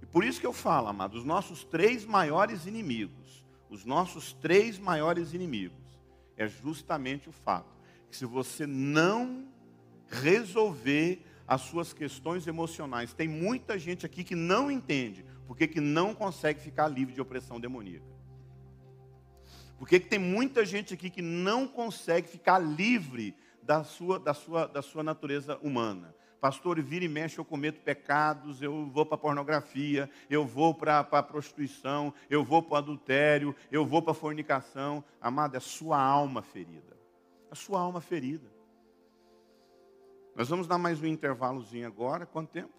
E 0.00 0.06
por 0.06 0.22
isso 0.22 0.38
que 0.38 0.46
eu 0.46 0.52
falo, 0.52 0.86
amado, 0.86 1.18
os 1.18 1.24
nossos 1.24 1.64
três 1.64 2.04
maiores 2.04 2.66
inimigos, 2.66 3.44
os 3.68 3.84
nossos 3.84 4.32
três 4.32 4.78
maiores 4.78 5.34
inimigos, 5.34 5.87
é 6.38 6.48
justamente 6.48 7.28
o 7.28 7.32
fato 7.32 7.76
que 8.10 8.16
se 8.16 8.24
você 8.24 8.66
não 8.66 9.46
resolver 10.08 11.26
as 11.46 11.60
suas 11.62 11.92
questões 11.92 12.46
emocionais, 12.46 13.12
tem 13.12 13.28
muita 13.28 13.78
gente 13.78 14.06
aqui 14.06 14.24
que 14.24 14.34
não 14.34 14.70
entende 14.70 15.24
porque 15.46 15.66
que 15.66 15.80
não 15.80 16.14
consegue 16.14 16.60
ficar 16.60 16.88
livre 16.88 17.14
de 17.14 17.20
opressão 17.20 17.58
demoníaca. 17.58 18.06
Porque 19.78 19.98
que 19.98 20.06
tem 20.06 20.18
muita 20.18 20.64
gente 20.64 20.92
aqui 20.92 21.08
que 21.08 21.22
não 21.22 21.66
consegue 21.66 22.28
ficar 22.28 22.58
livre 22.58 23.34
da 23.62 23.84
sua, 23.84 24.18
da 24.18 24.34
sua, 24.34 24.66
da 24.66 24.82
sua 24.82 25.02
natureza 25.02 25.58
humana 25.58 26.14
pastor, 26.40 26.80
vira 26.80 27.04
e 27.04 27.08
mexe, 27.08 27.38
eu 27.38 27.44
cometo 27.44 27.80
pecados, 27.80 28.62
eu 28.62 28.86
vou 28.86 29.04
para 29.04 29.18
pornografia, 29.18 30.10
eu 30.30 30.46
vou 30.46 30.74
para 30.74 31.00
a 31.00 31.22
prostituição, 31.22 32.12
eu 32.30 32.44
vou 32.44 32.62
para 32.62 32.74
o 32.74 32.76
adultério, 32.76 33.54
eu 33.70 33.84
vou 33.84 34.00
para 34.00 34.12
a 34.12 34.14
fornicação. 34.14 35.04
Amado, 35.20 35.54
é 35.54 35.58
a 35.58 35.60
sua 35.60 36.00
alma 36.00 36.42
ferida. 36.42 36.96
A 37.50 37.54
sua 37.54 37.80
alma 37.80 38.00
ferida. 38.00 38.48
Nós 40.34 40.48
vamos 40.48 40.66
dar 40.66 40.78
mais 40.78 41.02
um 41.02 41.06
intervalozinho 41.06 41.86
agora. 41.86 42.24
Quanto 42.24 42.50
tempo? 42.50 42.72